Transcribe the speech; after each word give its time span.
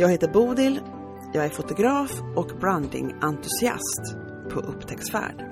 Jag 0.00 0.08
heter 0.08 0.28
Bodil, 0.28 0.80
jag 1.32 1.44
är 1.44 1.48
fotograf 1.48 2.10
och 2.36 2.46
brandingentusiast 2.60 4.16
på 4.50 4.60
upptäcktsfärd. 4.60 5.44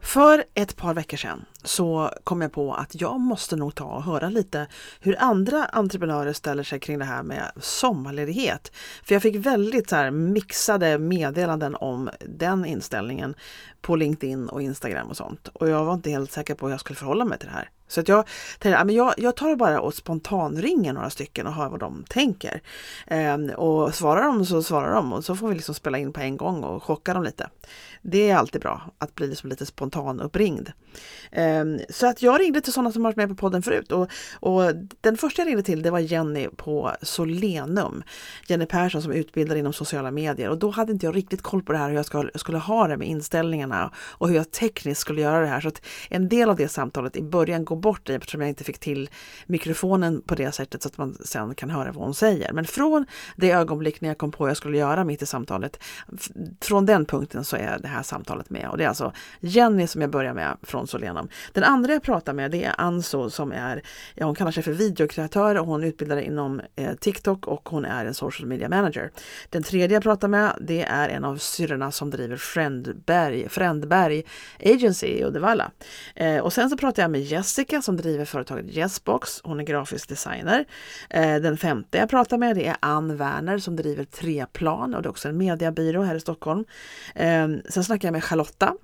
För 0.00 0.44
ett 0.54 0.76
par 0.76 0.94
veckor 0.94 1.16
sedan 1.16 1.44
så 1.64 2.10
kom 2.24 2.40
jag 2.40 2.52
på 2.52 2.74
att 2.74 3.00
jag 3.00 3.20
måste 3.20 3.56
nog 3.56 3.74
ta 3.74 3.84
och 3.84 4.02
höra 4.02 4.28
lite 4.28 4.66
hur 5.00 5.16
andra 5.18 5.64
entreprenörer 5.64 6.32
ställer 6.32 6.62
sig 6.62 6.80
kring 6.80 6.98
det 6.98 7.04
här 7.04 7.22
med 7.22 7.52
sommarledighet. 7.56 8.72
För 9.04 9.14
jag 9.14 9.22
fick 9.22 9.36
väldigt 9.36 9.88
så 9.88 9.96
här 9.96 10.10
mixade 10.10 10.98
meddelanden 10.98 11.74
om 11.74 12.10
den 12.20 12.64
inställningen 12.64 13.34
på 13.80 13.96
LinkedIn 13.96 14.48
och 14.48 14.62
Instagram 14.62 15.08
och 15.08 15.16
sånt. 15.16 15.48
Och 15.48 15.68
jag 15.68 15.84
var 15.84 15.94
inte 15.94 16.10
helt 16.10 16.32
säker 16.32 16.54
på 16.54 16.66
hur 16.66 16.72
jag 16.72 16.80
skulle 16.80 16.96
förhålla 16.96 17.24
mig 17.24 17.38
till 17.38 17.48
det 17.48 17.54
här. 17.54 17.70
Så 17.90 18.00
att 18.00 18.08
jag 18.08 18.28
tänkte, 18.58 18.92
jag, 18.92 19.14
jag 19.16 19.36
tar 19.36 19.56
bara 19.56 19.80
och 19.80 19.94
spontanringer 19.94 20.92
några 20.92 21.10
stycken 21.10 21.46
och 21.46 21.52
hör 21.52 21.68
vad 21.68 21.80
de 21.80 22.04
tänker. 22.08 22.62
Ehm, 23.06 23.50
och 23.50 23.94
svarar 23.94 24.22
de 24.22 24.46
så 24.46 24.62
svarar 24.62 24.94
de 24.94 25.12
och 25.12 25.24
så 25.24 25.36
får 25.36 25.48
vi 25.48 25.54
liksom 25.54 25.74
spela 25.74 25.98
in 25.98 26.12
på 26.12 26.20
en 26.20 26.36
gång 26.36 26.64
och 26.64 26.82
chocka 26.82 27.14
dem 27.14 27.22
lite. 27.22 27.48
Det 28.02 28.30
är 28.30 28.36
alltid 28.36 28.60
bra 28.60 28.82
att 28.98 29.14
bli 29.14 29.26
liksom 29.26 29.50
lite 29.50 29.66
spontan 29.66 30.20
uppringd. 30.20 30.72
Ehm, 31.32 31.78
så 31.88 32.06
att 32.06 32.22
jag 32.22 32.40
ringde 32.40 32.60
till 32.60 32.72
sådana 32.72 32.92
som 32.92 33.02
varit 33.02 33.16
med 33.16 33.28
på 33.28 33.34
podden 33.34 33.62
förut 33.62 33.92
och, 33.92 34.10
och 34.34 34.62
den 35.00 35.16
första 35.16 35.42
jag 35.42 35.48
ringde 35.48 35.62
till 35.62 35.82
det 35.82 35.90
var 35.90 35.98
Jenny 35.98 36.48
på 36.56 36.92
Solenum. 37.02 38.02
Jenny 38.46 38.66
Persson 38.66 39.02
som 39.02 39.12
utbildar 39.12 39.56
inom 39.56 39.72
sociala 39.72 40.10
medier 40.10 40.50
och 40.50 40.58
då 40.58 40.70
hade 40.70 40.92
inte 40.92 41.06
jag 41.06 41.16
riktigt 41.16 41.42
koll 41.42 41.62
på 41.62 41.72
det 41.72 41.78
här 41.78 41.88
hur 41.88 41.96
jag 41.96 42.06
skulle, 42.06 42.30
skulle 42.34 42.58
ha 42.58 42.88
det 42.88 42.96
med 42.96 43.08
inställningarna 43.08 43.92
och 43.96 44.28
hur 44.28 44.36
jag 44.36 44.50
tekniskt 44.50 45.00
skulle 45.00 45.20
göra 45.20 45.40
det 45.40 45.46
här. 45.46 45.60
Så 45.60 45.68
att 45.68 45.82
en 46.08 46.28
del 46.28 46.50
av 46.50 46.56
det 46.56 46.68
samtalet 46.68 47.16
i 47.16 47.22
början 47.22 47.64
går 47.64 47.76
bort 47.76 48.10
i 48.10 48.14
eftersom 48.14 48.40
jag 48.40 48.48
inte 48.48 48.64
fick 48.64 48.78
till 48.78 49.10
mikrofonen 49.46 50.22
på 50.22 50.34
det 50.34 50.52
sättet 50.52 50.82
så 50.82 50.88
att 50.88 50.98
man 50.98 51.16
sen 51.24 51.54
kan 51.54 51.70
höra 51.70 51.92
vad 51.92 52.04
hon 52.04 52.14
säger. 52.14 52.52
Men 52.52 52.64
från 52.64 53.06
det 53.36 53.50
ögonblick 53.50 54.00
när 54.00 54.08
jag 54.08 54.18
kom 54.18 54.32
på 54.32 54.44
vad 54.44 54.50
jag 54.50 54.56
skulle 54.56 54.78
göra 54.78 55.04
mitt 55.04 55.22
i 55.22 55.26
samtalet, 55.26 55.82
från 56.60 56.86
den 56.86 57.04
punkten 57.04 57.44
så 57.44 57.56
är 57.56 57.78
det 57.78 57.88
här 57.90 58.02
samtalet 58.02 58.50
med. 58.50 58.68
Och 58.68 58.78
det 58.78 58.84
är 58.84 58.88
alltså 58.88 59.12
Jenny 59.40 59.86
som 59.86 60.00
jag 60.00 60.10
börjar 60.10 60.34
med 60.34 60.56
från 60.62 60.86
Solenum. 60.86 61.28
Den 61.52 61.64
andra 61.64 61.92
jag 61.92 62.02
pratar 62.02 62.32
med 62.32 62.50
det 62.50 62.64
är 62.64 62.74
Anso 62.78 63.30
som 63.30 63.52
är, 63.52 63.82
ja, 64.14 64.26
hon 64.26 64.34
kallar 64.34 64.50
sig 64.50 64.62
för 64.62 64.72
videokreatör 64.72 65.58
och 65.58 65.66
hon 65.66 65.84
utbildar 65.84 66.16
inom 66.16 66.60
eh, 66.76 66.94
TikTok 66.94 67.46
och 67.46 67.68
hon 67.68 67.84
är 67.84 68.04
en 68.06 68.14
social 68.14 68.48
media 68.48 68.68
manager. 68.68 69.10
Den 69.50 69.62
tredje 69.62 69.96
jag 69.96 70.02
pratar 70.02 70.28
med 70.28 70.56
det 70.60 70.82
är 70.82 71.08
en 71.08 71.24
av 71.24 71.36
syrrorna 71.36 71.92
som 71.92 72.10
driver 72.10 72.36
Friendberg, 72.36 73.48
Friendberg 73.48 74.22
Agency 74.64 75.06
i 75.06 75.24
Uddevalla. 75.24 75.70
Eh, 76.14 76.38
och 76.38 76.52
sen 76.52 76.70
så 76.70 76.76
pratar 76.76 77.02
jag 77.02 77.10
med 77.10 77.20
Jessica 77.20 77.82
som 77.82 77.96
driver 77.96 78.24
företaget 78.24 78.66
Yesbox. 78.66 79.40
Hon 79.44 79.60
är 79.60 79.64
grafisk 79.64 80.08
designer. 80.08 80.64
Eh, 81.10 81.36
den 81.36 81.56
femte 81.56 81.98
jag 81.98 82.10
pratar 82.10 82.38
med 82.38 82.56
det 82.56 82.66
är 82.66 82.76
Ann 82.80 83.16
Werner 83.16 83.58
som 83.58 83.76
driver 83.76 84.04
Treplan 84.04 84.94
och 84.94 85.02
det 85.02 85.06
är 85.06 85.10
också 85.10 85.28
en 85.28 85.36
mediebyrå 85.36 86.02
här 86.02 86.14
i 86.14 86.20
Stockholm. 86.20 86.64
Eh, 87.14 87.48
sen 87.80 87.84
snackade 87.84 88.06
jag 88.06 88.12
med 88.12 88.24
Charlotta 88.24 88.74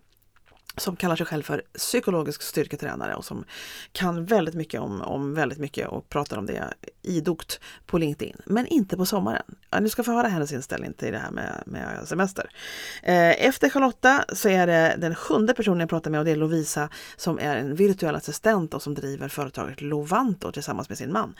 som 0.76 0.96
kallar 0.96 1.16
sig 1.16 1.26
själv 1.26 1.42
för 1.42 1.62
psykologisk 1.74 2.42
styrketränare 2.42 3.14
och 3.14 3.24
som 3.24 3.44
kan 3.92 4.24
väldigt 4.24 4.54
mycket 4.54 4.80
om, 4.80 5.02
om 5.02 5.34
väldigt 5.34 5.58
mycket 5.58 5.88
och 5.88 6.08
pratar 6.08 6.36
om 6.36 6.46
det 6.46 6.74
idogt 7.02 7.60
på 7.86 7.98
LinkedIn. 7.98 8.36
Men 8.44 8.66
inte 8.66 8.96
på 8.96 9.06
sommaren. 9.06 9.42
Ja, 9.70 9.80
ni 9.80 9.88
ska 9.88 10.02
få 10.02 10.12
höra 10.12 10.28
hennes 10.28 10.52
inställning 10.52 10.92
till 10.92 11.12
det 11.12 11.18
här 11.18 11.30
med, 11.30 11.62
med 11.66 12.08
semester. 12.08 12.50
Eh, 13.02 13.46
efter 13.46 13.70
Charlotta 13.70 14.24
så 14.32 14.48
är 14.48 14.66
det 14.66 14.96
den 14.98 15.14
sjunde 15.14 15.54
personen 15.54 15.80
jag 15.80 15.88
pratar 15.88 16.10
med 16.10 16.20
och 16.20 16.24
det 16.24 16.32
är 16.32 16.36
Lovisa 16.36 16.88
som 17.16 17.38
är 17.38 17.56
en 17.56 17.74
virtuell 17.74 18.14
assistent 18.14 18.74
och 18.74 18.82
som 18.82 18.94
driver 18.94 19.28
företaget 19.28 19.80
Lovanto 19.80 20.52
tillsammans 20.52 20.88
med 20.88 20.98
sin 20.98 21.12
man. 21.12 21.34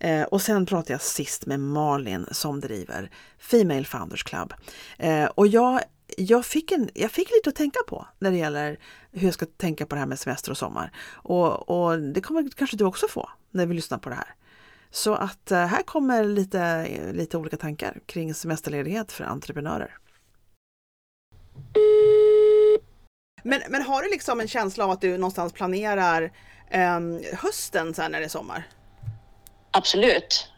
Eh, 0.00 0.22
och 0.22 0.42
sen 0.42 0.66
pratar 0.66 0.94
jag 0.94 1.00
sist 1.00 1.46
med 1.46 1.60
Malin 1.60 2.26
som 2.30 2.60
driver 2.60 3.10
Female 3.38 3.84
Founders 3.84 4.22
Club. 4.22 4.54
Eh, 4.98 5.24
och 5.24 5.46
jag 5.46 5.80
jag 6.16 6.46
fick, 6.46 6.72
en, 6.72 6.90
jag 6.94 7.10
fick 7.10 7.30
lite 7.30 7.48
att 7.50 7.56
tänka 7.56 7.80
på 7.88 8.06
när 8.18 8.30
det 8.30 8.36
gäller 8.36 8.78
hur 9.12 9.24
jag 9.24 9.34
ska 9.34 9.46
tänka 9.46 9.86
på 9.86 9.94
det 9.94 9.98
här 9.98 10.06
med 10.06 10.18
semester 10.18 10.50
och 10.50 10.58
sommar. 10.58 10.92
Och, 11.12 11.68
och 11.68 11.98
det 11.98 12.20
kommer 12.20 12.50
kanske 12.56 12.76
du 12.76 12.84
också 12.84 13.08
få 13.08 13.30
när 13.50 13.66
vi 13.66 13.74
lyssnar 13.74 13.98
på 13.98 14.08
det 14.08 14.14
här. 14.14 14.34
Så 14.90 15.14
att 15.14 15.50
eh, 15.50 15.66
här 15.66 15.82
kommer 15.82 16.24
lite, 16.24 16.88
lite 17.12 17.36
olika 17.36 17.56
tankar 17.56 18.00
kring 18.06 18.34
semesterledighet 18.34 19.12
för 19.12 19.24
entreprenörer. 19.24 19.98
Men, 23.42 23.60
men 23.68 23.82
har 23.82 24.02
du 24.02 24.10
liksom 24.10 24.40
en 24.40 24.48
känsla 24.48 24.84
av 24.84 24.90
att 24.90 25.00
du 25.00 25.18
någonstans 25.18 25.52
planerar 25.52 26.32
eh, 26.70 27.00
hösten 27.34 27.94
sen 27.94 28.12
när 28.12 28.18
det 28.18 28.24
är 28.24 28.28
sommar? 28.28 28.68
Absolut. 29.70 30.52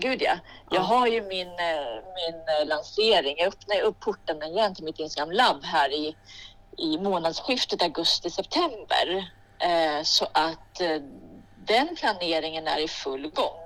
Gud 0.00 0.22
ja. 0.22 0.38
Jag 0.70 0.80
har 0.80 1.06
ju 1.06 1.22
min, 1.22 1.48
eh, 1.48 2.02
min 2.14 2.42
eh, 2.60 2.66
lansering. 2.66 3.34
Jag 3.38 3.48
öppnar 3.48 3.80
upp 3.80 4.00
porten 4.00 4.42
igen 4.42 4.74
till 4.74 4.84
mitt 4.84 4.98
Instagram 4.98 5.30
labb 5.30 5.64
här 5.64 5.92
i, 5.92 6.16
i 6.78 6.98
månadsskiftet 6.98 7.82
augusti-september. 7.82 9.30
Eh, 9.58 10.02
så 10.02 10.26
att 10.32 10.80
den 11.64 11.96
planeringen 11.96 12.66
är 12.66 12.78
i 12.78 12.88
full 12.88 13.30
gång. 13.30 13.64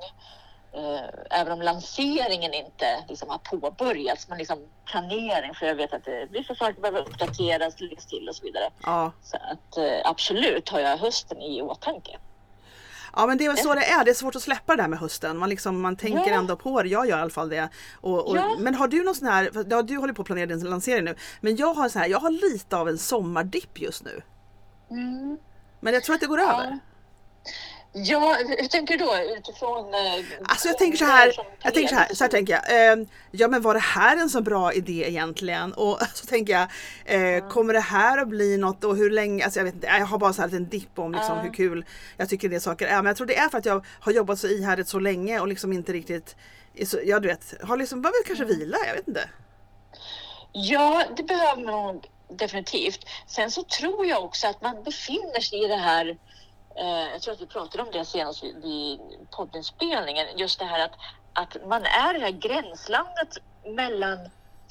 Även 1.31 1.53
om 1.53 1.63
lanseringen 1.63 2.55
inte 2.55 3.05
liksom 3.09 3.29
har 3.29 3.39
påbörjats, 3.39 4.29
men 4.29 4.39
liksom 4.39 4.69
planering, 4.85 5.55
för 5.55 5.67
jag 5.67 5.75
vet 5.75 5.93
att 5.93 6.05
det, 6.05 6.27
vissa 6.31 6.55
saker 6.55 6.81
behöver 6.81 7.01
uppdateras, 7.01 7.81
läggas 7.81 8.07
till 8.07 8.29
och 8.29 8.37
så 8.37 8.45
vidare. 8.45 8.71
Ja. 8.83 9.13
Så 9.23 9.37
att 9.37 9.79
absolut 10.05 10.69
har 10.69 10.81
jag 10.81 10.97
hösten 10.97 11.43
i 11.43 11.63
åtanke. 11.63 12.19
Ja 13.17 13.27
men 13.27 13.39
det 13.39 13.45
är 13.45 13.49
väl 13.49 13.59
så 13.59 13.75
det 13.75 13.85
är, 13.85 14.05
det 14.05 14.11
är 14.11 14.15
svårt 14.15 14.37
att 14.37 14.43
släppa 14.43 14.77
det 14.77 14.83
där 14.83 14.89
med 14.89 14.99
hösten. 14.99 15.39
Man, 15.39 15.49
liksom, 15.49 15.81
man 15.81 15.97
tänker 15.97 16.31
ja. 16.31 16.39
ändå 16.39 16.57
på 16.57 16.83
det, 16.83 16.89
jag 16.89 17.09
gör 17.09 17.19
i 17.19 17.21
alla 17.21 17.31
fall 17.31 17.49
det. 17.49 17.69
Och, 18.01 18.29
och 18.29 18.37
ja. 18.37 18.57
Men 18.59 18.75
har 18.75 18.89
du 18.89 19.05
någon 19.05 19.15
sån 19.15 19.29
här, 19.29 19.51
ja, 19.71 19.83
du 19.83 19.97
håller 19.97 20.13
på 20.13 20.23
att 20.23 20.27
planera 20.27 20.47
din 20.47 20.61
lansering 20.61 21.05
nu, 21.05 21.15
men 21.41 21.57
jag 21.57 21.75
har 21.75 21.89
så 21.89 21.99
här, 21.99 22.09
jag 22.09 22.19
har 22.19 22.31
lite 22.31 22.77
av 22.77 22.89
en 22.89 22.99
sommardipp 22.99 23.81
just 23.81 24.05
nu. 24.05 24.23
Mm. 24.91 25.39
Men 25.81 25.95
jag 25.95 26.05
tror 26.05 26.15
att 26.15 26.21
det 26.21 26.27
går 26.27 26.41
över. 26.41 26.79
Ja, 27.95 28.37
hur 28.59 28.69
tänker 28.69 28.99
du 28.99 29.05
då 29.05 29.17
utifrån? 29.37 29.95
Eh, 29.95 30.25
alltså 30.45 30.69
jag 30.69 30.79
tänker 30.79 30.99
så 30.99 31.05
här, 31.05 31.33
jag 31.63 31.75
tänker 31.75 31.89
så 31.89 31.95
här, 31.95 32.15
så 32.15 32.25
här 32.25 32.29
tänker 32.29 32.53
jag. 32.53 32.93
Eh, 32.93 33.07
ja 33.31 33.49
men 33.49 33.63
var 33.63 33.75
det 33.75 33.81
här 33.81 34.17
en 34.17 34.31
så 34.31 34.43
bra 34.43 34.73
idé 34.73 35.05
egentligen? 35.09 35.73
Och 35.73 35.99
så 36.15 36.27
tänker 36.27 36.53
jag, 36.53 36.63
eh, 37.05 37.21
mm. 37.21 37.51
kommer 37.51 37.73
det 37.75 37.81
här 37.81 38.19
att 38.19 38.29
bli 38.29 38.57
något 38.57 38.85
och 38.85 38.97
hur 38.97 39.11
länge? 39.11 39.45
Alltså 39.45 39.61
jag 39.61 39.65
vet 39.65 39.75
inte, 39.75 39.87
jag 39.87 40.07
har 40.07 40.19
bara 40.19 40.33
så 40.33 40.43
här 40.43 40.55
en 40.55 40.69
dipp 40.69 40.99
om 40.99 41.13
liksom 41.13 41.39
hur 41.39 41.53
kul 41.53 41.85
jag 42.17 42.29
tycker 42.29 42.49
det 42.49 42.61
saker 42.61 42.87
är. 42.87 42.97
Men 42.97 43.07
jag 43.07 43.17
tror 43.17 43.27
det 43.27 43.37
är 43.37 43.49
för 43.49 43.59
att 43.59 43.67
jag 43.67 43.85
har 44.01 44.13
jobbat 44.13 44.39
så 44.39 44.47
ihärdigt 44.47 44.89
så 44.89 44.99
länge 44.99 45.41
och 45.41 45.49
liksom 45.49 45.73
inte 45.73 45.93
riktigt, 45.93 46.37
så, 46.87 46.99
ja 47.05 47.21
du 47.21 47.29
vet, 47.29 47.55
har 47.63 47.77
liksom 47.77 48.03
behöver 48.03 48.25
kanske 48.27 48.45
mm. 48.45 48.59
vila, 48.59 48.77
jag 48.87 48.95
vet 48.95 49.09
inte. 49.09 49.29
Ja, 50.53 51.05
det 51.17 51.23
behöver 51.23 51.63
man 51.63 52.01
definitivt. 52.29 53.01
Sen 53.27 53.51
så 53.51 53.63
tror 53.63 54.07
jag 54.07 54.25
också 54.25 54.47
att 54.47 54.63
man 54.63 54.83
befinner 54.83 55.41
sig 55.41 55.65
i 55.65 55.69
det 55.69 55.77
här 55.77 56.17
jag 57.13 57.23
tror 57.23 57.35
att 57.35 57.41
vi 57.41 57.47
pratade 57.47 57.83
om 57.83 57.89
det 57.93 58.05
senast 58.05 58.45
vid 58.45 59.01
poddinspelningen, 59.31 60.27
just 60.37 60.59
det 60.59 60.65
här 60.65 60.85
att, 60.85 60.93
att 61.33 61.69
man 61.69 61.83
är 61.85 62.15
det 62.15 62.21
här 62.21 62.31
gränslandet 62.31 63.39
mellan 63.65 64.19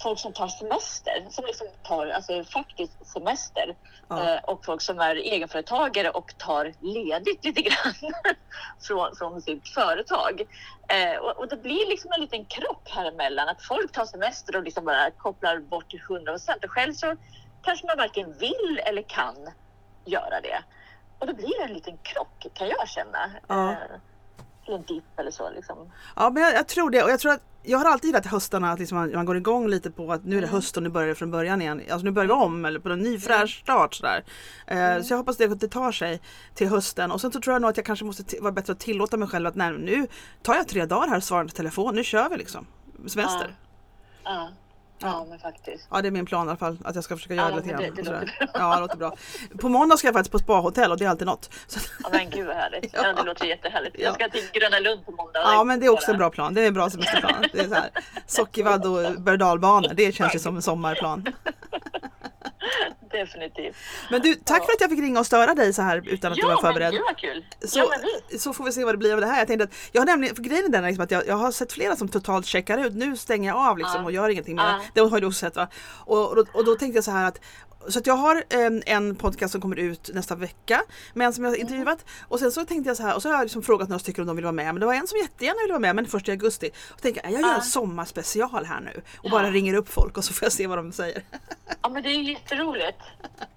folk 0.03 0.19
som 0.19 0.33
tar 0.33 0.47
semester, 0.47 1.27
som 1.29 1.45
liksom 1.45 1.67
tar 1.83 2.07
alltså 2.07 2.43
faktiskt 2.43 3.05
semester 3.05 3.75
ja. 4.07 4.35
Eh, 4.35 4.43
och 4.43 4.65
folk 4.65 4.81
som 4.81 4.99
är 4.99 5.15
egenföretagare 5.15 6.09
och 6.09 6.37
tar 6.37 6.73
ledigt 6.79 7.45
lite 7.45 7.61
grann 7.61 7.93
från, 8.87 9.15
från 9.15 9.41
sitt 9.41 9.69
företag. 9.69 10.41
Eh, 10.87 11.17
och, 11.17 11.37
och, 11.37 11.47
det 11.47 11.57
blir 11.57 11.89
liksom 11.89 12.11
en 12.11 12.21
liten 12.21 12.45
krock 12.45 12.89
här 12.89 13.05
emellan 13.05 13.49
att 13.49 13.61
folk 13.61 13.91
tar 13.91 14.05
semester 14.05 14.55
och 14.55 14.63
liksom 14.63 14.85
bara 14.85 15.11
kopplar 15.11 15.59
bort 15.59 15.89
till 15.89 16.01
100 16.09 16.31
procent 16.31 16.63
och 16.63 16.71
själv 16.71 16.93
så 16.93 17.15
kanske 17.63 17.87
man 17.87 17.97
varken 17.97 18.37
vill 18.37 18.81
eller 18.85 19.01
kan 19.01 19.35
göra 20.05 20.41
det. 20.41 20.63
Och 21.21 21.27
då 21.27 21.33
blir 21.33 21.59
det 21.59 21.63
en 21.63 21.73
liten 21.73 21.97
krock 21.97 22.47
kan 22.53 22.68
jag 22.68 22.88
känna. 22.88 23.31
Ja. 23.47 23.71
Eh, 23.71 23.77
till 24.65 24.73
en 24.73 24.81
dipp 24.81 25.19
eller 25.19 25.31
så. 25.31 25.50
Liksom. 25.50 25.91
Ja, 26.15 26.29
men 26.29 26.44
jag, 26.44 26.53
jag, 26.53 26.68
tror 26.68 26.89
det. 26.89 27.03
Och 27.03 27.09
jag 27.09 27.19
tror 27.19 27.31
att 27.31 27.41
jag 27.63 27.77
har 27.77 27.85
alltid 27.85 28.07
gillat 28.07 28.25
höstarna, 28.25 28.71
att 28.71 28.79
liksom 28.79 28.97
man, 28.97 29.12
man, 29.13 29.25
går 29.25 29.38
igång 29.38 29.68
lite 29.68 29.91
på 29.91 30.12
att 30.12 30.25
nu 30.25 30.38
är 30.38 30.41
det 30.41 30.47
höst 30.47 30.77
och 30.77 30.83
nu 30.83 30.89
börjar 30.89 31.07
det 31.07 31.15
från 31.15 31.31
början 31.31 31.62
igen. 31.62 31.81
Alltså 31.91 32.06
nu 32.06 32.12
börjar 32.12 32.27
vi 32.27 32.33
om 32.33 32.65
eller 32.65 32.79
på 32.79 32.89
en 32.89 33.00
ny 33.00 33.19
fräsch 33.19 33.59
start 33.63 33.94
sådär. 33.94 34.23
Mm. 34.68 35.03
Så 35.03 35.13
jag 35.13 35.18
hoppas 35.18 35.38
det, 35.38 35.45
att 35.45 35.59
det 35.59 35.68
tar 35.68 35.91
sig 35.91 36.21
till 36.53 36.68
hösten. 36.68 37.12
Och 37.12 37.21
sen 37.21 37.31
så 37.31 37.41
tror 37.41 37.53
jag 37.53 37.62
nog 37.62 37.69
att 37.69 37.77
jag 37.77 37.85
kanske 37.85 38.06
måste 38.06 38.39
vara 38.41 38.51
bättre 38.51 38.74
att 38.74 38.79
tillåta 38.79 39.17
mig 39.17 39.27
själv 39.27 39.47
att 39.47 39.56
nej, 39.56 39.71
nu 39.71 40.07
tar 40.41 40.56
jag 40.56 40.67
tre 40.67 40.85
dagar 40.85 41.07
här 41.07 41.17
och 41.17 41.24
svarar 41.24 41.44
på 41.45 41.50
telefon. 41.50 41.95
Nu 41.95 42.03
kör 42.03 42.29
vi 42.29 42.38
liksom. 42.38 42.67
Semester. 43.07 43.56
Ja. 44.24 44.31
ja. 44.31 44.50
Ja, 45.01 45.25
men 45.30 45.39
faktiskt. 45.39 45.88
Ja, 45.92 46.01
det 46.01 46.07
är 46.07 46.12
min 46.12 46.25
plan 46.25 46.48
i 46.48 46.50
alla 46.50 46.57
fall. 46.57 46.77
Att 46.83 46.95
jag 46.95 47.03
ska 47.03 47.15
försöka 47.15 47.36
göra 47.36 47.50
ja, 47.50 47.56
lite 47.56 47.69
grann. 47.69 47.81
Det, 47.81 47.89
det 47.89 48.12
låter 48.12 48.50
Ja, 48.53 48.75
det 48.75 48.81
låter 48.81 48.98
bra. 48.98 49.15
På 49.59 49.69
måndag 49.69 49.98
ska 49.98 50.07
jag 50.07 50.13
faktiskt 50.13 50.31
på 50.31 50.39
spahotell 50.39 50.92
och 50.92 50.98
det 50.98 51.06
är 51.06 51.09
alltid 51.09 51.27
något. 51.27 51.50
Så. 51.68 51.80
Ja, 52.03 52.09
men 52.12 52.30
gud 52.30 52.48
vad 52.48 52.56
härligt. 52.56 52.94
Ja. 52.94 53.07
ja 53.07 53.13
det 53.13 53.24
låter 53.24 53.45
jättehärligt. 53.45 53.95
Jag 54.00 54.13
ska 54.13 54.30
till 54.30 54.50
Gröna 54.53 54.80
Lund 54.80 55.06
på 55.06 55.12
måndag. 55.12 55.39
Ja, 55.39 55.63
men 55.63 55.80
det 55.80 55.86
är 55.86 55.89
också 55.89 56.12
en 56.12 56.18
bra 56.18 56.30
plan. 56.30 56.53
Det 56.53 56.62
är 56.62 56.68
en 56.68 56.74
bra 56.74 56.89
semesterplan. 56.89 57.45
Det 57.53 57.59
är 57.59 57.68
så 57.68 57.74
här, 57.74 57.89
Sockervadd 58.27 58.86
och 58.86 59.21
berg 59.21 59.95
Det 59.95 60.12
känns 60.12 60.36
ju 60.36 60.39
som 60.39 60.56
en 60.56 60.62
sommarplan. 60.62 61.25
Definitivt. 63.12 63.75
Men 64.12 64.21
du, 64.21 64.35
tack 64.35 64.65
för 64.65 64.73
att 64.73 64.81
jag 64.81 64.89
fick 64.89 65.00
ringa 65.00 65.19
och 65.19 65.25
störa 65.25 65.53
dig 65.53 65.73
så 65.73 65.81
här 65.81 66.07
utan 66.07 66.31
att 66.31 66.38
ja, 66.38 66.47
du 66.47 66.53
var 66.53 66.62
förberedd. 66.62 66.94
Ja, 66.94 67.01
men 67.06 67.15
kul. 67.15 67.45
Så, 67.62 67.79
ja, 67.79 67.89
men 68.29 68.39
så 68.39 68.53
får 68.53 68.63
vi 68.63 68.71
se 68.71 68.83
vad 68.85 68.94
det 68.94 68.97
blir 68.97 69.13
av 69.13 69.21
det 69.21 69.27
här. 69.27 69.38
Jag 69.38 69.47
tänkte 69.47 69.63
att 69.63 69.73
jag 69.91 70.01
har 70.01 70.06
nämligen, 70.06 70.35
för 70.35 70.44
grejen 70.44 70.65
är 70.65 70.69
den 70.69 70.83
liksom 70.83 71.03
att 71.03 71.12
jag, 71.12 71.27
jag 71.27 71.35
har 71.35 71.51
sett 71.51 71.73
flera 71.73 71.95
som 71.95 72.07
totalt 72.07 72.45
checkar 72.45 72.77
ut. 72.77 72.94
Nu 72.94 73.18
stänger 73.18 73.50
jag 73.50 73.57
av 73.57 73.77
liksom 73.77 74.01
ja. 74.01 74.06
och 74.06 74.12
gör 74.12 74.29
ingenting 74.29 74.56
mer. 74.56 74.63
Ja. 74.63 74.81
Det 74.94 75.01
har 75.01 75.21
du 75.21 75.27
också 75.27 75.39
sett 75.39 75.56
va? 75.56 75.68
Och, 76.06 76.38
och, 76.38 76.47
och 76.53 76.65
då 76.65 76.75
tänkte 76.75 76.97
jag 76.97 77.03
så 77.03 77.12
här 77.12 77.27
att 77.27 77.39
så 77.87 77.99
att 77.99 78.07
jag 78.07 78.13
har 78.13 78.43
en, 78.49 78.83
en 78.85 79.15
podcast 79.15 79.51
som 79.51 79.61
kommer 79.61 79.79
ut 79.79 80.09
nästa 80.13 80.35
vecka 80.35 80.81
med 81.13 81.25
en 81.27 81.33
som 81.33 81.43
jag 81.43 81.51
har 81.51 81.57
intervjuat 81.57 82.05
och 82.27 82.39
sen 82.39 82.51
så 82.51 82.65
tänkte 82.65 82.89
jag 82.89 82.97
så 82.97 83.03
här 83.03 83.15
och 83.15 83.21
så 83.21 83.29
har 83.29 83.35
jag 83.35 83.43
liksom 83.43 83.63
frågat 83.63 83.89
några 83.89 83.99
stycken 83.99 84.21
om 84.21 84.27
de 84.27 84.35
vill 84.35 84.45
vara 84.45 84.51
med 84.51 84.65
men 84.65 84.79
det 84.79 84.85
var 84.85 84.93
en 84.93 85.07
som 85.07 85.17
jättegärna 85.19 85.57
ville 85.61 85.73
vara 85.73 85.79
med 85.79 85.95
men 85.95 86.07
först 86.07 86.27
i 86.27 86.31
augusti. 86.31 86.69
Och 86.91 87.01
tänkte 87.01 87.21
jag, 87.23 87.33
jag 87.33 87.41
gör 87.41 87.55
en 87.55 87.61
sommarspecial 87.61 88.65
här 88.65 88.79
nu 88.81 89.01
och 89.17 89.29
bara 89.29 89.51
ringer 89.51 89.73
upp 89.73 89.89
folk 89.89 90.17
och 90.17 90.23
så 90.23 90.33
får 90.33 90.45
jag 90.45 90.53
se 90.53 90.67
vad 90.67 90.77
de 90.77 90.91
säger. 90.91 91.23
Ja 91.81 91.89
men 91.89 92.03
det 92.03 92.09
är 92.09 92.21
jätteroligt. 92.21 92.97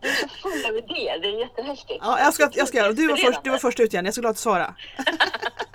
Du 0.01 0.09
är 0.09 0.15
så 0.15 0.29
full 0.29 0.67
av 0.67 0.77
idéer, 0.77 1.19
det 1.19 1.29
är 1.29 1.41
jättehäftigt. 1.41 1.99
Ja 2.03 2.19
jag 2.21 2.35
ska, 2.35 2.51
jag 2.53 2.69
ska 2.69 2.79
göra 2.79 2.93
Du 2.93 3.09
var 3.09 3.17
först, 3.17 3.45
du 3.45 3.51
var 3.51 3.59
först 3.59 3.81
ut 3.81 3.93
igen, 3.93 4.05
jag 4.05 4.13
är 4.13 4.15
så 4.15 4.21
glad 4.21 4.31
att 4.31 4.39
svara. 4.39 4.75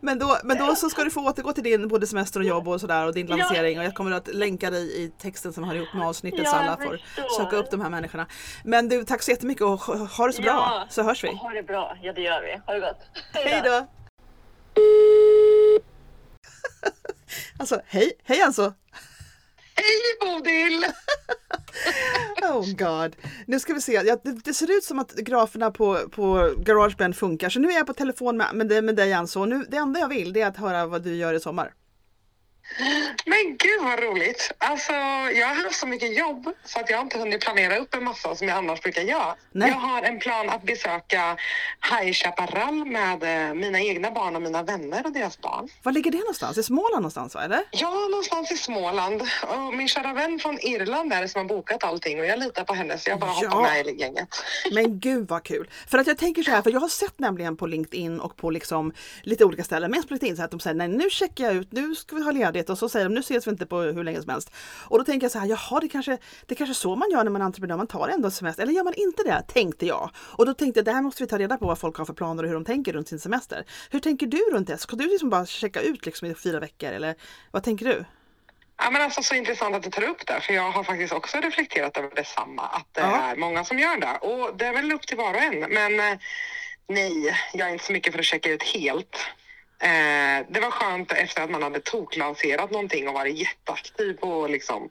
men, 0.00 0.18
då, 0.18 0.38
men 0.44 0.58
då 0.58 0.74
så 0.74 0.90
ska 0.90 1.04
du 1.04 1.10
få 1.10 1.28
återgå 1.28 1.52
till 1.52 1.64
din 1.64 1.88
både 1.88 2.06
semester 2.06 2.40
och 2.40 2.46
jobb 2.46 2.68
och 2.68 2.80
sådär 2.80 3.06
och 3.06 3.14
din 3.14 3.26
lansering 3.26 3.78
och 3.78 3.84
jag 3.84 3.94
kommer 3.94 4.12
att 4.12 4.34
länka 4.34 4.70
dig 4.70 5.02
i 5.02 5.12
texten 5.18 5.52
som 5.52 5.64
har 5.64 5.74
ihop 5.74 5.94
med 5.94 6.06
avsnittet 6.06 6.40
ja, 6.44 6.50
så 6.50 6.56
alla 6.56 6.76
får 6.76 7.00
söka 7.36 7.56
upp 7.56 7.70
de 7.70 7.80
här 7.80 7.90
människorna. 7.90 8.26
Men 8.64 8.88
du, 8.88 9.04
tack 9.04 9.22
så 9.22 9.30
jättemycket 9.30 9.62
och 9.62 9.80
ha 9.80 10.26
det 10.26 10.32
så 10.32 10.42
bra 10.42 10.86
så 10.90 11.02
hörs 11.02 11.24
vi. 11.24 11.28
Ha 11.28 11.50
det 11.50 11.62
bra, 11.62 11.96
ja 12.02 12.12
det 12.12 12.20
gör 12.20 12.42
vi. 12.42 12.60
Ha 12.66 12.72
det 12.72 12.80
gott. 12.80 13.00
Hej 13.32 13.62
då. 13.64 13.86
alltså 17.58 17.80
hej, 17.86 18.12
hej 18.24 18.42
alltså. 18.42 18.74
Hej 19.74 20.18
Bodil! 20.20 20.84
oh 22.42 22.76
god. 22.76 23.16
Nu 23.46 23.60
ska 23.60 23.74
vi 23.74 23.80
se. 23.80 23.92
Ja, 23.92 24.16
det, 24.24 24.32
det, 24.44 24.54
ser 24.54 24.76
ut 24.76 24.84
som 24.84 24.98
att 24.98 25.14
graferna 25.14 25.70
på, 25.70 25.98
på 26.10 26.54
Garageband 26.58 27.16
funkar. 27.16 27.48
Så 27.48 27.60
nu 27.60 27.68
är 27.68 27.76
jag 27.76 27.86
på 27.86 27.94
telefon 27.94 28.36
med, 28.36 28.54
med, 28.54 28.84
med 28.84 28.96
dig 28.96 29.12
Anso. 29.12 29.44
Nu, 29.44 29.66
det 29.68 29.76
enda 29.76 30.00
jag 30.00 30.08
vill 30.08 30.32
det 30.32 30.40
är 30.40 30.46
att 30.46 30.56
höra 30.56 30.86
vad 30.86 31.02
du 31.02 31.16
gör 31.16 31.34
i 31.34 31.40
sommar. 31.40 31.72
Men 33.26 33.56
gud 33.56 33.82
vad 33.82 34.00
roligt! 34.00 34.52
Alltså, 34.58 34.92
jag 35.38 35.46
har 35.46 35.54
haft 35.54 35.80
så 35.80 35.86
mycket 35.86 36.18
jobb 36.18 36.52
så 36.64 36.80
att 36.80 36.90
jag 36.90 37.00
inte 37.00 37.18
hunnit 37.18 37.40
planera 37.40 37.76
upp 37.76 37.94
en 37.94 38.04
massa 38.04 38.34
som 38.34 38.48
jag 38.48 38.56
annars 38.56 38.82
brukar 38.82 39.02
göra. 39.02 39.34
Nej. 39.52 39.68
Jag 39.68 39.76
har 39.76 40.02
en 40.02 40.18
plan 40.18 40.50
att 40.50 40.62
besöka 40.62 41.36
High 41.90 42.12
Chaparral 42.12 42.84
med 42.84 43.48
eh, 43.48 43.54
mina 43.54 43.80
egna 43.80 44.10
barn 44.10 44.36
och 44.36 44.42
mina 44.42 44.62
vänner 44.62 45.06
och 45.06 45.12
deras 45.12 45.40
barn. 45.40 45.68
Var 45.82 45.92
ligger 45.92 46.10
det 46.10 46.18
någonstans? 46.18 46.58
I 46.58 46.62
Småland 46.62 47.02
någonstans 47.02 47.34
va? 47.34 47.42
Eller? 47.44 47.62
Ja, 47.70 47.90
någonstans 48.10 48.52
i 48.52 48.56
Småland. 48.56 49.22
Och 49.42 49.74
min 49.74 49.88
kära 49.88 50.12
vän 50.12 50.38
från 50.38 50.58
Irland 50.60 51.12
är 51.12 51.22
det 51.22 51.28
som 51.28 51.38
har 51.38 51.48
bokat 51.48 51.84
allting 51.84 52.20
och 52.20 52.26
jag 52.26 52.38
litar 52.38 52.64
på 52.64 52.74
henne 52.74 52.98
så 52.98 53.10
jag 53.10 53.20
bara 53.20 53.30
ja. 53.42 53.48
hoppar 53.48 53.62
med 53.62 53.86
i 53.86 54.00
gänget. 54.00 54.28
Men 54.72 55.00
gud 55.00 55.28
vad 55.28 55.42
kul! 55.42 55.70
För 55.86 55.98
att 55.98 56.06
jag 56.06 56.18
tänker 56.18 56.42
så 56.42 56.50
här, 56.50 56.62
för 56.62 56.70
jag 56.70 56.80
har 56.80 56.88
sett 56.88 57.18
nämligen 57.18 57.56
på 57.56 57.66
LinkedIn 57.66 58.20
och 58.20 58.36
på 58.36 58.50
liksom 58.50 58.92
lite 59.22 59.44
olika 59.44 59.64
ställen, 59.64 59.90
mest 59.90 60.08
på 60.08 60.14
LinkedIn, 60.14 60.36
så 60.36 60.42
att 60.42 60.50
de 60.50 60.60
säger 60.60 60.76
nej 60.76 60.88
nu 60.88 61.10
checkar 61.10 61.44
jag 61.44 61.54
ut, 61.54 61.72
nu 61.72 61.94
ska 61.94 62.16
vi 62.16 62.22
ha 62.22 62.30
ledigt 62.30 62.53
ledigt 62.54 62.70
och 62.70 62.78
så 62.78 62.88
säger 62.88 63.08
de 63.08 63.14
nu 63.14 63.20
ses 63.20 63.46
vi 63.46 63.50
inte 63.50 63.66
på 63.66 63.80
hur 63.80 64.04
länge 64.04 64.22
som 64.22 64.30
helst. 64.30 64.50
Och 64.88 64.98
då 64.98 65.04
tänker 65.04 65.24
jag 65.24 65.32
så 65.32 65.38
här, 65.38 65.46
jaha 65.46 65.80
det 65.80 65.88
kanske 65.88 66.18
det 66.46 66.54
kanske 66.54 66.72
är 66.72 66.74
så 66.74 66.96
man 66.96 67.10
gör 67.10 67.24
när 67.24 67.30
man 67.30 67.42
är 67.42 67.46
entreprenör, 67.46 67.76
man 67.76 67.86
tar 67.86 68.08
ändå 68.08 68.30
semester. 68.30 68.62
Eller 68.62 68.72
gör 68.72 68.84
man 68.84 68.94
inte 68.94 69.22
det? 69.22 69.42
Tänkte 69.48 69.86
jag. 69.86 70.10
Och 70.16 70.46
då 70.46 70.54
tänkte 70.54 70.78
jag 70.78 70.84
det 70.84 70.92
här 70.92 71.02
måste 71.02 71.22
vi 71.22 71.28
ta 71.28 71.38
reda 71.38 71.56
på 71.56 71.66
vad 71.66 71.78
folk 71.78 71.96
har 71.96 72.04
för 72.04 72.14
planer 72.14 72.42
och 72.42 72.48
hur 72.48 72.54
de 72.54 72.64
tänker 72.64 72.92
runt 72.92 73.08
sin 73.08 73.20
semester. 73.20 73.64
Hur 73.90 74.00
tänker 74.00 74.26
du 74.26 74.38
runt 74.52 74.68
det? 74.68 74.78
Ska 74.78 74.96
du 74.96 75.06
liksom 75.06 75.30
bara 75.30 75.46
checka 75.46 75.80
ut 75.80 76.06
liksom 76.06 76.28
i 76.28 76.34
fyra 76.34 76.60
veckor 76.60 76.92
eller 76.92 77.14
vad 77.50 77.62
tänker 77.62 77.86
du? 77.86 78.04
Ja, 78.76 78.90
men 78.90 79.02
alltså, 79.02 79.22
så 79.22 79.34
intressant 79.34 79.74
att 79.74 79.82
du 79.82 79.90
tar 79.90 80.02
upp 80.02 80.26
det, 80.26 80.40
för 80.40 80.54
jag 80.54 80.70
har 80.70 80.84
faktiskt 80.84 81.12
också 81.12 81.38
reflekterat 81.38 81.96
över 81.96 82.10
detsamma, 82.14 82.62
att 82.62 82.88
det 82.92 83.00
ja. 83.00 83.16
är 83.16 83.36
många 83.36 83.64
som 83.64 83.78
gör 83.78 84.00
det. 84.00 84.18
Och 84.20 84.56
det 84.56 84.66
är 84.66 84.72
väl 84.72 84.92
upp 84.92 85.06
till 85.06 85.16
var 85.16 85.34
och 85.34 85.42
en, 85.42 85.60
men 85.60 86.00
eh, 86.00 86.18
nej, 86.88 87.36
jag 87.52 87.68
är 87.68 87.72
inte 87.72 87.84
så 87.84 87.92
mycket 87.92 88.12
för 88.12 88.20
att 88.20 88.24
checka 88.24 88.50
ut 88.50 88.62
helt. 88.62 89.26
Eh, 89.84 90.46
det 90.48 90.60
var 90.60 90.70
skönt 90.70 91.12
efter 91.12 91.42
att 91.42 91.50
man 91.50 91.62
hade 91.62 91.80
toklanserat 91.80 92.70
någonting 92.70 93.08
och 93.08 93.14
varit 93.14 93.38
jätteaktiv 93.38 94.12
på 94.12 94.46
liksom 94.46 94.90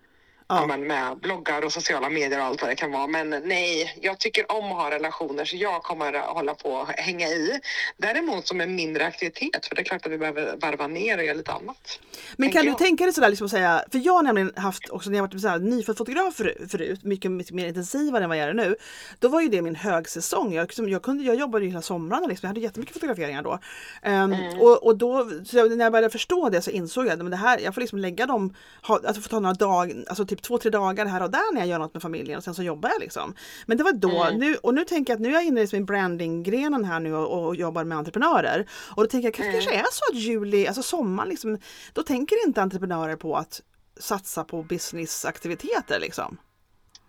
ja. 0.56 0.68
men 0.68 0.88
med 0.88 1.18
bloggar 1.18 1.66
och 1.66 1.72
sociala 1.72 2.10
medier 2.10 2.40
och 2.40 2.46
allt 2.46 2.62
vad 2.62 2.72
det 2.72 2.76
kan 2.76 2.92
vara. 2.92 3.08
Men 3.08 3.30
nej, 3.30 4.00
jag 4.02 4.20
tycker 4.20 4.52
om 4.52 4.66
att 4.66 4.78
ha 4.78 4.92
relationer 4.92 5.46
så 5.46 5.56
jag 5.56 5.84
kommer 5.84 6.14
att 6.14 6.26
hålla 6.26 6.54
på 6.54 6.70
och 6.70 6.88
hänga 6.88 7.28
i. 7.28 7.60
Däremot 7.98 8.48
som 8.48 8.62
en 8.62 8.76
mindre 8.76 9.06
aktivitet, 9.06 9.66
för 9.66 9.76
det 9.76 9.82
är 9.82 9.84
klart 9.84 10.06
att 10.06 10.12
vi 10.12 10.18
behöver 10.18 10.58
varva 10.62 10.88
ner 10.88 11.18
och 11.18 11.24
göra 11.24 11.38
lite 11.38 11.52
annat. 11.52 12.00
Men 12.38 12.52
kan 12.52 12.66
jag. 12.66 12.74
du 12.74 12.86
tänka 12.86 13.04
dig 13.04 13.14
sådär 13.14 13.30
liksom 13.30 13.46
att 13.46 13.52
säga, 13.52 13.84
för 13.92 14.00
jag 14.00 14.14
har 14.14 14.24
nämligen 14.24 14.52
haft 14.56 14.90
också 14.90 15.10
när 15.10 15.18
jag 15.18 15.42
varit 15.42 15.62
nyfödd 15.62 15.98
fotograf 15.98 16.36
förut, 16.70 17.04
mycket, 17.04 17.32
mycket 17.32 17.54
mer 17.54 17.68
intensivare 17.68 18.24
än 18.24 18.30
vad 18.30 18.38
jag 18.38 18.50
är 18.50 18.54
nu. 18.54 18.76
Då 19.20 19.28
var 19.28 19.42
ju 19.42 19.48
det 19.48 19.62
min 19.62 19.76
högsäsong. 19.76 20.54
Jag, 20.54 20.64
liksom, 20.64 20.90
jag, 20.90 21.02
kunde, 21.02 21.24
jag 21.24 21.36
jobbade 21.36 21.66
ju 21.66 21.72
hela 21.72 21.82
somrarna 21.82 22.28
liksom. 22.28 22.48
jag 22.48 22.50
hade 22.50 22.60
jättemycket 22.60 22.94
fotograferingar 22.94 23.44
då. 23.44 23.52
Um, 23.52 24.12
mm. 24.12 24.60
och, 24.60 24.86
och 24.86 24.98
då, 24.98 25.24
när 25.54 25.84
jag 25.84 25.92
började 25.92 26.10
förstå 26.10 26.50
det 26.50 26.62
så 26.62 26.72
insåg 26.72 27.08
jag 27.08 27.34
att 27.34 27.62
jag 27.62 27.74
får 27.74 27.82
liksom 27.82 28.00
lägga 28.00 28.26
dem, 28.26 28.56
ha, 28.82 29.00
alltså 29.08 29.22
få 29.22 29.30
ta 29.30 29.40
några 29.40 29.54
dagar, 29.54 29.96
alltså 30.08 30.26
typ 30.26 30.42
två, 30.44 30.58
tre 30.58 30.72
dagar 30.72 31.06
här 31.06 31.24
och 31.24 31.32
där 31.32 31.54
när 31.54 31.62
jag 31.62 31.68
gör 31.68 31.80
något 31.80 31.94
med 31.94 32.02
familjen 32.02 32.38
och 32.38 32.44
sen 32.44 32.54
så 32.54 32.64
jobbar 32.64 32.90
jag 32.90 33.00
liksom. 33.00 33.36
Men 33.66 33.78
det 33.78 33.84
var 33.84 33.94
då, 33.94 34.24
mm. 34.24 34.40
nu, 34.40 34.56
och 34.56 34.74
nu 34.74 34.86
tänker 34.86 35.14
jag 35.14 35.18
att 35.18 35.22
nu 35.22 35.30
är 35.30 35.34
jag 35.34 35.44
inne 35.44 35.62
i 35.62 35.82
brandinggrenen 35.82 36.86
här 36.86 37.00
nu 37.00 37.16
och, 37.16 37.46
och, 37.46 37.56
jobbar 37.56 37.84
med 37.84 37.98
entreprenörer. 37.98 38.70
Och 38.96 39.04
då 39.04 39.10
tänker 39.10 39.28
jag, 39.28 39.40
mm. 39.40 39.54
kanske 39.54 39.80
är 39.80 39.86
så 39.92 40.04
att 40.12 40.20
juli, 40.20 40.68
alltså 40.68 40.84
sommaren 40.84 41.30
liksom, 41.30 41.58
då 41.94 42.04
tänker 42.04 42.48
inte 42.48 42.62
entreprenörer 42.62 43.16
på 43.16 43.36
att 43.36 43.62
satsa 44.00 44.44
på 44.44 44.64
businessaktiviteter 44.64 46.00
liksom. 46.00 46.38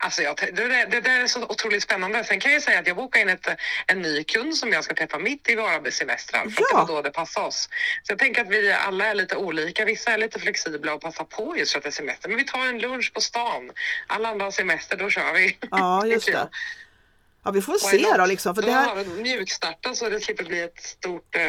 Alltså 0.04 0.22
jag, 0.22 0.36
det, 0.36 0.86
det, 0.90 1.00
där 1.00 1.22
är 1.22 1.26
så 1.26 1.42
otroligt 1.42 1.82
spännande. 1.82 2.24
Sen 2.24 2.40
kan 2.40 2.52
jag 2.52 2.62
säga 2.62 2.78
att 2.80 2.86
jag 2.86 2.96
bokar 2.96 3.20
in 3.20 3.28
ett, 3.28 3.48
en 3.86 4.02
ny 4.02 4.24
kund 4.24 4.56
som 4.56 4.72
jag 4.72 4.84
ska 4.84 4.94
träffa 4.94 5.18
mitt 5.18 5.48
i 5.48 5.56
våra 5.56 5.90
semestrar. 5.90 6.42
För 6.42 6.62
ja. 6.62 6.66
det 6.70 6.74
var 6.74 6.96
då 6.96 7.02
det 7.02 7.10
passade 7.10 7.46
oss. 7.46 7.68
Så 8.02 8.12
jag 8.12 8.18
tänker 8.18 8.42
att 8.42 8.48
vi 8.48 8.72
alla 8.72 9.06
är 9.06 9.14
lite 9.14 9.36
olika. 9.36 9.84
Vissa 9.84 10.10
är 10.10 10.18
lite 10.18 10.38
flexibla 10.38 10.94
och 10.94 11.00
passar 11.00 11.24
på 11.24 11.56
just 11.58 11.72
för 11.72 11.78
att 11.78 11.82
det 11.82 11.88
är 11.88 11.92
semester. 11.92 12.28
Men 12.28 12.38
vi 12.38 12.44
tar 12.44 12.66
en 12.66 12.78
lunch 12.78 13.12
på 13.14 13.20
stan. 13.20 13.70
Alla 14.06 14.28
andra 14.28 14.44
har 14.44 14.50
semester, 14.50 14.96
då 14.96 15.10
kör 15.10 15.32
vi. 15.32 15.56
Ja, 15.70 16.06
just 16.14 16.26
det. 16.26 16.48
Ja 17.44 17.50
vi 17.50 17.60
får 17.60 17.74
se 17.74 18.16
då 18.18 18.26
liksom. 18.26 18.54
För 18.54 18.62
det 18.62 18.70
här... 18.70 19.22
Mjukstarta 19.22 19.94
så 19.94 20.08
det 20.08 20.20
slipper 20.20 20.44
bli 20.44 20.62
ett 20.62 20.82
stort 20.82 21.36
eh, 21.36 21.40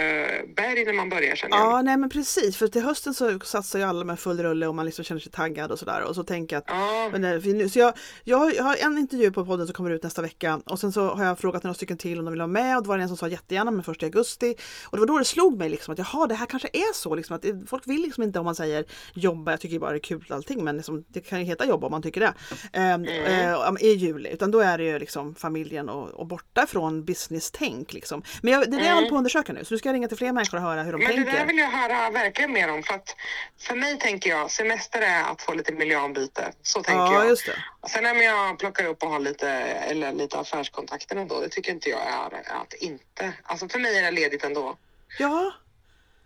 berg 0.55 0.85
när 0.85 0.93
man 0.93 1.09
börjar 1.09 1.35
känner 1.35 1.57
Ja 1.57 1.81
nej 1.81 1.97
men 1.97 2.09
precis 2.09 2.57
för 2.57 2.67
till 2.67 2.81
hösten 2.81 3.13
så 3.13 3.39
satsar 3.39 3.79
ju 3.79 3.85
alla 3.85 4.05
med 4.05 4.19
full 4.19 4.39
rulle 4.39 4.67
och 4.67 4.75
man 4.75 4.85
liksom 4.85 5.05
känner 5.05 5.21
sig 5.21 5.31
taggad 5.31 5.71
och 5.71 5.79
sådär 5.79 6.03
och 6.03 6.15
så 6.15 6.23
tänker 6.23 6.57
att 6.57 6.63
ja. 6.67 7.09
men 7.11 7.21
det, 7.21 7.39
nu, 7.39 7.69
så 7.69 7.79
jag, 7.79 7.93
jag, 8.23 8.37
har 8.37 8.75
en 8.75 8.97
intervju 8.97 9.31
på 9.31 9.45
podden 9.45 9.67
som 9.67 9.73
kommer 9.73 9.91
ut 9.91 10.03
nästa 10.03 10.21
vecka 10.21 10.61
och 10.65 10.79
sen 10.79 10.91
så 10.91 11.09
har 11.09 11.25
jag 11.25 11.39
frågat 11.39 11.63
några 11.63 11.73
stycken 11.73 11.97
till 11.97 12.19
om 12.19 12.25
de 12.25 12.31
vill 12.31 12.41
vara 12.41 12.47
med 12.47 12.77
och 12.77 12.83
det 12.83 12.89
var 12.89 12.97
en 12.97 13.07
som 13.07 13.17
sa 13.17 13.27
jättegärna 13.27 13.71
men 13.71 13.83
först 13.83 14.03
i 14.03 14.05
augusti 14.05 14.55
och 14.83 14.97
det 14.97 14.99
var 14.99 15.07
då 15.07 15.19
det 15.19 15.25
slog 15.25 15.57
mig 15.57 15.69
liksom 15.69 15.91
att 15.91 15.99
jaha 15.99 16.27
det 16.27 16.35
här 16.35 16.45
kanske 16.45 16.69
är 16.73 16.93
så 16.93 17.15
liksom 17.15 17.35
att 17.35 17.45
folk 17.67 17.87
vill 17.87 18.01
liksom 18.01 18.23
inte 18.23 18.39
om 18.39 18.45
man 18.45 18.55
säger 18.55 18.85
jobba, 19.13 19.51
jag 19.51 19.61
tycker 19.61 19.79
bara 19.79 19.91
det 19.91 19.97
är 19.97 19.99
kul 19.99 20.25
allting 20.29 20.63
men 20.63 20.77
liksom, 20.77 21.05
det 21.07 21.21
kan 21.21 21.39
ju 21.39 21.45
heta 21.45 21.65
jobba 21.65 21.87
om 21.87 21.91
man 21.91 22.01
tycker 22.01 22.21
det. 22.21 22.33
Ehm, 22.73 23.05
mm. 23.05 23.75
Eh, 23.75 23.83
I 23.83 23.93
juli 23.93 24.29
utan 24.29 24.51
då 24.51 24.59
är 24.59 24.77
det 24.77 24.83
ju 24.83 24.99
liksom 24.99 25.35
familjen 25.35 25.84
världen 25.85 25.89
och, 25.89 26.19
och 26.19 26.27
borta 26.27 26.67
från 26.67 27.05
business-tänk. 27.05 27.93
Liksom. 27.93 28.23
Men 28.41 28.53
jag, 28.53 28.71
det 28.71 28.77
är 28.77 28.79
det 28.79 28.87
jag 28.87 28.95
håller 28.95 29.09
på 29.09 29.15
att 29.15 29.19
undersöka 29.19 29.53
nu, 29.53 29.65
så 29.65 29.73
nu 29.73 29.77
ska 29.77 29.93
ringa 29.93 30.07
till 30.07 30.17
fler 30.17 30.31
människor 30.31 30.57
och 30.57 30.63
höra 30.63 30.83
hur 30.83 30.91
de 30.91 30.97
Men 30.97 31.07
tänker. 31.07 31.23
Men 31.23 31.33
det 31.33 31.39
där 31.39 31.45
vill 31.45 31.57
jag 31.57 31.69
höra 31.69 32.09
verkligen 32.09 32.51
mer 32.51 32.71
om. 32.71 32.83
För, 32.83 32.93
att 32.93 33.15
för 33.59 33.75
mig 33.75 33.99
tänker 33.99 34.29
jag, 34.29 34.51
semester 34.51 35.01
är 35.01 35.23
att 35.31 35.41
få 35.41 35.53
lite 35.53 35.73
miljöombyte. 35.73 36.53
Så 36.61 36.83
tänker 36.83 37.01
ja, 37.01 37.13
jag. 37.13 37.29
Just 37.29 37.45
det. 37.45 37.55
Och 37.81 37.89
sen 37.89 38.03
när 38.03 38.21
jag 38.21 38.59
plockar 38.59 38.85
upp 38.85 39.03
och 39.03 39.09
har 39.09 39.19
lite, 39.19 39.49
eller 39.49 40.13
lite 40.13 40.39
affärskontakter 40.39 41.15
ändå, 41.15 41.39
det 41.41 41.49
tycker 41.49 41.71
inte 41.71 41.89
jag 41.89 42.01
är 42.01 42.61
att 42.61 42.73
inte... 42.73 43.33
Alltså 43.43 43.69
för 43.69 43.79
mig 43.79 43.97
är 43.97 44.03
det 44.03 44.11
ledigt 44.11 44.43
ändå. 44.43 44.77
Ja, 45.19 45.53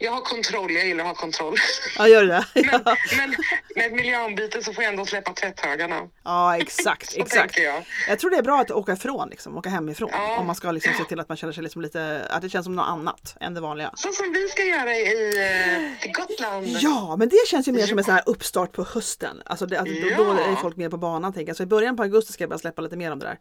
Jag 0.02 0.12
har 0.12 0.22
kontroll, 0.22 0.72
jag 0.72 0.88
gillar 0.88 1.04
att 1.04 1.08
ha 1.10 1.16
kontroll. 1.16 1.56
Ja, 1.98 2.08
gör 2.08 2.26
det? 2.26 2.46
Men, 2.56 2.82
Ja, 2.86 2.96
men 3.18 3.36
med 3.76 3.86
ett 3.86 3.94
miljöombyte 3.94 4.62
så 4.64 4.74
får 4.74 4.84
jag 4.84 4.92
ändå 4.94 5.06
släppa 5.06 5.34
tvätthögarna. 5.34 6.08
ja 6.24 6.58
exakt. 6.58 7.14
Exakt. 7.18 7.58
jag. 7.58 7.84
Jag 8.08 8.20
tror 8.20 8.32
det 8.32 8.38
är 8.38 8.42
bra 8.44 8.62
att 8.62 8.72
åka 8.72 8.94
ifrån, 8.94 9.30
liksom, 9.30 9.58
åka 9.58 9.70
hemifrån. 9.70 10.10
Ja. 10.14 10.38
Om 10.38 10.46
man 10.48 10.56
ska 10.56 10.72
liksom 10.72 10.94
se 10.94 11.04
till 11.04 11.20
att 11.20 11.30
man 11.30 11.38
känner 11.38 11.54
sig 11.54 11.64
liksom 11.64 11.82
lite, 11.82 12.28
att 12.30 12.42
det 12.42 12.50
känns 12.50 12.66
som 12.66 12.76
något 12.76 12.88
annat 12.88 13.36
än 13.42 13.54
det 13.54 13.62
vanliga. 13.62 13.92
Så 13.96 14.12
som 14.12 14.34
vi 14.34 14.48
ska 14.48 14.64
göra 14.64 14.96
i 14.96 15.04
eh, 15.06 16.02
till 16.02 16.12
Gotland. 16.12 16.68
Ja, 16.68 17.16
men 17.20 17.30
det 17.30 17.48
känns 17.48 17.68
ju 17.68 17.72
mer 17.72 17.86
som 17.88 17.98
en 17.98 18.04
sån 18.04 18.14
här 18.14 18.24
uppstart 18.26 18.72
på 18.72 18.84
hösten. 18.84 19.42
Alltså 19.46 19.66
det, 19.66 19.80
alltså 19.80 19.96
då, 19.96 20.24
då 20.24 20.36
Ja. 20.40 20.52
är 20.52 20.56
folk 20.56 20.78
mer 20.78 20.90
på 20.90 20.98
banan 20.98 21.34
tänker 21.34 21.50
jag. 21.50 21.58
Så 21.58 21.64
i 21.64 21.66
början 21.66 21.98
på 21.98 22.04
augusti 22.04 22.34
ska 22.34 22.44
jag 22.44 22.50
börja 22.50 22.60
släppa 22.60 22.82
lite 22.82 22.96
mer 22.96 23.12
om 23.12 23.20
det 23.20 23.26
där. 23.26 23.38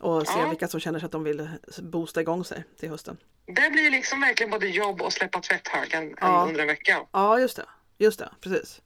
Och 0.00 0.26
se 0.26 0.38
Ja. 0.38 0.48
vilka 0.48 0.68
som 0.68 0.80
känner 0.80 0.98
sig 0.98 1.06
att 1.06 1.12
de 1.12 1.24
vill 1.24 1.48
boosta 1.78 2.20
igång 2.20 2.44
sig 2.44 2.64
till 2.80 2.88
hösten. 2.88 3.16
Det 3.46 3.70
blir 3.70 3.90
liksom 3.90 4.20
verkligen 4.20 4.50
både 4.50 4.66
jobb 4.66 5.02
och 5.02 5.12
släppa 5.12 5.40
tvätthögen 5.40 6.01
Ja. 6.20 6.44
under 6.48 6.60
en 6.60 6.66
vecka. 6.66 6.98
Ja, 7.12 7.38
just 7.38 7.56
det. 7.56 7.64
Just 7.98 8.18
det, 8.18 8.28
precis. 8.40 8.80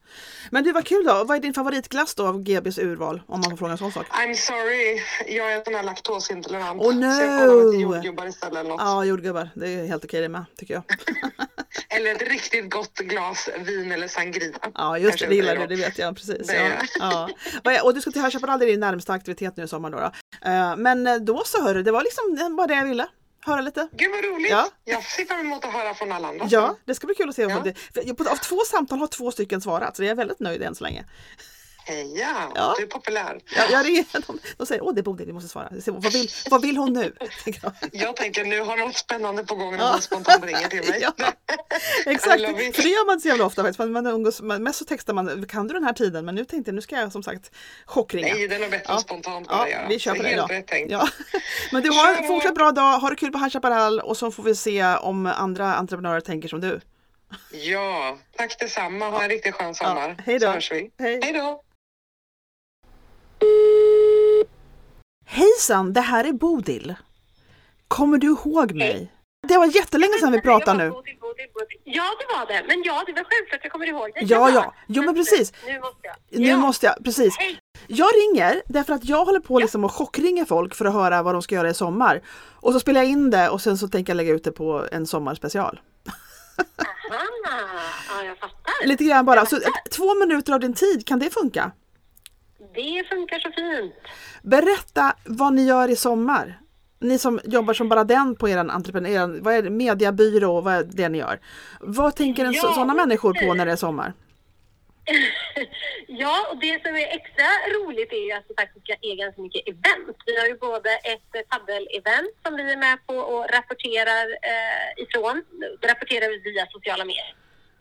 Men 0.50 0.64
du, 0.64 0.72
vad 0.72 0.84
kul 0.86 1.04
då. 1.04 1.24
Vad 1.24 1.36
är 1.36 1.40
din 1.40 1.54
favoritglass 1.54 2.14
då 2.14 2.26
av 2.26 2.42
GBs 2.42 2.78
urval? 2.78 3.22
Om 3.26 3.40
man 3.40 3.50
får 3.50 3.56
fråga 3.56 3.72
en 3.72 3.78
sån 3.78 3.92
sak. 3.92 4.06
I'm 4.08 4.34
sorry, 4.34 5.02
jag 5.36 5.52
är 5.52 5.64
sån 5.64 5.74
här 5.74 5.82
laktosintolerant. 5.82 6.82
Oh, 6.82 6.92
Så 6.92 7.22
jag 7.22 7.38
kollar 7.40 7.46
no. 7.64 7.70
lite 7.70 7.82
jordgubbar 7.82 8.26
istället 8.26 8.58
eller 8.58 8.70
något. 8.70 8.80
Ja, 8.80 9.04
jordgubbar. 9.04 9.50
Det 9.54 9.68
är 9.68 9.86
helt 9.86 10.04
okej 10.04 10.20
det 10.22 10.28
med, 10.28 10.44
tycker 10.56 10.74
jag. 10.74 10.82
Eller 11.88 12.12
ett 12.14 12.22
riktigt 12.22 12.70
gott 12.70 12.98
glas 12.98 13.48
vin 13.58 13.92
eller 13.92 14.08
sangria. 14.08 14.56
Ja, 14.74 14.98
just 14.98 15.18
det. 15.18 15.26
Det 15.26 15.34
gillar 15.34 15.56
du. 15.56 15.66
Det 15.66 15.76
vet 15.76 15.98
jag 15.98 16.16
precis. 16.16 16.46
Det 16.46 16.78
Ja, 16.98 17.28
ja. 17.64 17.82
Och 17.82 17.94
du 17.94 18.00
ska 18.00 18.10
till 18.10 18.22
Chaparral, 18.22 18.58
det 18.58 18.64
är 18.64 18.70
din 18.70 18.80
närmsta 18.80 19.12
aktivitet 19.12 19.56
nu 19.56 19.64
i 19.64 19.68
sommar 19.68 19.90
då. 19.90 19.98
då. 19.98 20.12
Eh, 20.50 20.76
Men 20.76 21.24
då 21.24 21.42
så 21.46 21.62
hörru, 21.62 21.82
det 21.82 21.92
var 21.92 22.02
liksom 22.02 22.56
bara 22.56 22.66
det 22.66 22.74
jag 22.74 22.84
ville. 22.84 23.06
Höra 23.46 23.60
lite. 23.60 23.88
Gud 23.92 24.10
vad 24.10 24.24
roligt! 24.24 24.50
Ja. 24.50 24.68
Jag 24.84 25.02
ser 25.02 25.24
fram 25.24 25.40
emot 25.40 25.64
att 25.64 25.72
höra 25.72 25.94
från 25.94 26.12
alla 26.12 26.28
andra. 26.28 26.46
Ja, 26.50 26.76
det 26.84 26.94
ska 26.94 27.06
bli 27.06 27.14
kul 27.14 27.28
att 27.28 27.34
se. 27.34 27.42
Ja. 27.42 27.62
Det, 27.92 28.20
av 28.20 28.36
två 28.36 28.60
samtal 28.70 28.98
har 28.98 29.06
två 29.06 29.30
stycken 29.30 29.60
svarat 29.60 29.96
så 29.96 30.02
jag 30.02 30.10
är 30.10 30.14
väldigt 30.14 30.40
nöjd 30.40 30.62
än 30.62 30.74
så 30.74 30.84
länge. 30.84 31.04
Heja, 31.86 32.52
Ja. 32.54 32.74
du 32.78 32.82
är 32.82 32.86
populär. 32.86 33.40
Jag, 33.56 33.70
jag 33.70 33.86
ringer, 33.86 34.04
de, 34.26 34.38
de 34.56 34.66
säger 34.66 34.84
åh 34.84 34.94
det 34.94 35.00
är 35.00 35.02
Bodil, 35.02 35.26
vi 35.26 35.32
måste 35.32 35.48
svara. 35.48 35.68
Vad, 35.86 36.12
vill, 36.12 36.30
vad 36.50 36.62
vill 36.62 36.76
hon 36.76 36.92
nu? 36.92 37.12
jag. 37.92 38.16
Tänker 38.16 38.44
nu 38.44 38.60
har 38.60 38.76
något 38.76 38.96
spännande 38.96 39.44
på 39.44 39.54
gång 39.54 39.70
när 39.76 39.78
Ja. 39.84 39.90
hon 39.92 40.02
spontant 40.02 40.44
ringer 40.44 40.68
till 40.68 40.78
mig. 40.90 40.98
Ja, 41.02 41.12
exakt, 42.06 42.40
för 42.76 42.82
det 42.82 42.88
gör 42.88 43.06
man 43.06 43.12
inte 43.12 43.22
så 43.22 43.28
jävla 43.28 43.44
ofta 43.44 43.62
faktiskt. 43.62 43.90
Man, 43.90 44.06
umgås, 44.06 44.40
man, 44.42 44.62
mest 44.62 44.78
så 44.78 44.84
textar 44.84 45.14
man, 45.14 45.46
kan 45.46 45.68
du 45.68 45.74
den 45.74 45.84
här 45.84 45.92
tiden? 45.92 46.24
Men 46.24 46.34
nu 46.34 46.44
tänkte 46.44 46.68
jag, 46.68 46.74
nu 46.74 46.80
ska 46.82 46.96
jag 46.96 47.12
som 47.12 47.22
sagt 47.22 47.50
chockringa. 47.86 48.34
Nej, 48.34 48.48
det 48.48 48.54
är 48.54 48.58
nog 48.60 48.70
bättre 48.70 48.84
Ja. 48.92 48.98
spontant 48.98 49.46
Ja, 49.50 49.66
vi 49.88 49.98
kör 49.98 50.10
Så 50.10 50.16
på 50.16 50.22
det 50.22 50.28
helt 50.28 50.50
rätt 50.50 50.66
tänkt. 50.66 50.90
Ja. 50.92 51.08
Men 51.72 51.82
du 51.82 51.90
har 51.90 52.14
en 52.14 52.26
fortsatt 52.26 52.54
bra 52.54 52.70
dag, 52.72 52.98
ha 52.98 53.10
det 53.10 53.16
kul 53.16 53.32
på 53.32 53.38
High 53.38 53.50
Chaparral 53.50 54.00
och 54.00 54.16
så 54.16 54.30
får 54.30 54.42
vi 54.42 54.54
se 54.54 54.84
om 54.96 55.26
andra 55.26 55.74
entreprenörer 55.74 56.20
tänker 56.20 56.48
som 56.48 56.60
du. 56.60 56.80
Ja, 57.50 58.18
tack 58.36 58.58
detsamma. 58.58 59.10
Ha 59.10 59.22
en 59.22 59.28
riktigt 59.28 59.54
skön 59.54 59.74
sommar. 59.74 60.14
Ja, 60.18 60.22
hej 60.26 60.38
då. 60.38 60.46
Så 60.46 60.52
hörs 60.52 60.72
vi. 60.72 60.90
Hej. 60.98 61.20
Hej 61.22 61.32
då. 61.32 61.62
Hejsan, 65.26 65.92
det 65.92 66.00
här 66.00 66.24
är 66.24 66.32
Bodil. 66.32 66.94
Kommer 67.88 68.18
du 68.18 68.26
ihåg 68.26 68.72
mig? 68.72 69.12
Det 69.48 69.58
var 69.58 69.66
jättelänge 69.66 70.18
sedan 70.20 70.32
vi 70.32 70.40
pratade 70.40 70.78
nu. 70.78 70.90
Bodil, 70.90 71.16
Bodil, 71.20 71.46
Bodil. 71.54 71.80
Ja, 71.84 72.04
det 72.18 72.26
var 72.34 72.46
det. 72.46 72.64
Men 72.68 72.82
ja, 72.82 73.02
det 73.06 73.12
var 73.12 73.24
självklart 73.30 73.60
jag 73.62 73.72
kommer 73.72 73.86
ihåg 73.86 74.10
det. 74.14 74.20
Ja, 74.20 74.50
ja. 74.50 74.74
Jo, 74.86 75.02
men 75.02 75.14
precis. 75.14 75.52
Nu 75.66 75.80
måste 75.80 76.00
jag. 76.02 76.40
Nu 76.40 76.48
ja. 76.48 76.56
måste 76.56 76.86
jag, 76.86 77.04
precis. 77.04 77.36
Hej. 77.38 77.58
Jag 77.86 78.08
ringer 78.14 78.62
därför 78.66 78.92
att 78.92 79.04
jag 79.04 79.24
håller 79.24 79.40
på 79.40 79.58
liksom 79.58 79.84
att 79.84 79.92
chockringa 79.92 80.46
folk 80.46 80.74
för 80.74 80.84
att 80.84 80.92
höra 80.92 81.22
vad 81.22 81.34
de 81.34 81.42
ska 81.42 81.54
göra 81.54 81.70
i 81.70 81.74
sommar. 81.74 82.22
Och 82.50 82.72
så 82.72 82.80
spelar 82.80 83.00
jag 83.00 83.10
in 83.10 83.30
det 83.30 83.48
och 83.48 83.60
sen 83.60 83.78
så 83.78 83.88
tänker 83.88 84.10
jag 84.10 84.16
lägga 84.16 84.32
ut 84.32 84.44
det 84.44 84.52
på 84.52 84.86
en 84.92 85.06
sommarspecial. 85.06 85.80
Aha, 87.10 87.24
ja, 88.08 88.24
jag 88.24 88.38
fattar. 88.38 88.86
Lite 88.86 89.04
grann 89.04 89.24
bara. 89.24 89.46
Så 89.46 89.58
två 89.90 90.14
minuter 90.14 90.52
av 90.52 90.60
din 90.60 90.74
tid, 90.74 91.06
kan 91.06 91.18
det 91.18 91.30
funka? 91.30 91.72
Det 92.74 93.04
funkar 93.08 93.38
så 93.38 93.50
fint. 93.52 93.94
Berätta 94.42 95.16
vad 95.24 95.52
ni 95.52 95.66
gör 95.66 95.88
i 95.88 95.96
sommar. 95.96 96.60
Ni 97.00 97.18
som 97.18 97.40
jobbar 97.44 97.74
som 97.74 97.88
bara 97.88 98.04
den 98.04 98.36
på 98.36 98.48
er 98.48 98.56
entreprenör, 98.56 99.40
vad 99.40 99.54
är 99.54 99.62
det, 99.62 99.70
mediabyrå, 99.70 100.60
vad 100.60 100.74
är 100.74 100.82
det 100.84 101.08
ni 101.08 101.18
gör? 101.18 101.40
Vad 101.80 102.16
tänker 102.16 102.44
en 102.44 102.52
Ja, 102.52 102.60
sådana 102.62 102.94
människor 102.94 103.34
på 103.34 103.54
när 103.54 103.66
det 103.66 103.72
är 103.72 103.76
sommar? 103.76 104.12
Ja, 106.08 106.46
och 106.50 106.58
det 106.60 106.82
som 106.86 106.94
är 106.96 107.06
extra 107.18 107.48
roligt 107.76 108.12
är 108.12 108.24
ju 108.26 108.32
att 108.32 108.44
vi 108.48 108.54
faktiskt 108.62 108.86
äga 109.02 109.24
ganska 109.24 109.42
mycket 109.42 109.68
event. 109.68 110.16
Vi 110.26 110.38
har 110.40 110.46
ju 110.46 110.56
både 110.58 110.90
ett 111.12 111.48
paddel-event 111.48 112.32
som 112.44 112.56
vi 112.56 112.72
är 112.72 112.76
med 112.76 112.98
på 113.06 113.14
och 113.14 113.44
rapporterar 113.56 114.26
eh, 114.52 115.02
ifrån. 115.04 115.36
Det 115.80 115.86
rapporterar 115.92 116.28
vi 116.28 116.38
via 116.50 116.66
sociala 116.66 117.04
medier. 117.04 117.34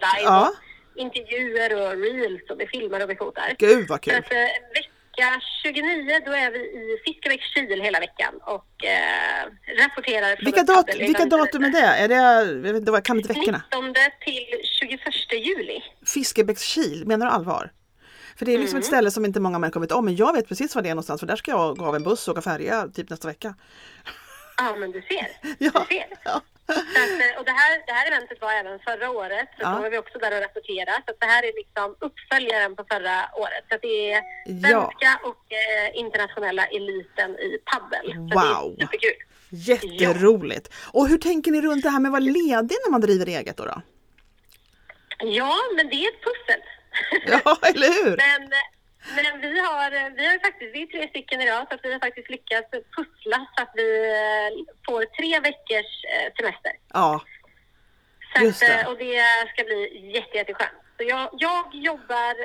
Live 0.05 0.23
Ja. 0.29 0.49
och 0.49 0.55
intervjuer 0.95 1.73
och 1.75 1.91
reels 2.01 2.49
och 2.49 2.59
vi 2.59 2.67
filmar 2.67 3.03
och 3.03 3.09
vi 3.09 3.15
fotar. 3.15 3.55
Gud 3.57 3.87
vad 3.87 3.99
Så 3.99 4.09
kul! 4.09 4.19
att, 4.19 4.31
eh, 4.31 4.37
vecka 4.73 5.41
29 5.63 6.21
då 6.25 6.31
är 6.31 6.51
vi 6.51 6.59
i 6.59 7.01
Fiskebäckskil 7.05 7.81
hela 7.81 7.99
veckan 7.99 8.33
och 8.41 8.85
eh, 8.85 9.45
rapporterar. 9.83 10.35
från 10.35 10.45
Vilka, 10.45 10.63
dat 10.63 10.95
vilka 10.99 11.25
datum 11.25 11.63
är 11.63 11.69
det? 11.69 11.79
Är 11.79 12.07
det, 12.07 12.15
jag 12.15 12.45
vet 12.73 12.75
inte, 12.75 13.01
kan 13.03 13.17
inte 13.17 13.33
veckorna? 13.33 13.61
19 13.71 13.93
till 14.25 14.45
21 14.79 15.45
juli. 15.45 15.83
Fiskebäckskil, 16.05 17.07
menar 17.07 17.25
du 17.25 17.31
allvar? 17.31 17.71
För 18.37 18.45
det 18.45 18.53
är 18.53 18.57
liksom 18.57 18.79
ett 18.79 18.85
ställe 18.85 19.11
som 19.11 19.25
inte 19.25 19.39
många 19.39 19.59
människor 19.59 19.81
vet 19.81 19.91
om, 19.91 20.05
men 20.05 20.15
jag 20.15 20.33
vet 20.33 20.47
precis 20.47 20.75
var 20.75 20.81
det 20.81 20.89
är 20.89 20.93
någonstans 20.93 21.19
för 21.21 21.27
där 21.27 21.35
ska 21.35 21.51
jag 21.51 21.77
gå 21.77 21.85
av 21.85 21.95
en 21.95 22.03
buss 22.03 22.27
och 22.27 22.31
åka 22.31 22.41
färja 22.41 22.87
typ 22.87 23.09
nästa 23.09 23.27
vecka. 23.27 23.55
Ja, 24.57 24.75
men 24.75 24.91
du 24.91 25.01
ser. 25.01 25.27
Ja. 25.59 25.85
Du 25.89 25.95
ser. 25.95 26.05
Ja. 26.25 26.41
Att, 26.67 27.19
eh, 27.24 27.39
och 27.39 27.45
det, 27.45 27.51
här, 27.51 27.84
det 27.88 27.93
här 27.93 28.07
eventet 28.07 28.41
var 28.41 28.51
även 28.53 28.79
förra 28.79 29.10
året, 29.10 29.48
så 29.57 29.62
Ja. 29.63 29.69
då 29.75 29.81
var 29.81 29.89
vi 29.89 29.98
också 29.98 30.17
där 30.19 30.36
och 30.38 30.41
rapporterade. 30.43 31.01
Så 31.07 31.13
det 31.19 31.25
här 31.25 31.43
är 31.43 31.53
liksom 31.62 31.95
uppföljaren 32.00 32.75
på 32.75 32.84
förra 32.91 33.17
året. 33.43 33.63
Så 33.72 33.77
det 33.81 34.12
är 34.12 34.22
Ja. 34.45 34.62
svenska 34.62 35.19
och 35.29 35.43
eh, 35.63 36.00
internationella 36.00 36.65
eliten 36.65 37.31
i 37.39 37.57
paddel. 37.72 38.07
Wow. 38.17 38.75
superkul. 38.79 39.12
Jätteroligt! 39.50 40.74
Och 40.93 41.07
hur 41.07 41.17
tänker 41.17 41.51
ni 41.51 41.62
runt 41.62 41.84
det 41.84 41.89
här 41.89 42.00
med 42.00 42.10
att 42.10 42.13
vara 42.13 42.19
ledig 42.39 42.77
när 42.86 42.91
man 42.91 43.01
driver 43.01 43.25
eget 43.25 43.57
då? 43.57 43.65
då? 43.65 43.81
Ja, 45.19 45.55
men 45.75 45.89
det 45.89 45.95
är 45.95 46.07
ett 46.07 46.22
pussel. 46.27 46.62
Ja, 47.27 47.57
eller 47.62 48.03
hur? 48.03 48.17
Men, 48.25 48.50
men 49.15 49.41
vi 49.41 49.59
har, 49.59 50.09
vi 50.17 50.25
har 50.25 50.39
faktiskt, 50.39 50.75
vi 50.75 50.81
är 50.81 50.88
tre 50.88 51.09
stycken 51.09 51.41
idag, 51.41 51.65
så 51.69 51.75
att 51.75 51.85
vi 51.85 51.93
har 51.93 52.00
faktiskt 52.00 52.29
lyckats 52.29 52.69
pussla 52.71 53.47
så 53.55 53.63
att 53.63 53.71
vi 53.75 53.89
eh, 54.07 54.75
får 54.85 55.01
tre 55.19 55.39
veckors 55.39 55.91
eh, 56.13 56.27
semester. 56.38 56.71
Ja, 56.93 57.21
Just 58.41 58.63
att, 58.63 58.69
det. 58.69 58.81
eh, 58.81 58.88
och 58.89 58.97
det 58.97 59.24
ska 59.53 59.63
bli 59.63 60.12
jätte, 60.13 60.38
jätteskönt. 60.38 60.79
Så 60.97 61.03
jag, 61.03 61.29
jag 61.33 61.65
jobbar, 61.74 62.35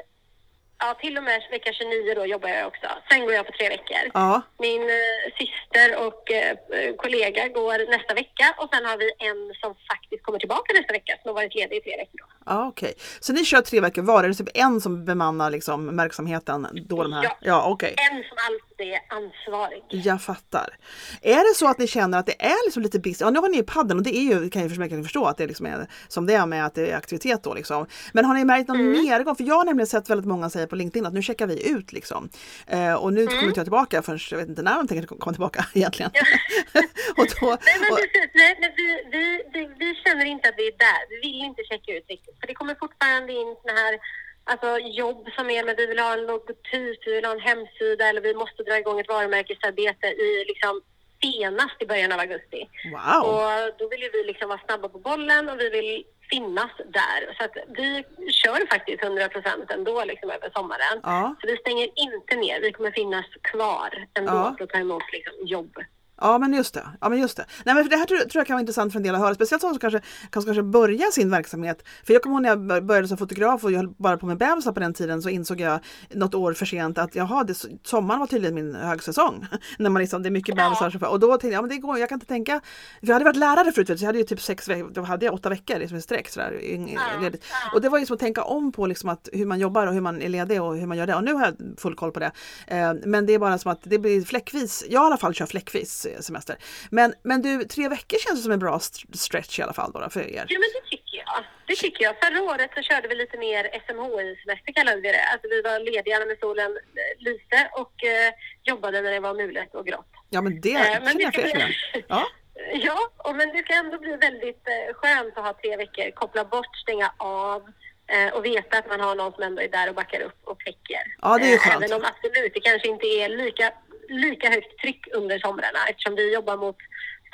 ja 0.81 0.95
till 1.01 1.17
och 1.19 1.25
med 1.25 1.43
vecka 1.51 1.73
29 1.73 2.15
då 2.15 2.27
jobbar 2.27 2.49
jag 2.49 2.67
också. 2.67 2.87
Sen 3.11 3.21
går 3.25 3.33
jag 3.35 3.47
på 3.47 3.53
tre 3.53 3.69
veckor. 3.69 4.11
ja, 4.15 4.43
Min 4.59 4.83
eh, 4.83 4.97
syster 5.39 6.07
och 6.07 6.31
eh, 6.31 6.57
kollega 6.97 7.49
går 7.49 7.91
nästa 7.91 8.15
vecka 8.15 8.55
och 8.59 8.69
sen 8.73 8.85
har 8.85 8.97
vi 8.97 9.11
en 9.19 9.55
som 9.61 9.75
faktiskt 9.93 10.23
kommer 10.25 10.39
tillbaka 10.39 10.73
nästa 10.75 10.93
vecka 10.93 11.13
som 11.23 11.29
har 11.29 11.35
varit 11.35 11.55
ledig 11.55 11.77
i 11.77 11.81
tre 11.81 11.97
veckor. 11.97 12.19
Då. 12.19 12.27
ja 12.47 12.69
okej. 12.69 12.95
Så 13.21 13.33
ni 13.33 13.45
kör 13.45 13.61
tre 13.61 13.81
veckor 13.81 14.03
var? 14.03 14.25
Är 14.25 14.29
det 14.29 14.35
typ 14.35 14.49
en 14.55 14.81
som 14.81 15.05
bemannar 15.05 15.51
liksom 15.51 15.97
verksamheten? 15.97 16.69
Då 16.89 17.03
de 17.03 17.13
här? 17.13 17.25
Ja. 17.25 17.37
ja 17.41 17.65
okej. 17.67 17.95
En 18.11 18.25
som 18.29 18.39
alltid 18.49 18.70
är 18.85 19.01
ansvarig. 19.09 19.83
Jag 19.89 20.23
fattar. 20.23 20.77
Är 21.23 21.51
det 21.51 21.55
så 21.57 21.69
att 21.69 21.79
ni 21.79 21.87
känner 21.87 22.19
att 22.19 22.27
det 22.27 22.43
är 22.43 22.67
liksom 22.67 22.83
lite 22.83 22.99
busy? 22.99 23.25
Ja, 23.25 23.31
nu 23.31 23.39
har 23.39 23.49
ni 23.49 23.57
ju 23.57 23.63
padden 23.63 23.97
och 23.97 24.03
det 24.03 24.17
är 24.17 24.23
ju, 24.23 24.51
kan 24.51 24.63
jag 24.63 24.71
försöka 24.71 25.03
förstå 25.03 25.25
att 25.27 25.37
det 25.39 25.47
liksom 25.47 25.67
är 25.67 25.87
som 26.09 26.27
det 26.27 26.35
är 26.35 26.47
med 26.47 26.67
att 26.67 26.75
det 26.75 26.91
är 26.91 26.97
aktivitet 26.97 27.43
då 27.43 27.55
liksom. 27.55 27.87
Men 28.13 28.25
har 28.25 28.35
ni 28.35 28.45
märkt 28.45 28.69
någon 28.69 28.81
Mm. 28.81 29.05
nedgång? 29.05 29.37
För 29.37 29.45
jag 29.45 29.55
har 29.55 29.65
nämligen 29.65 29.87
sett 29.87 30.11
väldigt 30.11 30.27
många 30.27 30.51
säga 30.51 30.67
på 30.67 30.77
LinkedIn 30.77 31.07
att 31.07 31.13
nu 31.15 31.23
checkar 31.23 31.47
vi 31.47 31.69
ut 31.71 31.93
liksom. 31.93 32.29
Eh, 32.67 32.95
och 32.95 33.13
nu 33.13 33.21
Mm. 33.21 33.33
kommer 33.35 33.49
inte 33.49 33.59
jag 33.61 33.65
tillbaka 33.67 34.03
förrän 34.03 34.19
jag 34.31 34.39
vet 34.39 34.49
inte 34.49 34.63
när 34.63 34.77
de 34.77 34.89
tänker 34.89 35.07
komma 35.07 35.33
tillbaka 35.33 35.67
egentligen. 35.75 36.11
och 37.19 37.27
då, 37.41 37.47
Nej, 37.47 37.77
men 37.81 37.91
precis. 37.97 38.31
Nej, 38.35 38.57
men 38.61 38.71
vi, 38.77 38.87
vi, 39.13 39.25
vi, 39.53 39.75
vi 39.79 39.95
känner 39.95 40.25
inte 40.25 40.49
att 40.49 40.55
vi 40.59 40.67
är 40.69 40.77
där. 40.89 41.01
Vi 41.11 41.17
vill 41.29 41.41
inte 41.51 41.63
checka 41.71 41.93
ut 41.99 42.05
riktigt. 42.09 42.37
För 42.41 42.47
det 42.47 42.55
kommer 42.55 42.75
fortfarande 42.75 43.33
in 43.33 43.57
såna 43.63 43.75
här 43.83 43.95
alltså, 44.45 44.79
jobb 44.79 45.29
som 45.37 45.51
är 45.51 45.65
med 45.65 45.77
vi 45.77 45.87
vill 45.87 45.99
ha 45.99 46.13
en 46.13 46.27
logotyp, 46.27 46.99
vi 47.07 47.15
vill 47.15 47.25
ha 47.25 47.33
en 47.33 47.41
hemsida 47.41 48.09
eller 48.09 48.21
vi 48.21 48.35
måste 48.35 48.63
dra 48.63 48.79
igång 48.79 49.01
ett 49.01 49.09
varumärkesarbete 49.09 50.07
i 50.07 50.45
liksom 50.49 50.81
senast 51.23 51.83
i 51.83 51.87
början 51.87 52.13
av 52.13 52.21
augusti. 52.21 52.69
wow! 52.93 53.23
Och 53.35 53.73
då 53.79 53.89
vill 53.89 54.03
ju 54.03 54.11
vi 54.13 54.25
liksom 54.25 54.49
vara 54.49 54.61
snabba 54.67 54.89
på 54.89 54.99
bollen 54.99 55.49
och 55.49 55.61
vi 55.61 55.71
vill 55.71 56.05
finnas 56.31 56.71
där. 56.79 57.35
Så 57.39 57.45
att 57.45 57.57
vi 57.69 58.05
kör 58.33 58.67
faktiskt 58.71 59.03
100 59.05 59.29
procent 59.29 59.71
ändå 59.71 60.05
liksom 60.05 60.31
över 60.31 60.51
sommaren. 60.55 61.01
Ja. 61.03 61.35
Så 61.41 61.47
vi 61.47 61.57
stänger 61.57 61.89
inte 61.95 62.37
ner. 62.37 62.61
Vi 62.61 62.73
kommer 62.73 62.91
finnas 62.91 63.27
kvar 63.43 64.07
ändå 64.15 64.33
Ja. 64.33 64.55
för 64.59 64.65
att 64.65 64.71
ta 64.71 64.79
emot 64.79 65.03
liksom 65.13 65.33
jobb. 65.47 65.77
Ja 66.21 66.39
men 66.39 66.55
just 66.55 66.75
det. 66.75 66.83
Ja, 67.01 67.09
men 67.09 67.19
just 67.21 67.37
det. 67.37 67.45
Nej, 67.65 67.75
men 67.75 67.85
för 67.85 67.91
det 67.91 67.97
här 67.97 68.05
tror, 68.05 68.19
tror 68.19 68.31
jag 68.41 68.47
kan 68.47 68.55
vara 68.55 68.61
intressant 68.61 68.93
för 68.93 68.99
en 68.99 69.03
del 69.03 69.15
att 69.15 69.21
höra. 69.21 69.35
Speciellt 69.35 69.63
de 69.63 69.71
som 69.71 69.79
kanske, 69.79 70.01
kanske, 70.31 70.49
kanske 70.49 70.63
börjar 70.63 71.11
sin 71.11 71.31
verksamhet. 71.31 71.83
För 72.07 72.13
jag 72.13 72.23
kommer 72.23 72.35
ihåg 72.37 72.43
när 72.43 72.49
jag 72.49 72.67
bör- 72.67 72.81
började 72.81 73.09
som 73.09 73.17
fotograf 73.17 73.65
och 73.65 73.73
jag 73.73 73.77
höll 73.77 73.89
bara 73.89 74.17
på 74.17 74.27
med 74.27 74.37
bebisar 74.39 74.73
på 74.73 74.81
den 74.81 74.95
tiden 74.95 75.23
så 75.23 75.29
insåg 75.29 75.61
jag 75.61 75.81
något 76.15 76.35
år 76.35 76.53
för 76.53 76.67
sent 76.67 76.99
att 76.99 77.15
jaha, 77.15 77.45
det, 77.45 77.55
sommaren 77.85 78.21
var 78.21 78.27
tydligen 78.27 78.55
min 78.55 78.75
högsäsong. 78.75 79.47
när 79.79 79.91
man 79.91 80.01
liksom, 80.03 80.23
det 80.23 80.29
är 80.29 80.31
mycket 80.31 80.55
Ja. 80.59 80.65
bebisar. 80.65 80.91
som- 80.91 81.09
Och 81.09 81.21
då 81.21 81.29
tänkte 81.29 81.47
jag, 81.47 81.55
ja, 81.55 81.61
men 81.63 81.69
det 81.71 81.77
går, 81.79 81.99
jag 81.99 82.09
kan 82.09 82.17
inte 82.17 82.27
tänka. 82.27 82.61
För 83.01 83.07
jag 83.07 83.15
hade 83.15 83.25
varit 83.25 83.37
lärare 83.37 83.73
förut, 83.73 83.87
så 83.89 83.93
jag 83.95 84.07
hade 84.07 84.19
ju 84.19 84.25
typ 84.25 84.41
sex 84.43 84.69
veckor, 84.69 84.91
då 84.91 85.03
hade 85.03 85.25
jag 85.27 85.35
åtta 85.35 85.49
veckor 85.49 85.79
liksom 85.79 85.99
i 85.99 86.03
sträck. 86.03 86.29
Sådär, 86.29 86.59
Ja, 86.63 87.21
ledigt. 87.23 87.45
ja. 87.51 87.71
Och 87.75 87.81
det 87.81 87.89
var 87.89 87.99
ju 87.99 88.07
som 88.07 88.15
att 88.15 88.21
tänka 88.21 88.43
om 88.43 88.73
på 88.73 88.87
liksom 88.87 89.09
att 89.11 89.29
hur 89.33 89.47
man 89.47 89.59
jobbar 89.61 89.87
och 89.87 89.95
hur 89.95 90.01
man 90.01 90.23
är 90.23 90.29
ledig 90.29 90.63
och 90.63 90.77
hur 90.77 90.87
man 90.87 90.97
gör 90.97 91.07
det. 91.07 91.15
Och 91.15 91.25
nu 91.25 91.33
har 91.35 91.45
jag 91.45 91.55
full 91.81 91.95
koll 91.95 92.13
på 92.13 92.21
det. 92.21 92.31
Eh, 92.67 92.95
men 93.05 93.27
det 93.27 93.33
är 93.35 93.39
bara 93.39 93.59
som 93.59 93.73
att 93.73 93.81
det 93.83 93.99
blir 93.99 94.23
fläckvis. 94.25 94.85
Jag 94.91 95.03
i 95.03 95.07
alla 95.07 95.17
fall 95.17 95.35
kör 95.35 95.47
fläckvis 95.47 96.07
semester. 96.21 96.57
Men, 96.91 97.15
men 97.23 97.43
du, 97.43 97.65
tre 97.65 97.89
veckor 97.89 98.19
känns 98.19 98.43
som 98.43 98.53
en 98.53 98.59
bra 98.59 98.77
st- 98.77 99.19
stretch 99.19 99.59
i 99.59 99.63
alla 99.63 99.73
fall 99.73 99.93
då, 99.93 100.11
för 100.11 100.21
er. 100.21 100.47
Jo, 100.49 100.61
men 100.61 100.69
det 100.83 100.91
tycker 100.91 101.17
jag. 101.27 101.45
Det 101.67 101.77
tycker 101.77 102.05
jag. 102.05 102.15
Förra 102.25 102.43
året 102.43 102.71
så 102.75 102.83
körde 102.83 103.09
vi 103.09 103.15
lite 103.15 103.39
mer 103.39 103.65
SMHI-semester 103.87 104.73
kallade 104.73 105.01
vi 105.01 105.09
det. 105.13 105.25
Alltså 105.33 105.49
vi 105.49 105.63
var 105.63 105.79
lediga 105.79 106.19
när 106.19 106.37
solen 106.41 106.71
eh, 106.73 107.23
lyste 107.25 107.69
och 107.73 108.05
eh, 108.05 108.33
jobbade 108.63 109.01
när 109.01 109.11
det 109.11 109.21
var 109.21 109.35
mulet 109.35 109.75
och 109.75 109.87
grått. 109.87 110.07
Ja 110.31 110.41
men 110.43 110.61
det 110.61 110.75
Eh, 110.75 111.03
men 111.05 111.19
jag 111.21 111.35
fler 111.35 111.55
bli-. 111.55 112.05
Ja. 112.09 112.27
Ja, 112.73 113.11
och 113.17 113.37
men 113.37 113.49
det 113.53 113.63
ska 113.65 113.75
ändå 113.75 113.99
bli 113.99 114.17
väldigt 114.17 114.69
eh, 114.69 114.95
skönt 114.95 115.39
att 115.39 115.45
ha 115.45 115.53
tre 115.63 115.77
veckor, 115.77 116.11
koppla 116.11 116.45
bort, 116.45 116.77
stänga 116.77 117.13
av 117.17 117.63
eh, 118.07 118.35
och 118.35 118.45
veta 118.45 118.79
att 118.79 118.89
man 118.89 119.01
har 119.01 119.15
någon 119.15 119.33
som 119.33 119.43
ändå 119.43 119.63
är 119.63 119.69
där 119.69 119.89
och 119.89 119.95
backar 119.95 120.21
upp 120.21 120.41
och 120.45 120.59
täcker. 120.59 121.03
Ja, 121.23 121.39
det 121.39 121.53
är 121.53 121.59
skönt. 121.59 121.85
Även 121.85 121.97
om 121.97 122.05
absolut 122.05 122.55
det 122.55 122.61
kanske 122.61 122.89
inte 122.89 123.07
är 123.07 123.29
lika, 123.29 123.73
lika 124.11 124.51
högt 124.51 124.79
tryck 124.81 125.07
under 125.15 125.39
somrarna 125.39 125.79
eftersom 125.89 126.15
vi 126.15 126.35
jobbar 126.35 126.57
mot 126.57 126.77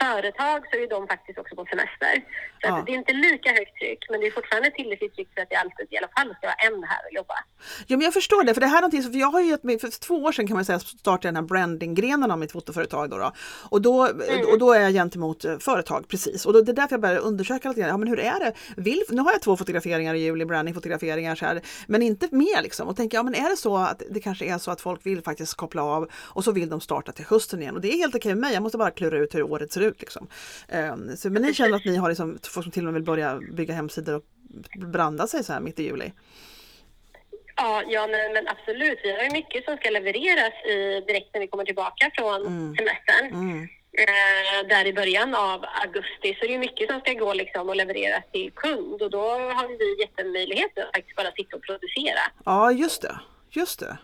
företag 0.04 0.58
så 0.70 0.74
är 0.82 0.88
de 0.96 1.06
faktiskt 1.08 1.38
också 1.38 1.54
på 1.56 1.64
semester. 1.72 2.14
Så 2.60 2.66
Ja. 2.68 2.82
det 2.86 2.92
är 2.92 2.96
inte 3.02 3.12
lika 3.12 3.50
högt 3.58 3.74
tryck 3.80 4.02
men 4.10 4.20
det 4.20 4.26
är 4.26 4.30
fortfarande 4.30 4.70
tillräckligt 4.70 5.14
tryck 5.14 5.28
för 5.34 5.40
att 5.42 5.50
det 5.50 5.56
alltid 5.56 5.86
i 5.90 5.96
alla 5.98 6.08
fall 6.16 6.34
ska 6.38 6.46
vara 6.52 6.60
en 6.68 6.82
här 6.90 7.00
och 7.08 7.12
jobba. 7.18 7.34
Ja, 7.86 7.96
men 7.96 8.04
jag 8.04 8.14
förstår 8.14 8.44
det, 8.44 8.54
för 8.54 8.60
det 8.60 8.66
här 8.66 8.76
är 8.76 8.80
någonting 8.80 9.02
som, 9.02 9.12
för 9.12 9.18
jag 9.20 9.26
har 9.34 9.40
ju 9.40 9.46
gett 9.50 9.62
mig, 9.64 9.78
för 9.78 9.88
två 10.06 10.14
år 10.14 10.32
sedan 10.32 10.46
kan 10.46 10.56
man 10.56 10.64
säga 10.64 10.78
startade 10.78 11.28
den 11.28 11.36
här 11.36 11.42
brandinggrenen 11.42 12.30
av 12.30 12.38
mitt 12.38 12.52
fotoföretag 12.52 13.10
då, 13.10 13.16
då. 13.18 13.32
Och, 13.70 13.82
då 13.82 14.08
och 14.52 14.58
då 14.58 14.72
är 14.72 14.80
jag 14.80 14.92
gentemot 14.92 15.44
eh, 15.44 15.58
företag 15.58 16.08
precis 16.08 16.46
och 16.46 16.52
då, 16.52 16.60
det 16.60 16.72
är 16.72 16.76
därför 16.76 16.92
jag 16.94 17.00
började 17.00 17.20
undersöka 17.20 17.68
lite 17.68 17.80
grann, 17.80 17.90
ja 17.90 17.96
men 17.96 18.08
hur 18.08 18.18
är 18.20 18.38
det? 18.40 18.52
Vill, 18.76 19.02
nu 19.10 19.22
har 19.22 19.32
jag 19.32 19.42
två 19.42 19.56
fotograferingar 19.56 20.14
i 20.14 20.18
juli, 20.18 20.44
brandingfotograferingar 20.44 21.34
så 21.34 21.44
här, 21.46 21.60
men 21.86 22.02
inte 22.02 22.28
mer 22.30 22.62
liksom 22.62 22.88
och 22.88 22.96
tänker, 22.96 23.18
ja 23.18 23.22
men 23.22 23.34
är 23.34 23.50
det 23.50 23.56
så 23.56 23.76
att 23.76 24.02
det 24.10 24.20
kanske 24.20 24.44
är 24.44 24.58
så 24.58 24.70
att 24.70 24.80
folk 24.80 25.06
vill 25.06 25.22
faktiskt 25.22 25.54
koppla 25.54 25.82
av 25.82 26.10
och 26.14 26.44
så 26.44 26.52
vill 26.52 26.68
de 26.68 26.80
starta 26.80 27.12
till 27.12 27.24
hösten 27.24 27.62
igen 27.62 27.74
och 27.74 27.80
det 27.80 27.92
är 27.92 27.96
helt 27.98 28.14
okej 28.14 28.34
med 28.34 28.38
mig, 28.40 28.54
jag 28.54 28.62
måste 28.62 28.78
bara 28.78 28.90
klura 28.90 29.18
ut 29.18 29.34
hur 29.34 29.42
året 29.42 29.72
ser 29.72 29.80
ut 29.80 29.85
liksom. 30.00 30.28
Ehm, 30.68 31.16
så, 31.16 31.30
men 31.30 31.42
ni 31.42 31.54
känner 31.54 31.76
att 31.76 31.84
ni 31.84 31.96
har 31.96 32.08
liksom 32.08 32.38
folk 32.42 32.64
som 32.64 32.72
till 32.72 32.82
och 32.82 32.92
med 32.92 32.94
vill 32.94 33.02
börja 33.02 33.40
bygga 33.52 33.74
hemsidor 33.74 34.14
och 34.14 34.24
branda 34.86 35.26
sig 35.26 35.44
så 35.44 35.52
här 35.52 35.60
mitt 35.60 35.80
i 35.80 35.82
juli? 35.82 36.12
Ja, 37.56 37.82
ja 37.88 38.06
men, 38.06 38.32
men 38.32 38.48
absolut. 38.48 38.98
Vi 39.02 39.12
har 39.12 39.22
ju 39.22 39.30
mycket 39.30 39.64
som 39.64 39.76
ska 39.76 39.90
levereras 39.90 40.54
i, 40.64 41.04
direkt 41.06 41.34
när 41.34 41.40
vi 41.40 41.46
kommer 41.46 41.64
tillbaka 41.64 42.10
från 42.14 42.42
semestern. 42.76 43.26
Mm. 43.32 43.68
Eh, 43.98 44.68
där 44.68 44.86
i 44.86 44.92
början 44.92 45.34
av 45.34 45.64
augusti. 45.84 46.36
Så 46.40 46.46
det 46.46 46.54
är 46.54 46.58
mycket 46.58 46.90
som 46.90 47.00
ska 47.00 47.12
gå 47.12 47.34
liksom 47.34 47.68
och 47.68 47.76
levereras 47.76 48.24
till 48.32 48.50
kund 48.52 49.02
och 49.02 49.10
då 49.10 49.28
har 49.30 49.78
vi 49.78 50.00
jättemöjlighet 50.00 50.78
att 50.78 50.96
faktiskt 50.96 51.16
bara 51.16 51.32
sitta 51.32 51.56
och 51.56 51.62
producera. 51.62 52.20
Ja, 52.44 52.72
just 52.72 53.02
det. 53.02 53.18
Just 53.50 53.80
det. 53.80 53.98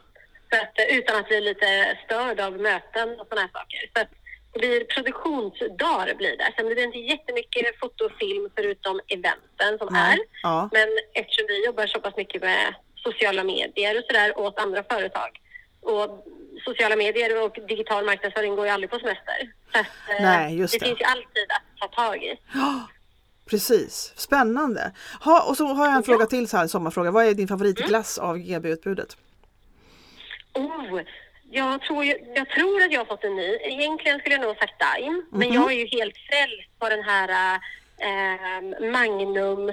Så 0.50 0.62
att, 0.62 0.78
eh, 0.78 0.98
utan 0.98 1.16
att 1.16 1.28
bli 1.28 1.40
lite 1.40 1.98
störd 2.04 2.40
av 2.40 2.52
möten 2.52 3.20
och 3.20 3.26
sådana 3.28 3.40
här 3.40 3.52
saker. 3.52 3.90
Så 3.94 4.00
att 4.02 4.10
blir 4.52 4.84
produktionsdagar 4.84 6.14
blir 6.14 6.36
det. 6.36 6.52
Sen 6.56 6.66
blir 6.66 6.76
det 6.76 6.82
inte 6.82 6.98
jättemycket 6.98 7.78
foto 7.80 8.04
och 8.04 8.12
film 8.12 8.50
förutom 8.56 9.00
eventen 9.08 9.78
som 9.78 9.88
Nej. 9.90 10.12
är. 10.12 10.18
Ja. 10.42 10.68
Men 10.72 10.88
eftersom 11.14 11.44
vi 11.48 11.66
jobbar 11.66 11.86
så 11.86 12.00
pass 12.00 12.16
mycket 12.16 12.42
med 12.42 12.74
sociala 12.96 13.44
medier 13.44 13.98
och 13.98 14.04
sådär 14.04 14.38
åt 14.38 14.58
andra 14.58 14.82
företag. 14.90 15.40
Och 15.80 16.26
sociala 16.64 16.96
medier 16.96 17.44
och 17.44 17.58
digital 17.68 18.04
marknadsföring 18.04 18.56
går 18.56 18.66
ju 18.66 18.72
aldrig 18.72 18.90
på 18.90 18.98
semester. 18.98 19.52
Så 19.72 19.78
att, 19.80 19.86
eh, 20.18 20.22
Nej, 20.22 20.58
just 20.58 20.72
det. 20.72 20.78
det. 20.78 20.86
finns 20.86 21.00
ju 21.00 21.04
alltid 21.04 21.46
att 21.48 21.80
ta 21.80 22.02
tag 22.04 22.24
i. 22.24 22.36
Ja, 22.54 22.88
precis. 23.50 24.12
Spännande. 24.16 24.92
Ha, 25.24 25.42
och 25.48 25.56
så 25.56 25.66
har 25.66 25.86
jag 25.86 25.96
en 25.96 26.02
fråga 26.02 26.26
till, 26.26 26.48
så 26.48 26.56
här, 26.56 26.62
en 26.62 26.68
sommarfråga. 26.68 27.10
Vad 27.10 27.26
är 27.26 27.34
din 27.34 27.48
favoritglass 27.48 28.18
av 28.18 28.38
GB-utbudet? 28.38 29.16
Oh, 30.54 31.00
jag, 31.52 31.82
tror, 31.82 32.04
jag 32.34 32.48
tror 32.48 32.82
att 32.82 32.92
jag 32.92 33.00
har 33.00 33.04
fått 33.06 33.24
en 33.24 33.36
ny. 33.36 33.56
Egentligen 33.62 34.18
skulle 34.18 34.34
jag 34.34 34.42
nog 34.42 34.50
ha 34.54 34.60
sagt 34.60 34.80
Daim. 34.80 35.26
Men 35.32 35.48
Mhm. 35.48 35.54
jag 35.54 35.72
är 35.72 35.76
ju 35.76 35.86
helt 35.98 36.14
frälst 36.30 36.78
på 36.78 36.88
den 36.88 37.02
här 37.02 37.28
eh, 38.08 38.90
Magnum 38.92 39.72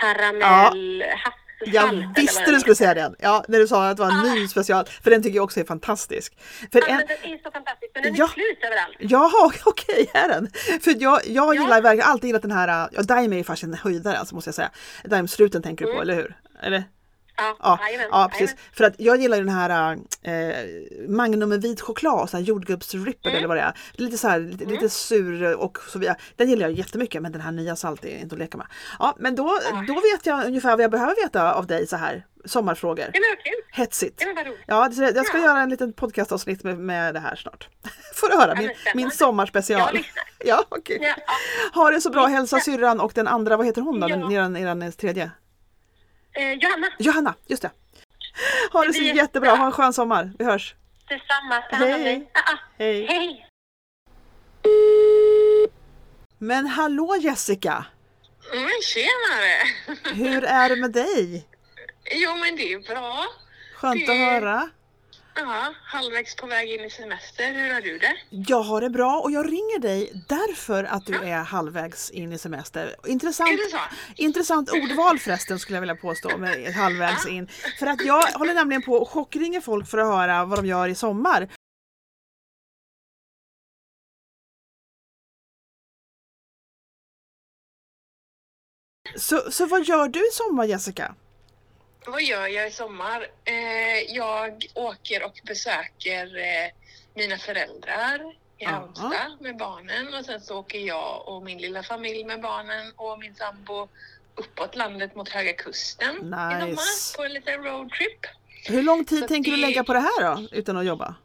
karamell 0.00 1.04
havssalt. 1.16 1.38
Jag 1.66 2.12
visste 2.16 2.50
du 2.50 2.60
skulle 2.60 2.74
säga 2.74 2.94
den! 2.94 3.16
Ja, 3.18 3.44
när 3.48 3.58
du 3.58 3.68
sa 3.68 3.88
att 3.88 3.96
det 3.96 4.02
var 4.02 4.10
en 4.28 4.34
ny 4.34 4.48
special. 4.48 4.86
För 4.86 5.10
den 5.10 5.22
tycker 5.22 5.36
jag 5.36 5.44
också 5.44 5.60
är 5.60 5.64
fantastisk. 5.64 6.34
För 6.72 6.78
Ja, 6.80 6.86
en, 6.88 6.96
den 6.98 7.32
är 7.32 7.42
så 7.42 7.50
fantastisk. 7.50 7.90
Men 7.94 8.02
den 8.02 8.14
Ja. 8.14 8.24
är 8.24 8.28
slut 8.28 8.58
överallt. 8.64 8.96
Jaha, 8.98 9.52
okej, 9.64 10.10
är 10.14 10.28
den? 10.28 10.50
För 10.80 11.02
jag, 11.02 11.20
jag 11.26 11.54
Ja. 11.56 11.62
gillar 11.62 11.80
verkligen 11.82 12.08
alltid 12.10 12.28
gillat 12.28 12.42
den 12.42 12.50
här, 12.50 12.88
ja 12.92 13.02
Daim 13.02 13.32
är 13.32 13.36
ju 13.36 13.44
faktiskt 13.44 13.64
en 13.64 13.74
höjdare 13.74 14.18
alltså 14.18 14.34
måste 14.34 14.48
jag 14.48 14.54
säga. 14.54 14.70
Daim-struten 15.04 15.62
tänker 15.62 15.86
du 15.86 15.94
på, 15.94 16.02
eller 16.02 16.14
hur? 16.14 16.36
Eller? 16.62 16.82
Ja, 17.42 17.56
Ja, 17.62 17.78
ja 18.10 18.28
precis. 18.32 18.40
jajamän. 18.50 18.58
För 18.72 18.84
att 18.84 18.94
jag 18.98 19.16
gillar 19.20 19.36
ju 19.36 19.44
den 19.44 19.54
här 19.54 19.98
eh, 20.22 20.54
Magnum 21.08 21.48
med 21.48 21.62
vit 21.62 21.80
choklad, 21.80 22.30
så 22.30 22.36
här 22.36 22.44
jordgubbsripper 22.44 23.28
Mm. 23.28 23.38
eller 23.38 23.48
vad 23.48 23.56
det 23.56 23.60
är. 23.62 23.72
Lite 23.92 24.18
så 24.18 24.28
här, 24.28 24.40
lite, 24.40 24.64
lite 24.64 24.88
sur 24.88 25.54
och 25.56 25.78
så 25.88 25.98
vidare. 25.98 26.16
Den 26.36 26.50
gillar 26.50 26.68
jag 26.68 26.72
jättemycket 26.78 27.22
men 27.22 27.32
den 27.32 27.40
här 27.40 27.52
nya 27.52 27.76
salt 27.76 28.04
är 28.04 28.18
inte 28.18 28.34
att 28.34 28.38
leka 28.38 28.58
med. 28.58 28.66
Ja 28.98 29.14
men 29.18 29.34
då, 29.34 29.58
då 29.88 29.94
vet 29.94 30.26
jag 30.26 30.46
ungefär 30.46 30.70
vad 30.70 30.80
jag 30.80 30.90
behöver 30.90 31.14
veta 31.22 31.52
av 31.54 31.66
dig 31.66 31.86
så 31.86 31.96
här. 31.96 32.26
Sommarfrågor. 32.44 33.04
Ja, 33.12 33.20
men 33.20 33.36
kul. 33.44 33.52
Hetsigt. 33.72 34.22
Ja, 34.26 34.32
men. 34.34 34.54
Ja, 34.66 34.90
jag 35.14 35.26
ska 35.26 35.38
Ja. 35.38 35.44
göra 35.44 35.60
en 35.60 35.68
liten 35.70 35.92
podcastavsnitt 35.92 36.62
med, 36.64 36.78
med 36.78 37.14
det 37.14 37.20
här 37.20 37.36
snart. 37.36 37.68
Får 38.14 38.28
du 38.28 38.36
höra 38.36 38.54
min, 38.54 38.70
min 38.94 39.10
sommarspecial. 39.10 39.98
Ja, 40.44 40.64
okej. 40.68 40.98
Ja, 41.00 41.14
ja. 41.26 41.32
Ha 41.80 41.90
det 41.90 42.00
så 42.00 42.10
bra, 42.10 42.26
hälsa 42.26 42.60
syrran 42.60 43.00
och 43.00 43.12
den 43.14 43.28
andra, 43.28 43.56
vad 43.56 43.66
heter 43.66 43.82
hon 43.82 44.00
då? 44.00 44.08
Ja. 44.10 44.16
Den, 44.16 44.32
eran, 44.32 44.56
eran 44.56 44.92
tredje? 44.92 45.30
Eh, 46.34 46.52
Johanna, 46.52 46.88
Johanna, 46.98 47.34
just 47.46 47.62
det. 47.62 47.70
Ha 48.72 48.84
det 48.84 48.92
så 48.92 49.02
jättebra, 49.02 49.22
jättebra. 49.22 49.50
ha 49.56 49.66
en 49.66 49.72
skön 49.72 49.92
sommar. 49.92 50.32
Vi 50.38 50.44
hörs. 50.44 50.74
detsamma. 51.08 51.62
Ta 51.70 51.76
hand 51.76 51.84
om 51.94 52.00
Hej. 52.00 52.04
dig. 52.04 52.30
Ah, 52.34 52.52
ah. 52.52 52.58
Hej. 52.78 53.06
Hej. 53.06 53.46
Men 56.38 56.66
hallå 56.66 57.16
Jessica! 57.20 57.84
Mm, 58.52 58.68
tjenare! 58.82 60.14
Hur 60.14 60.44
är 60.44 60.68
det 60.68 60.76
med 60.76 60.92
dig? 60.92 61.48
Jo, 62.10 62.34
men 62.36 62.56
det 62.56 62.72
är 62.72 62.78
bra. 62.78 63.24
Skönt 63.74 64.00
att 64.02 64.06
Det- 64.06 64.14
höra. 64.24 64.70
Ja, 65.34 65.74
halvvägs 65.84 66.36
på 66.36 66.46
väg 66.46 66.70
in 66.70 66.84
i 66.84 66.90
semester. 66.90 67.54
Hur 67.54 67.74
har 67.74 67.80
du 67.80 67.98
det? 67.98 68.16
Jag 68.30 68.62
har 68.62 68.80
det 68.80 68.90
bra 68.90 69.20
och 69.20 69.30
jag 69.30 69.46
ringer 69.46 69.78
dig 69.78 70.24
därför 70.28 70.84
att 70.84 71.06
du 71.06 71.14
är 71.14 71.42
halvvägs 71.42 72.10
in 72.10 72.32
i 72.32 72.38
semester. 72.38 72.96
Intressant, 73.06 73.60
intressant 74.16 74.70
ordval 74.70 75.18
förresten 75.18 75.58
skulle 75.58 75.76
jag 75.76 75.80
vilja 75.80 75.96
påstå 75.96 76.38
med 76.38 76.74
halvvägs 76.74 77.26
in. 77.26 77.48
För 77.78 77.86
att 77.86 78.04
jag 78.04 78.22
håller 78.22 78.54
nämligen 78.54 78.82
på 78.82 78.92
och 78.92 79.08
chockringer 79.08 79.60
folk 79.60 79.88
för 79.88 79.98
att 79.98 80.06
höra 80.06 80.44
vad 80.44 80.58
de 80.58 80.66
gör 80.66 80.88
i 80.88 80.94
sommar. 80.94 81.48
Så, 89.16 89.50
så 89.50 89.66
vad 89.66 89.84
gör 89.84 90.08
du 90.08 90.28
i 90.28 90.30
sommar 90.32 90.64
Jessica? 90.64 91.14
Vad 92.06 92.22
gör 92.22 92.46
jag 92.48 92.68
i 92.68 92.70
sommar? 92.70 93.26
Eh, 93.44 94.14
jag 94.14 94.64
åker 94.74 95.22
och 95.24 95.40
besöker 95.46 96.36
eh, 96.38 96.70
mina 97.14 97.38
föräldrar 97.38 98.32
i. 98.58 98.64
Halmstad 98.64 99.36
med 99.40 99.56
barnen 99.56 100.14
och 100.14 100.24
sen 100.24 100.40
så 100.40 100.58
åker 100.58 100.78
jag 100.78 101.28
och 101.28 101.42
min 101.42 101.58
lilla 101.58 101.82
familj 101.82 102.24
med 102.24 102.40
barnen 102.40 102.92
och 102.96 103.18
min 103.18 103.34
sambo 103.34 103.88
uppåt 104.34 104.76
landet 104.76 105.14
mot 105.16 105.28
Höga 105.28 105.52
Kusten 105.52 106.16
i 106.16 106.22
Nice. 106.24 106.76
sommar 106.82 107.16
på 107.16 107.24
en 107.24 107.32
liten 107.32 107.64
roadtrip. 107.64 108.18
Hur 108.68 108.82
lång 108.82 109.04
tid 109.04 109.18
Så 109.22 109.28
tänker 109.28 109.50
du 109.50 109.56
det- 109.56 109.62
lägga 109.62 109.84
på 109.84 109.92
det 109.92 110.00
här 110.00 110.22
då 110.36 110.48
utan 110.52 110.76
att 110.76 110.86
jobba? 110.86 111.14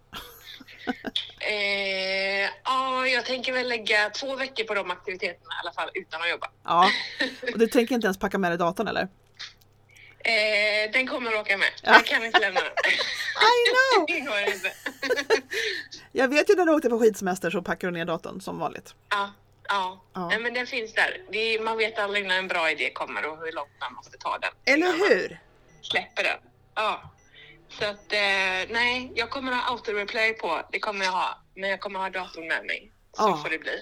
Eh, 1.40 2.50
ja, 2.63 3.08
jag 3.08 3.26
tänker 3.26 3.54
väl 3.54 3.68
lägga 3.70 4.10
två 4.10 4.36
veckor 4.36 4.63
på 4.63 4.74
de 4.74 4.92
aktiviteterna 4.92 5.54
i 5.54 5.60
alla 5.63 5.72
fall 5.74 5.90
utan 5.94 6.22
att 6.22 6.30
jobba. 6.30 6.48
Ja, 6.63 6.90
och 7.54 7.60
du 7.60 7.68
tänker 7.68 7.96
inte 7.96 8.06
ens 8.08 8.20
packa 8.20 8.38
med 8.38 8.52
dig 8.52 8.58
datorn 8.58 8.88
eller? 8.88 9.08
Eh, 10.28 10.92
den 10.94 11.08
kommer 11.08 11.34
att 11.34 11.40
åka 11.42 11.58
med. 11.58 11.68
Ja. 11.84 11.92
Jag 11.94 12.06
kan 12.06 12.26
inte 12.26 12.40
lämna 12.40 12.62
den. 12.62 12.72
I 13.54 13.58
know! 13.70 14.06
Det 14.08 14.20
går 14.20 14.40
inte. 14.40 14.72
Jag 16.12 16.28
vet 16.28 16.50
ju 16.50 16.56
när 16.56 16.66
du 16.66 16.72
åkte 16.74 16.90
på 16.90 17.00
skidsemester 17.00 17.50
så 17.52 17.62
packar 17.62 17.88
du 17.88 17.94
ner 17.98 18.06
datorn 18.06 18.42
som 18.42 18.60
vanligt. 18.60 18.96
Ja, 19.10 19.32
ja. 19.68 20.04
Ja. 20.13 20.28
Nej, 20.28 20.40
men 20.40 20.54
den 20.54 20.68
finns 20.68 20.94
där. 20.94 21.22
Är, 21.32 21.60
man 21.60 21.78
vet 21.78 22.00
aldrig 22.00 22.26
när 22.28 22.38
en 22.40 22.48
bra 22.48 22.72
idé 22.72 22.90
kommer 22.94 23.26
och 23.26 23.38
hur 23.38 23.52
långt 23.52 23.70
man 23.80 23.94
måste 23.94 24.18
ta 24.18 24.38
den. 24.38 24.52
Eller 24.76 24.88
hur? 25.10 25.40
Släpper 25.82 26.24
den. 26.24 26.40
Ja. 26.76 27.12
Så 27.70 27.86
att, 27.86 28.13
eh, 28.13 28.70
nej, 28.70 29.12
jag 29.16 29.30
kommer 29.30 29.52
ha 29.52 29.72
autoreplay 29.72 30.34
på. 30.34 30.62
Det 30.72 30.80
kommer 30.80 31.06
jag 31.06 31.12
ha. 31.12 31.42
Men 31.56 31.70
jag 31.70 31.80
kommer 31.80 32.00
ha 32.00 32.10
datorn 32.10 32.48
med 32.48 32.66
mig. 32.66 32.92
Så 33.13 33.24
Ja. 33.24 33.38
får 33.44 33.50
det 33.50 33.58
bli. 33.60 33.80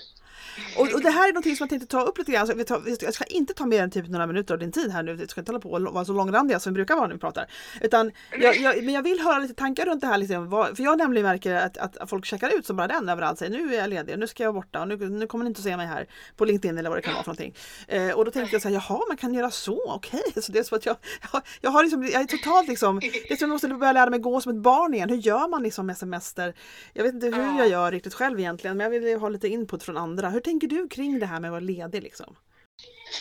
Och, 0.77 0.93
och 0.93 1.01
det 1.01 1.09
här 1.09 1.29
är 1.29 1.33
någonting 1.33 1.55
som 1.55 1.63
jag 1.63 1.69
tänkte 1.69 1.87
ta 1.87 2.01
upp 2.01 2.17
lite 2.17 2.31
grann. 2.31 2.47
Så 2.47 2.63
tar, 2.63 2.81
jag 3.01 3.13
ska 3.13 3.23
inte 3.23 3.53
ta 3.53 3.65
mer 3.65 3.83
än 3.83 3.91
typ 3.91 4.07
några 4.07 4.27
minuter 4.27 4.53
av 4.53 4.59
din 4.59 4.71
tid 4.71 4.91
här 4.91 5.03
nu. 5.03 5.13
Vi 5.13 5.27
ska 5.27 5.41
inte 5.41 5.51
hålla 5.51 5.61
på 5.61 5.71
och 5.71 5.81
vara 5.81 6.05
så 6.05 6.13
långrandiga 6.13 6.59
som 6.59 6.73
vi 6.73 6.75
brukar 6.75 6.95
vara 6.95 7.07
när 7.07 7.13
vi 7.13 7.19
pratar. 7.19 7.45
Utan 7.81 8.11
jag, 8.41 8.57
jag, 8.57 8.83
men 8.83 8.93
jag 8.93 9.03
vill 9.03 9.19
höra 9.19 9.39
lite 9.39 9.53
tankar 9.53 9.85
runt 9.85 10.01
det 10.01 10.07
här. 10.07 10.17
Liksom, 10.17 10.49
vad, 10.49 10.77
för 10.77 10.83
jag 10.83 10.97
nämligen 10.97 11.25
märker 11.27 11.55
att, 11.55 11.77
att 11.77 12.09
folk 12.09 12.25
checkar 12.25 12.57
ut 12.57 12.65
som 12.65 12.75
bara 12.75 12.87
den 12.87 13.09
överallt. 13.09 13.39
Säger 13.39 13.51
nu 13.51 13.75
är 13.75 13.79
jag 13.79 13.89
ledig, 13.89 14.19
nu 14.19 14.27
ska 14.27 14.43
jag 14.43 14.53
borta 14.53 14.81
och 14.81 14.87
nu, 14.87 15.09
nu 15.09 15.27
kommer 15.27 15.45
ni 15.45 15.47
inte 15.47 15.59
att 15.59 15.63
se 15.63 15.77
mig 15.77 15.87
här 15.87 16.07
på 16.35 16.45
LinkedIn 16.45 16.77
eller 16.77 16.89
vad 16.89 16.97
det 16.97 17.01
kan 17.01 17.13
vara 17.13 17.23
för 17.23 17.29
någonting. 17.29 17.55
Eh, 17.87 18.09
och 18.11 18.25
då 18.25 18.31
tänkte 18.31 18.55
jag 18.55 18.61
så 18.61 18.67
här, 18.67 18.75
jaha 18.75 19.01
man 19.07 19.17
kan 19.17 19.33
göra 19.33 19.51
så, 19.51 19.81
okej. 19.87 20.21
Så 20.41 20.51
det 20.51 20.59
är 20.59 20.63
som 20.63 20.77
att 20.77 20.85
jag, 20.85 20.97
jag, 21.33 21.41
jag 21.61 21.71
har 21.71 21.83
liksom, 21.83 22.03
jag 22.03 22.21
är 22.21 22.25
totalt 22.25 22.67
liksom, 22.67 22.99
det 22.99 23.31
är 23.31 23.35
som 23.35 23.49
jag 23.49 23.53
måste 23.53 23.67
börja 23.67 23.93
lära 23.93 24.09
mig 24.09 24.19
gå 24.19 24.41
som 24.41 24.51
ett 24.51 24.61
barn 24.61 24.93
igen. 24.93 25.09
Hur 25.09 25.17
gör 25.17 25.47
man 25.47 25.63
liksom 25.63 25.85
med 25.85 25.97
semester? 25.97 26.55
Jag 26.93 27.03
vet 27.03 27.13
inte 27.13 27.25
hur 27.27 27.45
Ja. 27.45 27.57
jag 27.59 27.67
gör 27.67 27.91
riktigt 27.91 28.13
själv 28.13 28.39
egentligen, 28.39 28.77
men 28.77 28.93
jag 28.93 28.99
vill 28.99 29.19
ha 29.19 29.29
lite 29.29 29.47
input 29.47 29.83
från 29.83 29.97
andra. 29.97 30.29
Hur 30.29 30.39
tänker 30.45 30.67
du 30.67 30.87
kring 30.87 31.19
det 31.19 31.25
här 31.25 31.39
med 31.39 31.47
att 31.47 31.51
vara 31.51 31.59
ledig 31.59 32.03
liksom? 32.03 32.35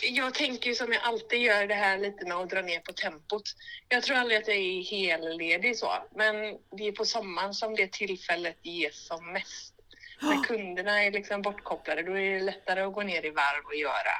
Jag 0.01 0.33
tänker 0.33 0.69
ju 0.69 0.75
som 0.75 0.93
jag 0.93 1.01
alltid 1.03 1.41
gör 1.41 1.67
det 1.67 1.73
här 1.73 1.97
lite 1.97 2.25
med 2.25 2.37
att 2.37 2.49
dra 2.49 2.61
ner 2.61 2.79
på 2.79 2.93
tempot. 2.93 3.43
Jag 3.89 4.03
tror 4.03 4.17
aldrig 4.17 4.41
att 4.41 4.47
jag 4.47 4.57
är 4.57 4.83
helledig 4.83 5.77
så, 5.77 5.93
men 6.15 6.35
det 6.77 6.87
är 6.87 6.91
på 6.91 7.05
sommaren 7.05 7.53
som 7.53 7.75
det 7.75 7.91
tillfället 7.91 8.57
ges 8.61 9.07
som 9.07 9.33
mest. 9.33 9.73
När 10.21 10.43
kunderna 10.47 11.03
är 11.03 11.11
liksom 11.11 11.41
bortkopplade, 11.41 12.03
då 12.03 12.17
är 12.17 12.33
det 12.33 12.39
lättare 12.39 12.81
att 12.81 12.93
gå 12.93 13.03
ner 13.03 13.25
i 13.25 13.29
varv 13.29 13.65
och 13.65 13.75
göra 13.75 14.15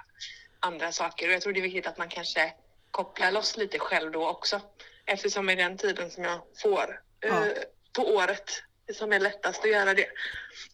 andra 0.59 0.91
saker. 0.91 1.27
Och 1.27 1.33
jag 1.33 1.41
tror 1.41 1.53
det 1.53 1.59
är 1.59 1.61
viktigt 1.61 1.87
att 1.87 1.97
man 1.97 2.09
kanske 2.09 2.53
kopplar 2.91 3.31
loss 3.31 3.57
lite 3.57 3.79
själv 3.79 4.11
då 4.11 4.27
också. 4.27 4.61
Eftersom 5.05 5.45
det 5.45 5.53
är 5.53 5.57
den 5.57 5.77
tiden 5.77 6.11
som 6.11 6.23
jag 6.23 6.39
får 6.61 7.01
Ja. 7.19 7.45
eh, 7.45 7.51
på 7.93 8.01
året 8.15 8.63
som 8.93 9.13
är 9.13 9.19
lättast 9.19 9.63
att 9.63 9.69
göra 9.71 9.93
det. 9.93 10.05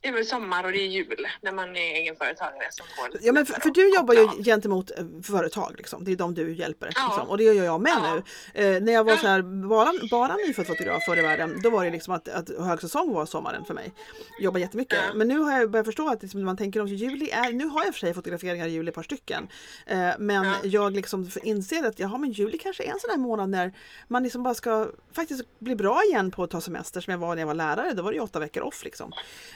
Det 0.01 0.07
är 0.07 0.11
väl 0.13 0.25
sommar 0.25 0.63
och 0.63 0.71
det 0.71 0.77
är 0.77 0.87
jul 0.87 1.27
när 1.41 1.51
man 1.51 1.75
är 1.75 1.81
egenföretagare 1.95 2.67
som 2.71 2.85
går 2.97 3.19
Ja 3.21 3.31
men 3.31 3.45
för, 3.45 3.61
för 3.61 3.69
du 3.69 3.95
jobbar 3.95 4.13
ju 4.13 4.27
av. 4.27 4.43
gentemot 4.43 4.91
eh, 4.91 5.05
företag 5.23 5.73
liksom. 5.77 6.03
Det 6.03 6.11
är 6.11 6.15
de 6.15 6.33
du 6.33 6.53
hjälper. 6.53 6.91
Ja. 6.95 7.05
Liksom. 7.07 7.29
Och 7.29 7.37
det 7.37 7.43
gör 7.43 7.63
jag 7.65 7.81
med 7.81 7.91
Ja. 8.03 8.21
nu. 8.55 8.65
Eh, 8.75 8.81
när 8.81 8.93
jag 8.93 9.03
var 9.03 9.15
så 9.15 9.27
här, 9.27 9.41
bara, 9.67 9.91
bara 10.11 10.35
nyfödd 10.35 10.67
fotograf 10.67 11.03
förr 11.05 11.17
i 11.17 11.21
världen, 11.21 11.59
då 11.63 11.69
var 11.69 11.85
det 11.85 11.91
liksom 11.91 12.13
att, 12.13 12.27
att 12.27 12.49
högsäsong 12.59 13.13
var 13.13 13.25
sommaren 13.25 13.65
för 13.65 13.73
mig. 13.73 13.93
Jobba 14.39 14.59
jättemycket. 14.59 14.99
Ja. 15.07 15.13
Men 15.15 15.27
nu 15.27 15.39
har 15.39 15.59
jag 15.59 15.71
börjat 15.71 15.85
förstå 15.85 16.09
att 16.09 16.21
liksom, 16.21 16.43
man 16.45 16.57
tänker 16.57 16.79
om 16.81 16.87
juli 16.87 17.29
är, 17.29 17.51
nu 17.53 17.65
har 17.65 17.83
jag 17.85 17.93
för 17.93 17.99
sig 17.99 18.13
fotograferingar 18.13 18.67
i 18.67 18.71
juli 18.71 18.89
ett 18.89 18.95
par 18.95 19.03
stycken. 19.03 19.47
Eh, 19.87 20.09
men 20.19 20.45
Ja. 20.45 20.53
jag 20.63 20.91
liksom 20.93 21.29
inser 21.43 21.83
att 21.83 21.99
jaha, 21.99 22.17
men 22.17 22.31
juli 22.31 22.57
kanske 22.57 22.83
är 22.83 22.91
en 22.91 22.99
sån 22.99 23.09
här 23.09 23.17
månad 23.17 23.49
när 23.49 23.73
man 24.07 24.23
liksom 24.23 24.43
bara 24.43 24.53
ska 24.53 24.87
faktiskt 25.15 25.59
bli 25.59 25.75
bra 25.75 26.01
igen 26.03 26.31
på 26.31 26.43
att 26.43 26.49
ta 26.51 26.61
semester 26.61 27.01
som 27.01 27.11
jag 27.11 27.17
var 27.17 27.35
när 27.35 27.41
jag 27.41 27.47
var 27.47 27.53
lärare. 27.53 27.93
Då 27.93 28.00
var 28.01 28.11
det 28.11 28.15
ju 28.15 28.21
åtta 28.23 28.39
veckor 28.39 28.63
off 28.63 28.83
liksom. 28.83 29.11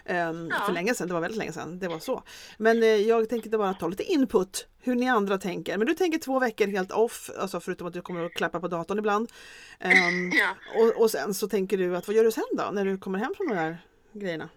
Ehm, 0.06 0.48
Ja. 0.52 0.66
För 0.66 0.74
länge 0.74 0.94
sedan, 0.96 1.08
det 1.08 1.14
var 1.14 1.22
väldigt 1.22 1.38
länge 1.38 1.52
sedan. 1.54 1.80
Det 1.80 1.88
var 1.88 2.00
så. 2.00 2.24
Men 2.58 2.84
eh, 2.84 2.90
jag 2.90 3.30
tänkte 3.30 3.58
bara 3.58 3.74
ta 3.74 3.88
lite 3.88 4.04
input 4.04 4.68
hur 4.82 4.96
ni 4.96 5.10
andra 5.10 5.38
tänker. 5.38 5.78
Men 5.78 5.88
du 5.88 5.94
tänker 5.94 6.20
två 6.20 6.40
veckor 6.40 6.68
helt 6.68 6.92
off, 6.92 7.30
alltså 7.40 7.60
förutom 7.60 7.88
att 7.88 7.94
du 7.94 8.02
kommer 8.02 8.26
att 8.26 8.34
klappa 8.34 8.60
på 8.60 8.68
datorn 8.68 9.00
ibland. 9.00 9.32
Ehm, 9.80 10.32
Ja. 10.34 10.50
och, 10.82 11.02
och 11.02 11.12
sen 11.12 11.34
så 11.34 11.48
tänker 11.48 11.78
du 11.78 11.98
att 11.98 12.08
vad 12.08 12.16
gör 12.16 12.24
du 12.24 12.32
sen 12.32 12.44
då 12.52 12.70
när 12.72 12.86
du 12.86 12.98
kommer 12.98 13.20
hem 13.20 13.34
från 13.38 13.48
de 13.48 13.56
här 13.56 13.78
grejerna? 14.14 14.50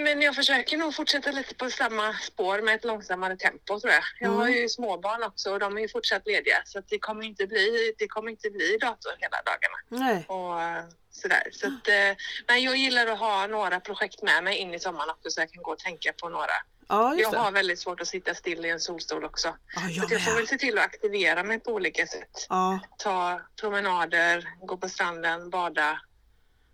Men 0.00 0.22
jag 0.22 0.34
försöker 0.34 0.76
nog 0.76 0.94
fortsätta 0.94 1.30
lite 1.30 1.54
på 1.54 1.70
samma 1.70 2.14
spår 2.14 2.60
med 2.60 2.74
ett 2.74 2.84
långsammare 2.84 3.36
tempo 3.36 3.80
tror 3.80 3.92
jag. 3.92 4.02
Jag 4.20 4.30
har 4.30 4.46
Mm. 4.46 4.58
ju 4.62 4.68
småbarn 4.68 5.22
också 5.22 5.52
och 5.52 5.58
de 5.58 5.76
är 5.76 5.80
ju 5.80 5.88
fortsatt 5.88 6.26
lediga 6.26 6.62
så 6.64 6.80
det 6.88 6.98
kommer 6.98 7.24
inte 7.24 7.46
bli, 7.46 7.94
det 7.98 8.08
kommer 8.08 8.30
inte 8.30 8.50
bli 8.50 8.76
dator 8.80 9.12
hela 9.18 9.36
dagarna. 9.42 10.04
Nej. 10.06 10.24
Och 10.28 10.62
eh, 10.62 10.84
sådär. 11.10 11.48
Så 11.52 11.66
att, 11.66 11.88
eh, 11.88 12.16
men 12.46 12.62
jag 12.62 12.76
gillar 12.76 13.06
att 13.06 13.18
ha 13.18 13.46
några 13.46 13.80
projekt 13.80 14.22
med 14.22 14.44
mig 14.44 14.56
in 14.56 14.74
i 14.74 14.78
sommaren 14.80 15.10
också 15.10 15.30
så 15.30 15.40
jag 15.40 15.52
kan 15.52 15.62
gå 15.62 15.72
och 15.72 15.78
tänka 15.78 16.12
på 16.12 16.28
några. 16.28 16.52
Ja, 16.88 17.14
Jag 17.18 17.30
har 17.32 17.52
väldigt 17.52 17.78
svårt 17.78 18.00
att 18.00 18.08
sitta 18.08 18.34
still 18.34 18.64
i 18.66 18.70
en 18.70 18.80
solstol 18.80 19.24
också. 19.24 19.56
Ja, 19.74 19.80
Så 19.80 19.88
jag 19.90 20.04
att 20.04 20.10
jag 20.10 20.24
får 20.24 20.34
väl 20.36 20.48
se 20.48 20.58
till 20.58 20.78
att 20.78 20.84
aktivera 20.84 21.42
mig 21.42 21.60
på 21.60 21.70
olika 21.72 22.06
sätt. 22.06 22.46
Ja, 22.48 22.80
Ta 22.98 23.40
promenader, 23.60 24.48
gå 24.60 24.76
på 24.76 24.88
stranden, 24.88 25.50
bada. 25.50 26.00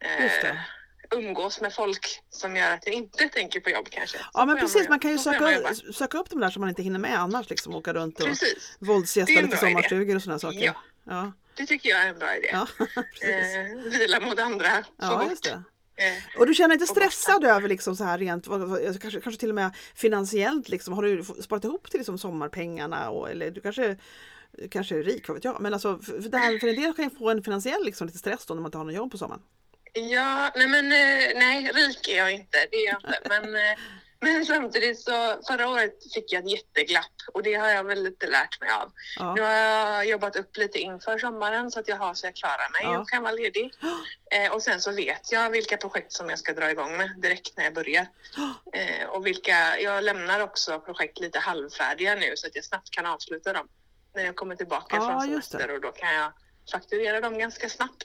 eh. 0.00 0.56
Umgås 1.14 1.60
med 1.60 1.74
folk 1.74 2.20
som 2.30 2.56
gör 2.56 2.70
att 2.72 2.86
jag 2.86 2.94
inte 2.94 3.28
tänker 3.28 3.60
på 3.60 3.70
jobb 3.70 3.88
kanske. 3.90 4.18
Så 4.18 4.24
Ja 4.34 4.44
men 4.46 4.58
precis, 4.58 4.88
man 4.88 4.98
kan 4.98 5.10
ju 5.10 5.18
söka, 5.18 5.74
söka 5.94 6.18
upp 6.18 6.30
de 6.30 6.40
där 6.40 6.50
som 6.50 6.60
man 6.60 6.68
inte 6.68 6.82
hinner 6.82 6.98
med 6.98 7.20
annars. 7.20 7.50
Liksom, 7.50 7.74
åka 7.74 7.92
runt 7.92 8.20
och 8.20 8.26
Precis, 8.26 8.76
våldsgästa 8.78 9.40
lite 9.40 9.56
sommarstugor 9.56 10.16
och 10.16 10.22
sådana 10.22 10.38
saker. 10.38 10.60
Ja. 10.64 10.74
Ja, 11.04 11.32
det 11.56 11.66
tycker 11.66 11.88
jag 11.88 12.02
är 12.02 12.08
en 12.08 12.18
bra 12.18 12.36
idé. 12.36 12.48
ja. 12.52 12.66
Eh, 13.28 13.90
vila 13.90 14.20
mot 14.20 14.38
andra. 14.38 14.84
Ja, 14.96 15.26
just 15.30 15.44
det. 15.44 15.50
eh, 15.96 16.38
Och 16.38 16.46
du 16.46 16.54
känner 16.54 16.74
inte 16.74 16.86
stressad 16.86 17.44
över 17.44 17.68
liksom 17.68 17.96
så 17.96 18.04
här 18.04 18.18
rent, 18.18 18.46
kanske, 19.00 19.20
kanske 19.20 19.40
till 19.40 19.48
och 19.48 19.54
med 19.54 19.70
finansiellt 19.94 20.68
liksom, 20.68 20.94
har 20.94 21.02
du 21.02 21.24
sparat 21.42 21.64
ihop 21.64 21.90
till 21.90 21.98
liksom 22.00 22.18
sommarpengarna 22.18 23.10
och, 23.10 23.30
eller 23.30 23.50
du 23.50 23.60
kanske 23.60 23.96
kanske 24.70 24.98
är 24.98 25.02
rik, 25.02 25.28
vad 25.28 25.34
vet 25.34 25.44
jag. 25.44 25.60
Men 25.60 25.72
alltså 25.74 25.98
för, 25.98 26.18
det 26.18 26.38
här, 26.38 26.58
för 26.58 26.68
en 26.68 26.74
del 26.76 26.94
kan 26.94 27.04
ju 27.04 27.10
få 27.10 27.30
en 27.30 27.42
finansiell 27.42 27.84
liksom, 27.84 28.06
lite 28.06 28.18
stress 28.18 28.46
då 28.46 28.54
när 28.54 28.60
man 28.62 28.68
inte 28.68 28.78
har 28.78 28.84
något 28.84 28.94
jobb 28.94 29.10
på 29.12 29.18
sommaren. 29.18 29.42
Ja, 29.92 30.50
nej 30.56 30.68
men 30.68 30.84
eh, 30.92 31.28
nej, 31.38 31.72
rik 31.74 32.08
är 32.08 32.16
jag 32.16 32.32
inte. 32.32 32.66
Det 32.70 32.76
är 32.76 32.86
jag 32.86 32.96
inte. 33.00 33.20
Men, 33.28 33.54
eh, 33.56 33.78
men 34.22 34.46
samtidigt 34.46 35.00
så 35.00 35.40
förra 35.48 35.68
året 35.68 36.12
fick 36.14 36.32
jag 36.32 36.44
ett 36.44 36.50
jätteglapp 36.50 37.12
och 37.34 37.42
det 37.42 37.54
har 37.54 37.68
jag 37.68 37.84
väl 37.84 38.02
lite 38.02 38.26
lärt 38.26 38.60
mig 38.60 38.70
av. 38.70 38.92
Nu 39.36 39.42
Ja, 39.42 39.46
har 39.46 39.52
jag 39.52 40.06
jobbat 40.06 40.36
upp 40.36 40.56
lite 40.56 40.78
inför 40.78 41.18
sommaren 41.18 41.70
så 41.70 41.80
att 41.80 41.88
jag 41.88 41.96
har 41.96 42.14
så 42.14 42.26
jag 42.26 42.36
klarar 42.36 42.70
mig 42.72 42.82
Ja. 42.82 42.98
och 42.98 43.08
kan 43.08 43.22
vara 43.22 43.32
ledig. 43.32 43.74
Eh, 44.30 44.52
och 44.52 44.62
sen 44.62 44.80
så 44.80 44.92
vet 44.92 45.32
jag 45.32 45.50
vilka 45.50 45.76
projekt 45.76 46.12
som 46.12 46.28
jag 46.30 46.38
ska 46.38 46.52
dra 46.52 46.70
igång 46.70 46.96
med 46.96 47.10
direkt 47.18 47.56
när 47.56 47.64
jag 47.64 47.74
börjar. 47.74 48.06
Eh, 48.72 49.06
och 49.08 49.26
vilka, 49.26 49.78
jag 49.80 50.04
lämnar 50.04 50.40
också 50.40 50.80
projekt 50.80 51.20
lite 51.20 51.38
halvfärdiga 51.38 52.14
nu 52.14 52.36
så 52.36 52.46
att 52.46 52.54
jag 52.56 52.64
snabbt 52.64 52.90
kan 52.90 53.06
avsluta 53.06 53.52
dem 53.52 53.68
när 54.14 54.24
jag 54.24 54.36
kommer 54.36 54.56
tillbaka 54.56 54.96
Ja, 54.96 55.06
från 55.10 55.20
semester 55.20 55.70
och 55.70 55.80
då 55.80 55.92
kan 55.92 56.14
jag 56.14 56.32
fakturera 56.72 57.20
dem 57.20 57.38
ganska 57.38 57.68
snabbt. 57.68 58.04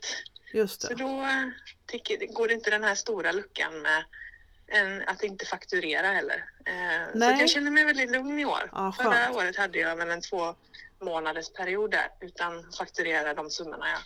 Just 0.56 0.82
Så 0.82 0.88
det. 0.88 0.96
då 0.96 1.22
eh, 1.22 1.48
tycker, 1.88 2.34
går 2.34 2.48
det 2.48 2.54
inte 2.54 2.70
den 2.70 2.84
här 2.84 2.96
stora 2.96 3.32
luckan 3.32 3.82
med 3.82 4.04
en, 4.68 5.02
att 5.08 5.24
inte 5.24 5.46
fakturera 5.46 6.08
heller. 6.08 6.46
Eh, 6.66 7.20
så 7.20 7.42
jag 7.42 7.50
känner 7.50 7.72
mig 7.72 7.86
väldigt 7.86 8.12
lugn 8.12 8.40
i 8.40 8.46
år. 8.46 8.70
Ja, 8.72 8.92
Förra 8.98 9.12
skönt. 9.14 9.36
året 9.36 9.56
hade 9.58 9.80
jag 9.80 9.96
väl 9.96 10.10
en 10.10 10.22
två 10.22 10.56
månaders 11.02 11.50
period 11.54 11.92
där 11.92 12.08
utan 12.22 12.72
fakturera 12.78 13.34
de 13.34 13.50
summorna 13.50 13.86
jag 13.90 14.00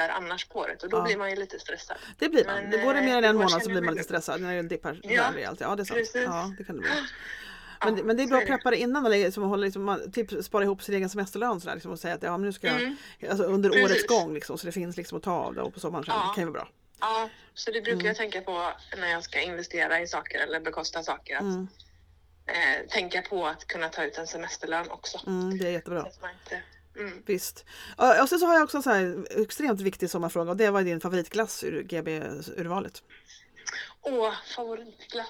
gör 0.00 0.08
annars 0.08 0.44
på 0.48 0.58
året 0.58 0.82
och 0.82 0.88
då 0.90 0.96
Ja. 0.96 1.02
blir 1.02 1.16
man 1.16 1.30
ju 1.30 1.36
lite 1.36 1.58
stressad. 1.58 1.96
Det 2.18 2.28
blir 2.28 2.44
man. 2.44 2.54
Men, 2.54 2.70
Det 2.70 2.78
går 2.78 2.94
det 2.94 3.00
eh, 3.00 3.04
mer 3.06 3.16
än 3.18 3.24
en 3.24 3.36
månad 3.36 3.62
så 3.62 3.70
blir 3.70 3.82
man 3.82 3.94
lite 3.94 4.04
stressad. 4.04 4.40
När 4.40 4.56
det 4.56 4.62
dippar 4.62 5.00
Ja, 5.02 5.30
där. 5.30 5.56
Ja, 5.60 5.76
det 5.76 5.82
är 5.82 5.84
sant. 5.84 5.88
precis. 5.98 6.22
Ja, 6.24 6.54
det 6.58 6.64
kan 6.64 6.76
det 6.76 6.82
bli. 6.82 6.90
Ja, 7.80 7.90
Men, 7.90 8.06
men 8.06 8.16
det 8.16 8.22
är 8.22 8.26
bra 8.26 8.38
att 8.38 8.46
preppa 8.46 8.70
det 8.70 8.76
innan, 8.76 9.06
eller 9.06 9.18
liksom, 9.18 9.42
hålla, 9.42 9.64
liksom, 9.64 10.10
typ 10.12 10.44
spara 10.44 10.64
ihop 10.64 10.82
sin 10.82 10.94
egen 10.94 11.08
semesterlön 11.10 11.60
sådär, 11.60 11.74
liksom, 11.74 11.92
och 11.92 11.98
säga 11.98 12.14
att 12.14 12.22
ja, 12.22 12.30
men 12.36 12.42
nu 12.46 12.52
ska 12.52 12.66
jag, 12.66 12.80
Mm. 12.82 12.96
alltså, 13.30 13.44
under 13.44 13.70
Precis. 13.70 13.84
årets 13.90 14.06
gång 14.06 14.34
liksom, 14.34 14.58
så 14.58 14.66
det 14.66 14.72
finns 14.72 14.96
liksom 14.96 15.18
att 15.18 15.24
ta 15.24 15.32
av 15.32 15.54
det 15.54 15.62
och 15.62 15.74
på 15.74 15.80
sommaren 15.80 16.04
sen. 16.04 16.14
Ja. 16.14 16.20
Det 16.28 16.34
kan 16.34 16.44
ju 16.48 16.50
vara 16.52 16.62
bra. 16.64 16.68
Ja, 17.00 17.28
så 17.54 17.70
det 17.70 17.80
brukar 17.80 17.92
Mm. 17.92 18.06
jag 18.06 18.16
tänka 18.16 18.40
på 18.40 18.72
när 18.98 19.08
jag 19.10 19.24
ska 19.24 19.40
investera 19.40 20.00
i 20.00 20.06
saker 20.06 20.38
eller 20.38 20.60
bekosta 20.60 21.02
saker. 21.02 21.34
Att 21.36 21.40
Mm, 21.42 21.68
eh, 22.46 22.86
tänka 22.88 23.22
på 23.22 23.46
att 23.46 23.66
kunna 23.66 23.88
ta 23.88 24.04
ut 24.04 24.18
en 24.18 24.26
semesterlön 24.26 24.90
också. 24.90 25.20
mm, 25.26 25.58
det 25.58 25.66
är 25.66 25.70
jättebra. 25.72 26.06
Mm. 26.98 27.22
Visst. 27.26 27.64
Och 28.20 28.28
sen 28.28 28.38
så 28.38 28.46
har 28.46 28.54
jag 28.54 28.64
också 28.64 28.76
en 28.76 28.82
så 28.82 28.90
här 28.90 29.26
extremt 29.42 29.80
viktig 29.80 30.10
sommarfråga 30.10 30.50
och 30.50 30.56
det 30.56 30.70
var 30.70 30.82
din 30.82 31.00
favoritglass 31.00 31.64
ur 31.64 31.82
GB-urvalet. 31.82 33.02
Åh, 34.02 34.32
favoritglass. 34.56 35.28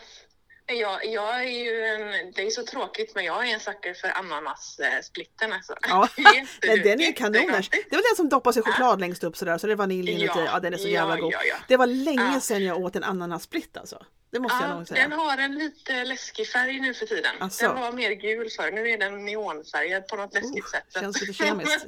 Jag, 0.68 1.06
jag 1.06 1.40
är 1.44 1.48
ju 1.64 1.84
en, 1.84 2.32
det 2.32 2.42
är 2.42 2.50
så 2.50 2.62
tråkigt 2.62 3.14
men 3.14 3.24
jag 3.24 3.48
är 3.48 3.54
en 3.54 3.60
sucker 3.60 3.94
för 3.94 4.08
ananassplitten 4.18 5.52
alltså. 5.52 5.74
Ja, 5.88 6.08
Det 6.60 6.68
är 6.68 6.82
den 6.84 7.00
är 7.00 7.12
kanoners. 7.12 7.70
Det 7.70 7.90
var 7.90 8.10
den 8.10 8.16
som 8.16 8.28
doppas 8.28 8.56
i 8.56 8.62
choklad 8.62 9.00
längst 9.00 9.24
upp 9.24 9.36
sådär 9.36 9.58
så 9.58 9.66
det 9.66 9.72
är 9.72 9.76
vanilj 9.76 10.10
inuti. 10.10 10.40
Ja, 10.46 10.60
den 10.60 10.74
är 10.74 10.78
så 10.78 10.88
jävla 10.88 11.14
ja, 11.16 11.20
god. 11.20 11.32
Ja, 11.32 11.38
ja. 11.48 11.56
Det 11.68 11.76
var 11.76 11.86
länge 11.86 12.32
Ja. 12.34 12.40
sedan 12.40 12.64
jag 12.64 12.78
åt 12.78 12.96
en 12.96 13.04
ananassplitt 13.04 13.76
alltså. 13.76 14.02
Det 14.36 14.40
måste 14.40 14.58
jag 14.62 14.70
Ja, 14.70 14.74
nog 14.78 14.88
säga. 14.88 15.02
den 15.02 15.12
har 15.12 15.38
en 15.38 15.58
lite 15.58 16.04
läskig 16.04 16.48
färg 16.48 16.80
nu 16.80 16.94
för 16.94 17.06
tiden. 17.06 17.34
Asså. 17.40 17.66
Den 17.68 17.80
var 17.80 17.92
mer 17.92 18.10
gul 18.10 18.48
förr. 18.56 18.70
Nu 18.70 18.90
är 18.90 18.98
den 18.98 19.24
neonfärgad 19.24 20.08
på 20.08 20.16
något 20.16 20.34
läskigt 20.34 20.64
Oh, 20.64 20.70
sätt. 20.70 20.84
Så 20.88 21.00
känns 21.00 21.20
lite 21.20 21.32
kemiskt. 21.44 21.86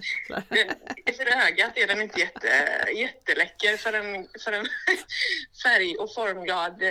För 1.16 1.26
ögat 1.46 1.72
är 1.74 1.87
den 1.87 2.00
inte 2.02 2.20
jätte, 2.20 2.48
jätteläcker 2.96 3.76
för 3.76 3.92
en, 3.92 4.26
för 4.44 4.52
en 4.52 4.66
färg 5.62 5.96
och 5.96 6.14
formglad 6.14 6.82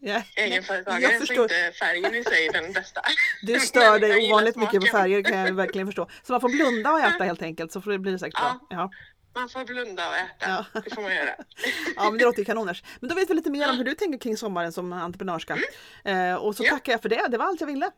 Ja. 0.00 0.22
egenföretagare. 0.36 1.02
Jag 1.02 1.12
Så 1.12 1.18
förstår. 1.26 1.42
inte 1.42 1.72
färgen 1.78 2.14
i 2.14 2.24
sig 2.24 2.46
är 2.46 2.52
den 2.52 2.72
bästa. 2.72 3.02
Du 3.42 3.60
stör 3.70 3.82
jag 3.82 4.00
dig 4.00 4.28
ovanligt 4.30 4.56
mycket 4.56 4.80
på 4.80 4.86
färger 4.86 5.22
kan 5.22 5.38
jag 5.38 5.52
verkligen 5.52 5.86
förstå. 5.86 6.08
Så 6.22 6.32
man 6.32 6.40
får 6.40 6.48
blunda 6.48 6.92
och 6.92 7.00
äta 7.00 7.24
helt 7.24 7.42
enkelt 7.42 7.72
så 7.72 7.80
får 7.80 7.90
det 7.90 7.98
blir 7.98 8.12
det 8.12 8.18
säkert 8.18 8.40
bra. 8.40 8.58
Ja. 8.70 8.90
Man 9.34 9.48
får 9.48 9.64
blunda 9.64 10.08
och 10.08 10.16
äta. 10.16 10.66
Ja. 10.72 10.80
Det 10.84 10.94
får 10.94 11.02
man 11.02 11.14
göra. 11.14 11.34
ja, 11.96 12.10
men 12.10 12.18
det 12.18 12.24
låter 12.24 12.38
ju 12.38 12.44
kanoners. 12.44 12.82
Men 13.00 13.08
då 13.08 13.14
vet 13.14 13.30
vi 13.30 13.34
lite 13.34 13.50
mer 13.50 13.70
om 13.70 13.76
hur 13.76 13.84
du 13.84 13.94
tänker 13.94 14.18
kring 14.18 14.36
sommaren 14.36 14.72
som 14.72 14.92
entreprenörska. 14.92 15.58
Eh, 16.04 16.34
och 16.34 16.56
så 16.56 16.64
Ja. 16.64 16.70
tackar 16.70 16.92
jag 16.92 17.02
för 17.02 17.08
det. 17.08 17.28
Det 17.28 17.38
var 17.38 17.44
allt 17.46 17.60
jag 17.60 17.66
ville. 17.66 17.90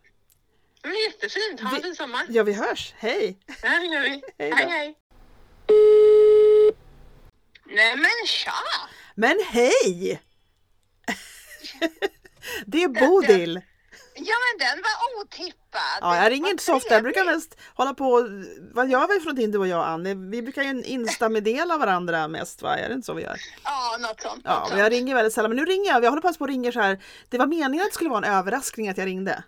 Men 0.83 0.93
jättefint. 0.95 1.61
Ha 1.61 1.77
en 1.77 1.83
fin 1.83 1.95
sommar. 1.95 2.27
Ja, 2.29 2.43
vi 2.43 2.53
hörs. 2.53 2.95
Hej! 2.97 3.39
Ja, 3.63 3.69
det 3.81 3.87
gör 3.87 4.03
vi. 4.03 4.23
Hej. 4.39 4.53
Hej, 4.57 4.67
hej. 4.69 4.95
Nej 7.67 7.97
men 7.97 8.27
tja! 8.27 8.53
Men 9.15 9.39
hej! 9.51 10.23
Det 12.67 12.83
är 12.83 12.89
Bodil! 12.89 13.61
Ja 14.15 14.35
men 14.45 14.69
den 14.69 14.83
var 14.83 15.23
otippad. 15.23 15.99
Ja, 16.01 16.23
jag 16.23 16.33
ringer 16.33 16.51
inte 16.51 16.65
så 16.65 16.75
ofta. 16.75 16.95
Jag 16.95 17.03
brukar 17.03 17.25
mest 17.25 17.57
hålla 17.75 17.95
på... 17.95 18.29
Vad 18.73 18.89
gör 18.89 19.09
vi 19.09 19.21
för 19.21 19.25
någonting 19.25 19.51
du 19.51 19.59
och 19.59 19.69
jag 19.69 19.87
Ann? 19.87 20.31
Vi 20.31 20.43
brukar 20.43 20.63
ju 20.63 20.83
insta-meddela 20.83 21.79
varandra 21.79 22.29
mest 22.29 22.63
va? 22.63 22.77
Är 22.77 22.89
det 22.89 22.95
inte 22.95 23.07
så 23.07 23.15
vi 23.15 23.23
gör? 23.23 23.37
Ja, 23.65 23.97
något 24.01 24.21
sånt. 24.21 24.43
Ja, 24.45 24.67
men 24.71 24.79
jag 24.79 24.93
ringer 24.93 25.15
väldigt 25.15 25.33
sällan. 25.33 25.51
Men 25.51 25.57
nu 25.57 25.65
ringer 25.65 25.93
jag. 25.93 26.05
Jag 26.05 26.11
håller 26.11 26.23
på 26.23 26.29
att 26.29 26.41
ringa 26.41 26.73
så 26.73 26.81
här. 26.81 27.03
Det 27.29 27.39
var 27.39 27.47
meningen 27.47 27.81
att 27.81 27.91
det 27.91 27.95
skulle 27.95 28.11
vara 28.11 28.27
en 28.27 28.33
överraskning 28.35 28.89
att 28.89 28.99
jag 28.99 29.07
ringde. 29.07 29.45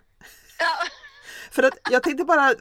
Ja. 0.59 0.77
För 1.51 1.63
att 1.63 1.73
jag 1.91 2.03
tänkte 2.03 2.23
bara, 2.23 2.53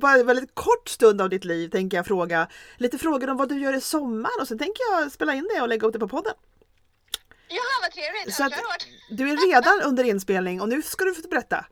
bara 0.00 0.14
en 0.14 0.26
väldigt 0.26 0.54
kort 0.54 0.88
stund 0.88 1.20
av 1.20 1.28
ditt 1.28 1.44
liv 1.44 1.68
tänker 1.68 1.96
jag 1.96 2.06
fråga 2.06 2.48
lite 2.76 2.98
frågor 2.98 3.30
om 3.30 3.36
vad 3.36 3.48
du 3.48 3.60
gör 3.60 3.76
i 3.76 3.80
sommar 3.80 4.30
och 4.40 4.48
sen 4.48 4.58
tänker 4.58 4.82
jag 4.90 5.12
spela 5.12 5.34
in 5.34 5.48
det 5.54 5.62
och 5.62 5.68
lägga 5.68 5.86
upp 5.86 5.92
det 5.92 5.98
på 5.98 6.08
podden. 6.08 6.34
Jaha, 7.48 7.78
vad 7.82 7.92
trevligt. 7.92 8.34
Så 8.34 8.44
att, 8.44 8.52
du 9.10 9.30
är 9.30 9.48
redan 9.48 9.80
under 9.82 10.04
inspelning 10.04 10.60
och 10.60 10.68
nu 10.68 10.82
ska 10.82 11.04
du 11.04 11.14
få 11.14 11.28
berätta. 11.28 11.66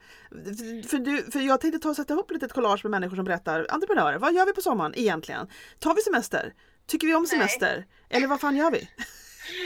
För, 0.88 0.98
du, 0.98 1.30
för 1.32 1.40
jag 1.40 1.60
tänkte 1.60 1.78
ta 1.78 1.88
och 1.88 1.96
sätta 1.96 2.14
ihop 2.14 2.30
lite 2.30 2.48
collage 2.48 2.84
med 2.84 2.90
människor 2.90 3.16
som 3.16 3.24
berättar, 3.24 3.66
entreprenörer, 3.70 4.18
vad 4.18 4.34
gör 4.34 4.46
vi 4.46 4.52
på 4.52 4.60
sommaren 4.60 4.92
egentligen? 4.96 5.48
Tar 5.78 5.94
vi 5.94 6.02
semester? 6.02 6.52
Tycker 6.86 7.06
vi 7.06 7.14
om 7.14 7.26
semester? 7.26 7.86
Eller 8.08 8.26
vad 8.26 8.40
fan 8.40 8.56
gör 8.56 8.70
vi? 8.70 8.88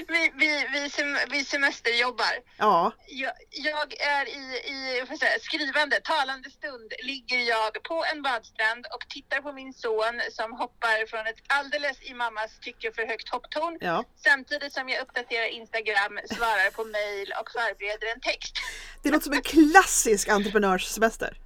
Vi, 0.09 0.33
vi, 0.35 0.67
vi, 0.73 0.91
sem, 0.91 1.17
vi 1.31 1.45
semesterjobbar. 1.45 2.35
Ja, 2.57 2.93
Jag, 3.07 3.33
jag 3.51 4.01
är 4.01 4.29
i, 4.29 4.43
i 4.73 5.17
säga, 5.19 5.39
skrivande, 5.41 6.01
talande 6.01 6.51
stund 6.51 6.93
ligger 7.03 7.39
jag 7.39 7.83
på 7.83 8.05
en 8.13 8.23
badstrand 8.23 8.87
och 8.95 9.09
tittar 9.09 9.41
på 9.41 9.53
min 9.53 9.73
son 9.73 10.21
som 10.31 10.53
hoppar 10.53 11.07
från 11.07 11.27
ett 11.27 11.41
alldeles 11.47 12.03
i 12.03 12.15
mammas 12.15 12.51
tycke 12.61 12.93
för 12.93 13.07
högt 13.07 13.29
hopptorn. 13.29 13.79
ja. 13.81 14.05
Samtidigt 14.25 14.73
som 14.73 14.89
jag 14.89 15.03
uppdaterar 15.03 15.47
Instagram, 15.47 16.19
svarar 16.37 16.71
på 16.71 16.85
mail 16.85 17.33
och 17.41 17.51
förbereder 17.51 18.07
en 18.15 18.21
text. 18.21 18.55
Det 19.03 19.11
låter 19.11 19.25
som 19.25 19.33
en 19.33 19.43
klassisk 19.43 20.29
entreprenörssemester. 20.29 21.37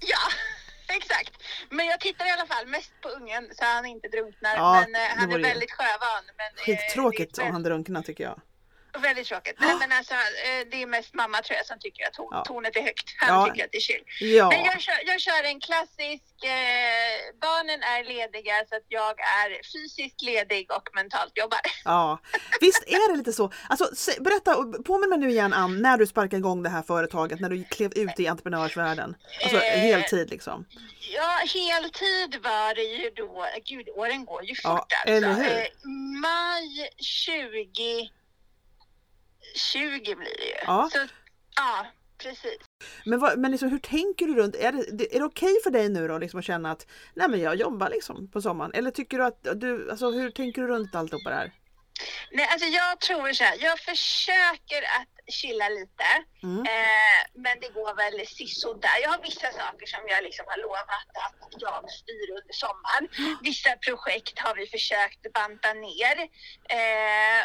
Ja, 0.00 0.24
exakt. 0.96 1.42
Men 1.70 1.86
jag 1.86 2.00
tittar 2.00 2.26
i 2.26 2.30
alla 2.30 2.46
fall 2.46 2.66
mest 2.66 2.92
på 3.00 3.08
ungen 3.08 3.48
så 3.52 3.64
han 3.64 3.86
inte 3.86 4.08
drunknar. 4.08 4.56
Ja, 4.56 4.72
men 4.80 4.94
eh, 4.94 5.00
han 5.16 5.32
är 5.32 5.38
väldigt 5.38 5.72
sjövan. 5.72 6.22
Men, 6.36 6.46
eh, 6.56 6.62
Skittråkigt 6.64 7.38
om 7.38 7.50
han 7.52 7.62
drunknar 7.62 8.02
tycker 8.02 8.24
jag. 8.24 8.40
Väldigt 8.98 9.26
tråkigt. 9.26 9.56
Nej, 9.58 9.74
men 9.80 9.92
alltså, 9.92 10.14
eh, 10.14 10.60
det 10.70 10.82
är 10.82 10.86
mest 10.86 11.14
mamma 11.14 11.42
tror 11.42 11.56
jag 11.56 11.66
som 11.66 11.78
tycker 11.78 12.06
att 12.06 12.12
ton, 12.12 12.28
Ja. 12.30 12.44
tornet 12.44 12.76
är 12.76 12.80
högt. 12.82 13.14
Han 13.18 13.28
Ja. 13.40 13.46
tycker 13.46 13.64
att 13.64 13.72
det 13.72 13.78
är 13.78 13.80
chill. 13.80 14.04
Ja, 14.20 14.48
Men 14.48 14.64
jag 14.64 14.80
kör, 14.80 14.94
jag 15.06 15.20
kör 15.20 15.44
en 15.44 15.60
klassisk, 15.60 16.44
eh, 16.44 17.16
barnen 17.40 17.82
är 17.82 18.04
lediga 18.04 18.54
så 18.68 18.76
att 18.76 18.82
jag 18.88 19.20
är 19.20 19.50
fysiskt 19.72 20.22
ledig 20.22 20.72
och 20.72 20.88
mentalt 20.94 21.32
jobbar. 21.34 21.60
ja. 21.84 22.18
Visst 22.60 22.82
är 22.86 23.12
det 23.12 23.16
lite 23.18 23.32
så. 23.32 23.52
Alltså, 23.68 24.12
berätta, 24.22 24.54
påminn 24.86 25.10
mig 25.10 25.18
nu 25.18 25.30
igen 25.30 25.52
Ann, 25.52 25.82
när 25.82 25.96
du 25.98 26.06
sparkade 26.06 26.36
igång 26.36 26.62
det 26.62 26.70
här 26.70 26.82
företaget, 26.82 27.40
när 27.40 27.48
du 27.48 27.64
klev 27.64 27.92
ut 27.96 28.20
i 28.20 28.26
entreprenörsvärlden. 28.28 29.14
Alltså 29.42 29.56
Eh, 29.60 29.78
heltid 29.80 30.30
liksom. 30.30 30.66
Ja, 31.14 31.40
heltid 31.54 32.42
var 32.42 32.74
det 32.74 32.82
ju 32.82 33.10
då, 33.10 33.46
gud 33.64 33.88
åren 33.88 34.24
går 34.24 34.44
ju 34.44 34.54
fort 34.54 34.62
Ja, 34.64 34.70
alltså. 34.80 35.08
eller 35.08 35.34
hur? 35.34 35.58
Eh, 35.60 35.66
maj 36.22 36.90
20, 36.98 38.10
20 39.54 40.14
blir 40.14 40.36
det 40.38 40.44
ju. 40.44 40.54
Ja. 40.66 40.88
Så, 40.92 40.98
ja, 41.56 41.86
precis. 42.18 42.58
Men, 43.04 43.20
vad, 43.20 43.38
men 43.38 43.50
liksom, 43.50 43.70
hur 43.70 43.78
tänker 43.78 44.26
du 44.26 44.34
runt, 44.34 44.56
är 44.56 44.72
det, 44.72 45.16
är 45.16 45.18
det 45.18 45.24
okej 45.24 45.56
för 45.64 45.70
dig 45.70 45.88
nu 45.88 46.08
då 46.08 46.18
liksom, 46.18 46.40
att 46.40 46.46
känna 46.46 46.70
att 46.70 46.86
nej 47.14 47.28
men 47.28 47.40
jag 47.40 47.56
jobbar 47.56 47.90
liksom 47.90 48.30
på 48.30 48.42
sommaren? 48.42 48.72
Eller 48.74 48.90
tycker 48.90 49.18
du 49.18 49.24
att 49.24 49.60
du, 49.60 49.90
alltså 49.90 50.10
hur 50.10 50.30
tänker 50.30 50.62
du 50.62 50.68
runt 50.68 50.94
alltihopa 50.94 51.30
det 51.30 51.36
här? 51.36 51.52
Nej, 52.30 52.48
alltså 52.52 52.66
jag 52.66 53.00
tror 53.00 53.32
så 53.32 53.44
här, 53.44 53.56
jag 53.60 53.78
försöker 53.78 54.82
att 54.98 55.32
chilla 55.32 55.68
lite. 55.68 56.08
Mm. 56.42 56.58
Eh, 56.58 57.20
men 57.34 57.60
det 57.60 57.68
går 57.68 57.94
väl 58.02 58.26
sisådär. 58.26 58.98
Jag 59.02 59.10
har 59.10 59.22
vissa 59.22 59.52
saker 59.52 59.86
som 59.86 60.00
jag 60.08 60.24
liksom 60.24 60.44
har 60.48 60.58
lovat 60.62 60.88
att 61.26 61.62
jag 61.62 61.90
styr 61.90 62.28
under 62.38 62.54
sommaren. 62.64 63.04
Vissa 63.42 63.76
projekt 63.86 64.38
har 64.38 64.54
vi 64.54 64.66
försökt 64.66 65.32
banta 65.32 65.72
ner. 65.72 66.16
Eh, 66.78 67.40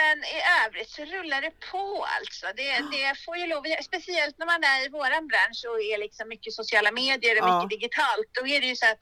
men 0.00 0.16
i 0.36 0.38
övrigt 0.64 0.90
så 0.90 1.02
rullar 1.04 1.40
det 1.46 1.52
på 1.70 2.06
alltså. 2.18 2.46
Det, 2.56 2.70
det 2.96 3.08
får 3.24 3.36
ju 3.36 3.46
lov, 3.46 3.62
speciellt 3.90 4.38
när 4.38 4.46
man 4.46 4.62
är 4.64 4.86
i 4.86 4.88
våran 4.88 5.24
bransch 5.30 5.60
och 5.70 5.78
är 5.92 5.98
liksom 5.98 6.28
mycket 6.28 6.52
sociala 6.60 6.90
medier 6.92 7.34
och 7.42 7.48
Ja. 7.48 7.54
mycket 7.64 7.70
digitalt. 7.80 8.28
Då 8.40 8.46
är 8.46 8.60
det 8.60 8.66
ju 8.66 8.76
så 8.76 8.86
att 8.92 8.98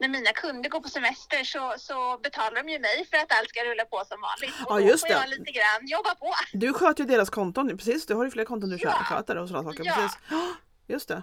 när 0.00 0.08
mina 0.08 0.32
kunder 0.32 0.70
går 0.70 0.80
på 0.80 0.88
semester 0.88 1.44
så, 1.44 1.74
så 1.78 2.18
betalar 2.22 2.62
de 2.62 2.68
ju 2.72 2.78
mig 2.78 3.06
för 3.10 3.16
att 3.16 3.32
allt 3.38 3.48
ska 3.48 3.60
rulla 3.64 3.84
på 3.84 4.04
som 4.08 4.18
vanligt. 4.20 4.54
Och 4.66 4.74
Ja, 4.76 4.80
då 4.80 4.88
just 4.90 5.00
får 5.00 5.08
det. 5.08 5.14
jag 5.20 5.28
lite 5.28 5.50
grann 5.52 5.80
jobba 5.86 6.14
på. 6.14 6.34
Du 6.52 6.72
sköter 6.72 7.04
ju 7.04 7.10
deras 7.10 7.30
konton, 7.30 7.78
precis 7.78 8.06
du 8.06 8.14
har 8.14 8.24
ju 8.24 8.30
flera 8.30 8.46
konton 8.46 8.70
du 8.70 8.76
Ja. 8.80 8.90
sköter 8.92 9.36
och 9.36 9.48
sådana 9.48 9.70
saker. 9.70 9.84
Ja. 9.86 9.94
Precis. 9.94 10.18
Just 10.88 11.08
det. 11.08 11.22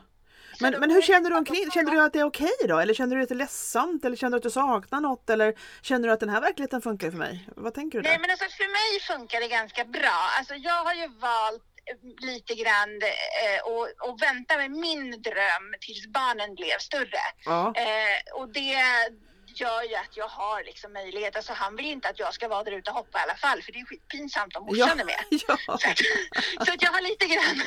Men, 0.59 0.79
men 0.79 0.91
hur 0.91 1.01
känner 1.01 1.29
du 1.29 1.35
omkring? 1.35 1.71
Känner 1.71 1.91
du 1.91 2.01
att 2.01 2.13
det 2.13 2.19
är 2.19 2.23
okej 2.23 2.51
då? 2.67 2.79
Eller 2.79 2.93
känner 2.93 3.15
du 3.15 3.21
att 3.23 3.29
det 3.29 3.35
är 3.35 3.37
ledsamt? 3.37 4.05
Eller 4.05 4.15
känner 4.17 4.31
du 4.31 4.37
att 4.37 4.43
du 4.43 4.49
saknar 4.49 5.01
något? 5.01 5.29
Eller 5.29 5.53
känner 5.81 6.07
du 6.07 6.13
att 6.13 6.19
den 6.19 6.29
här 6.29 6.41
verkligheten 6.41 6.81
funkar 6.81 7.11
för 7.11 7.17
mig? 7.17 7.49
Vad 7.55 7.73
tänker 7.73 7.97
du 7.97 8.03
Nej 8.03 8.11
där? 8.11 8.21
men 8.21 8.29
alltså 8.31 8.45
för 8.45 8.69
mig 8.79 9.01
funkar 9.19 9.39
det 9.39 9.47
ganska 9.47 9.85
bra. 9.85 10.19
Alltså 10.37 10.55
jag 10.55 10.83
har 10.83 10.93
ju 10.93 11.07
valt 11.07 11.63
eh, 11.85 12.25
lite 12.27 12.55
grann 12.55 12.89
eh, 13.01 13.59
och, 13.71 14.09
och 14.09 14.21
vänta 14.21 14.57
med 14.57 14.71
min 14.71 15.11
dröm 15.21 15.65
tills 15.81 16.07
barnen 16.07 16.55
blev 16.55 16.77
större. 16.79 17.23
Ja, 17.45 17.73
Eh, 17.77 18.39
och 18.41 18.49
det 18.49 18.75
gör 19.59 19.83
ju 19.83 19.95
att 19.95 20.17
jag 20.17 20.27
har 20.27 20.63
liksom 20.63 20.93
möjlighet. 20.93 21.35
Alltså 21.35 21.53
han 21.53 21.75
vill 21.75 21.85
ju 21.85 21.91
inte 21.91 22.09
att 22.09 22.19
jag 22.19 22.33
ska 22.33 22.47
vara 22.47 22.63
där 22.63 22.71
ute 22.71 22.89
och 22.91 22.97
hoppa 22.97 23.19
i 23.19 23.21
alla 23.21 23.35
fall 23.35 23.61
för 23.61 23.71
det 23.71 23.79
är 23.79 23.85
skitpinsamt 23.85 24.55
om 24.55 24.65
morsan 24.65 24.87
ja, 24.87 25.01
är 25.01 25.05
med. 25.05 25.23
ja. 25.47 25.57
Så 25.67 25.89
att, 25.89 25.99
så 26.65 26.73
att 26.73 26.81
jag 26.81 26.91
har 26.91 27.01
lite 27.01 27.25
grann, 27.25 27.57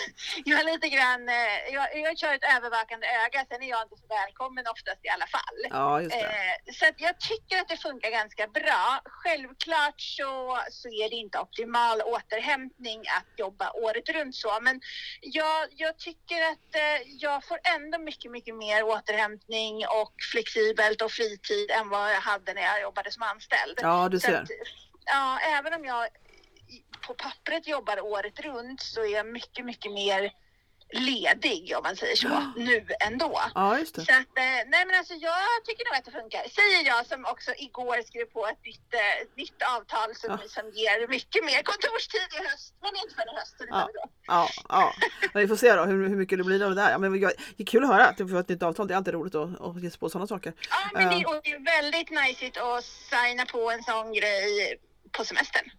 jag 0.45 0.57
har 0.57 0.65
lite 0.73 0.89
grann, 0.89 1.29
eh, 1.29 1.75
jag, 1.77 1.87
jag 2.05 2.19
kör 2.19 2.35
ett 2.35 2.49
övervakande 2.57 3.07
öga, 3.07 3.47
sen 3.49 3.63
är 3.63 3.69
jag 3.69 3.83
inte 3.83 3.97
så 4.03 4.07
välkommen 4.21 4.65
oftast 4.75 5.01
i 5.09 5.09
alla 5.09 5.27
fall. 5.27 5.59
ja. 5.71 6.01
Eh, 6.01 6.55
så 6.77 6.83
att 6.89 7.01
jag 7.07 7.21
tycker 7.21 7.57
att 7.61 7.69
det 7.69 7.77
funkar 7.77 8.11
ganska 8.11 8.47
bra. 8.47 9.01
Självklart 9.05 10.01
så, 10.01 10.59
så 10.71 10.89
är 10.89 11.11
det 11.11 11.17
inte 11.17 11.39
optimal 11.39 12.03
återhämtning 12.03 13.01
att 13.19 13.31
jobba 13.37 13.71
året 13.71 14.09
runt 14.09 14.35
så, 14.35 14.59
men 14.61 14.81
jag, 15.21 15.69
jag 15.77 15.99
tycker 15.99 16.41
att 16.53 16.69
eh, 16.75 16.99
jag 17.19 17.45
får 17.45 17.59
ändå 17.77 17.99
mycket, 17.99 18.31
mycket 18.31 18.55
mer 18.55 18.83
återhämtning 18.83 19.75
och 20.01 20.15
flexibelt 20.33 21.03
och 21.03 21.13
fritid 21.13 21.71
än 21.79 21.89
vad 21.89 22.13
jag 22.13 22.21
hade 22.21 22.55
när 22.55 22.63
jag 22.63 22.83
jobbade 22.83 23.11
som 23.11 23.23
anställd. 23.23 23.79
Ja, 23.83 24.09
du 24.09 24.21
ser. 24.21 24.43
att, 24.43 24.49
ja, 25.05 25.39
även 25.59 25.75
om 25.75 25.85
jag 25.85 26.09
på 27.07 27.15
pappret 27.15 27.67
jobbar 27.67 28.01
året 28.01 28.41
runt 28.41 28.81
så 28.81 29.01
är 29.01 29.13
jag 29.13 29.27
mycket, 29.27 29.65
mycket 29.65 29.93
mer 29.93 30.33
ledig 30.93 31.75
om 31.77 31.83
man 31.83 31.97
säger 31.97 32.17
så 32.17 32.29
nu 32.57 32.87
ändå. 33.07 33.41
Ja, 33.55 33.79
just 33.79 33.95
det. 33.95 34.05
Så 34.05 34.13
att, 34.13 34.19
eh, 34.19 34.45
nej 34.73 34.85
men 34.87 34.95
alltså 34.99 35.15
jag 35.15 35.65
tycker 35.67 35.85
nog 35.85 35.95
att 35.99 36.05
det 36.05 36.11
funkar. 36.21 36.43
Säger 36.59 36.87
jag 36.87 37.07
som 37.07 37.25
också 37.25 37.51
igår 37.59 38.03
skrev 38.07 38.25
på 38.25 38.47
ett 38.47 38.65
nytt, 38.65 38.95
eh, 38.95 39.27
nytt 39.37 39.63
avtal 39.77 40.15
som, 40.15 40.31
Ja. 40.43 40.49
som 40.49 40.71
ger 40.71 41.09
mycket 41.09 41.45
mer 41.45 41.63
kontorstid 41.63 42.29
i 42.41 42.49
höst. 42.49 42.75
Men 42.83 42.91
inte 43.03 43.15
förrän 43.15 43.35
i 43.35 43.39
höst. 43.39 43.55
Ja. 43.71 43.89
vi. 43.93 44.01
Ja, 44.27 44.49
ja. 44.69 44.93
Men 45.33 45.43
vi 45.43 45.49
får 45.49 45.57
se 45.57 45.73
då 45.75 45.85
hur, 45.85 46.09
hur 46.09 46.17
mycket 46.17 46.39
det 46.39 46.45
blir 46.45 46.63
av 46.65 46.71
det 46.75 46.83
där. 46.83 46.91
Ja, 46.91 46.99
men 46.99 47.21
jag- 47.21 47.33
det 47.57 47.63
är 47.63 47.67
kul 47.67 47.85
att 47.85 47.91
höra 47.91 48.07
att 48.07 48.17
du 48.17 48.29
får 48.29 48.39
ett 48.41 48.49
nytt 48.49 48.63
avtal. 48.63 48.89
Det 48.89 48.95
är 48.95 48.97
alltid 48.97 49.15
roligt 49.15 49.35
att, 49.35 49.61
att 49.61 49.83
ge 49.83 49.91
sig 49.91 49.99
på 50.01 50.11
sådana 50.11 50.27
saker. 50.27 50.53
Ja, 50.71 50.77
men 50.93 51.09
det, 51.09 51.17
Ja. 51.17 51.29
och 51.37 51.41
det 51.45 51.51
är 51.51 51.65
väldigt 51.83 52.11
najsigt 52.11 52.57
att 52.57 52.85
signa 52.85 53.47
på 53.47 53.71
en 53.71 53.83
sån 53.83 54.13
grej 54.13 54.77
på 55.13 55.25
semestern. 55.25 55.71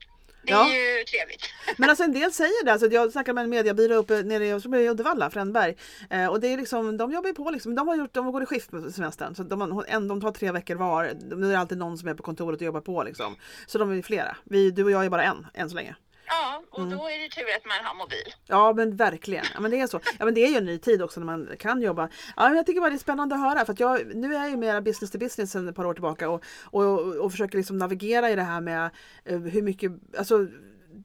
Det 0.43 0.52
är 0.54 0.56
Ja. 0.58 0.67
ju 0.73 1.04
trevligt. 1.04 1.41
Men 1.78 1.89
alltså 1.89 2.04
en 2.04 2.13
del 2.13 2.32
säger 2.32 2.65
det. 2.65 2.71
Alltså, 2.71 2.88
jag 2.88 3.12
snackade 3.12 3.34
med 3.36 3.43
en 3.43 3.49
mediebyrå 3.49 3.95
uppe 3.95 4.23
nere 4.23 4.45
i, 4.82 4.89
Uddevalla, 4.89 5.30
Frändberg. 5.30 5.75
Eh, 6.10 6.28
och 6.28 6.39
det 6.39 6.47
är 6.54 6.58
liksom, 6.58 6.97
de 6.97 7.12
jobbar 7.12 7.28
ju 7.28 7.34
på 7.34 7.49
liksom. 7.49 7.75
De 7.75 7.88
har 7.88 7.95
gjort, 7.95 8.13
de 8.13 8.32
går 8.32 8.43
i 8.43 8.45
skift 8.45 8.71
på 8.71 8.91
semestern. 8.91 9.36
Så 9.36 9.43
de, 9.43 9.84
en, 9.88 10.08
de 10.08 10.21
tar 10.21 10.32
tre 10.32 10.52
veckor 10.52 10.75
var. 10.75 11.12
Nu 11.36 11.45
är 11.47 11.52
det 11.52 11.60
alltid 11.60 11.78
någon 11.78 11.97
som 11.97 12.08
är 12.08 12.13
på 12.13 12.23
kontoret 12.23 12.60
och 12.62 12.65
jobbar 12.65 12.82
på 12.82 13.04
liksom. 13.04 13.36
Så 13.67 13.78
de 13.78 13.97
är 13.97 14.02
flera. 14.02 14.38
Vi, 14.43 14.71
du 14.71 14.84
och 14.84 14.91
jag 14.91 15.06
är 15.06 15.10
bara 15.10 15.23
en, 15.23 15.47
än 15.54 15.69
så 15.69 15.75
länge. 15.75 15.95
Ja, 16.30 16.63
och 16.72 16.80
Mm. 16.80 16.98
då 16.98 17.10
är 17.10 17.20
det 17.20 17.30
tur 17.30 17.44
att 17.58 17.65
man 17.65 17.86
har 17.86 17.96
mobil. 17.96 18.34
Ja 18.48 18.74
men 18.74 18.96
verkligen. 18.96 19.46
Ja, 19.54 19.60
men 19.60 19.72
det 19.72 19.80
är 19.80 19.88
så. 19.88 20.00
Ja 20.20 20.26
men 20.26 20.34
det 20.34 20.42
är 20.46 20.50
ju 20.50 20.58
en 20.58 20.65
ny 20.65 20.78
tid 20.80 21.02
också 21.02 21.20
när 21.20 21.26
man 21.26 21.50
kan 21.60 21.82
jobba. 21.82 22.10
Ja 22.36 22.48
men 22.48 22.56
jag 22.58 22.65
tycker 22.65 22.82
bara 22.82 22.89
det 22.89 22.96
är 22.96 22.98
spännande 23.00 23.36
att 23.36 23.42
höra 23.42 23.65
för 23.65 23.74
att 23.74 23.80
jag, 23.80 24.15
nu 24.15 24.36
är 24.36 24.39
jag 24.39 24.50
ju 24.50 24.58
mera 24.58 24.82
business 24.82 25.12
to 25.12 25.18
business 25.18 25.52
sedan 25.52 25.68
ett 25.70 25.76
par 25.76 25.86
år 25.86 25.94
tillbaka 25.94 26.30
och, 26.30 26.44
och, 26.63 27.00
och 27.15 27.32
försöker 27.32 27.58
liksom 27.58 27.78
navigera 27.78 28.30
i 28.30 28.36
det 28.36 28.44
här 28.44 28.62
med 28.62 28.89
eh, 29.26 29.39
hur 29.39 29.62
mycket, 29.62 29.92
alltså 30.18 30.48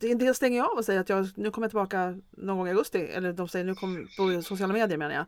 en 0.03 0.19
del 0.19 0.35
stänger 0.35 0.59
jag 0.59 0.71
av 0.73 0.79
och 0.79 0.85
säger 0.85 1.01
att 1.01 1.09
jag, 1.09 1.29
nu 1.37 1.51
kommer 1.51 1.65
jag 1.65 1.71
tillbaka 1.71 2.15
någon 2.31 2.57
gång 2.59 2.67
i 2.69 2.71
augusti 2.71 2.99
eller 2.99 3.33
de 3.33 3.49
säger 3.49 3.65
nu 3.65 3.75
kommer 3.75 4.01
på 4.37 4.43
sociala 4.43 4.73
medier 4.73 4.99
menar 4.99 5.15
jag. 5.15 5.27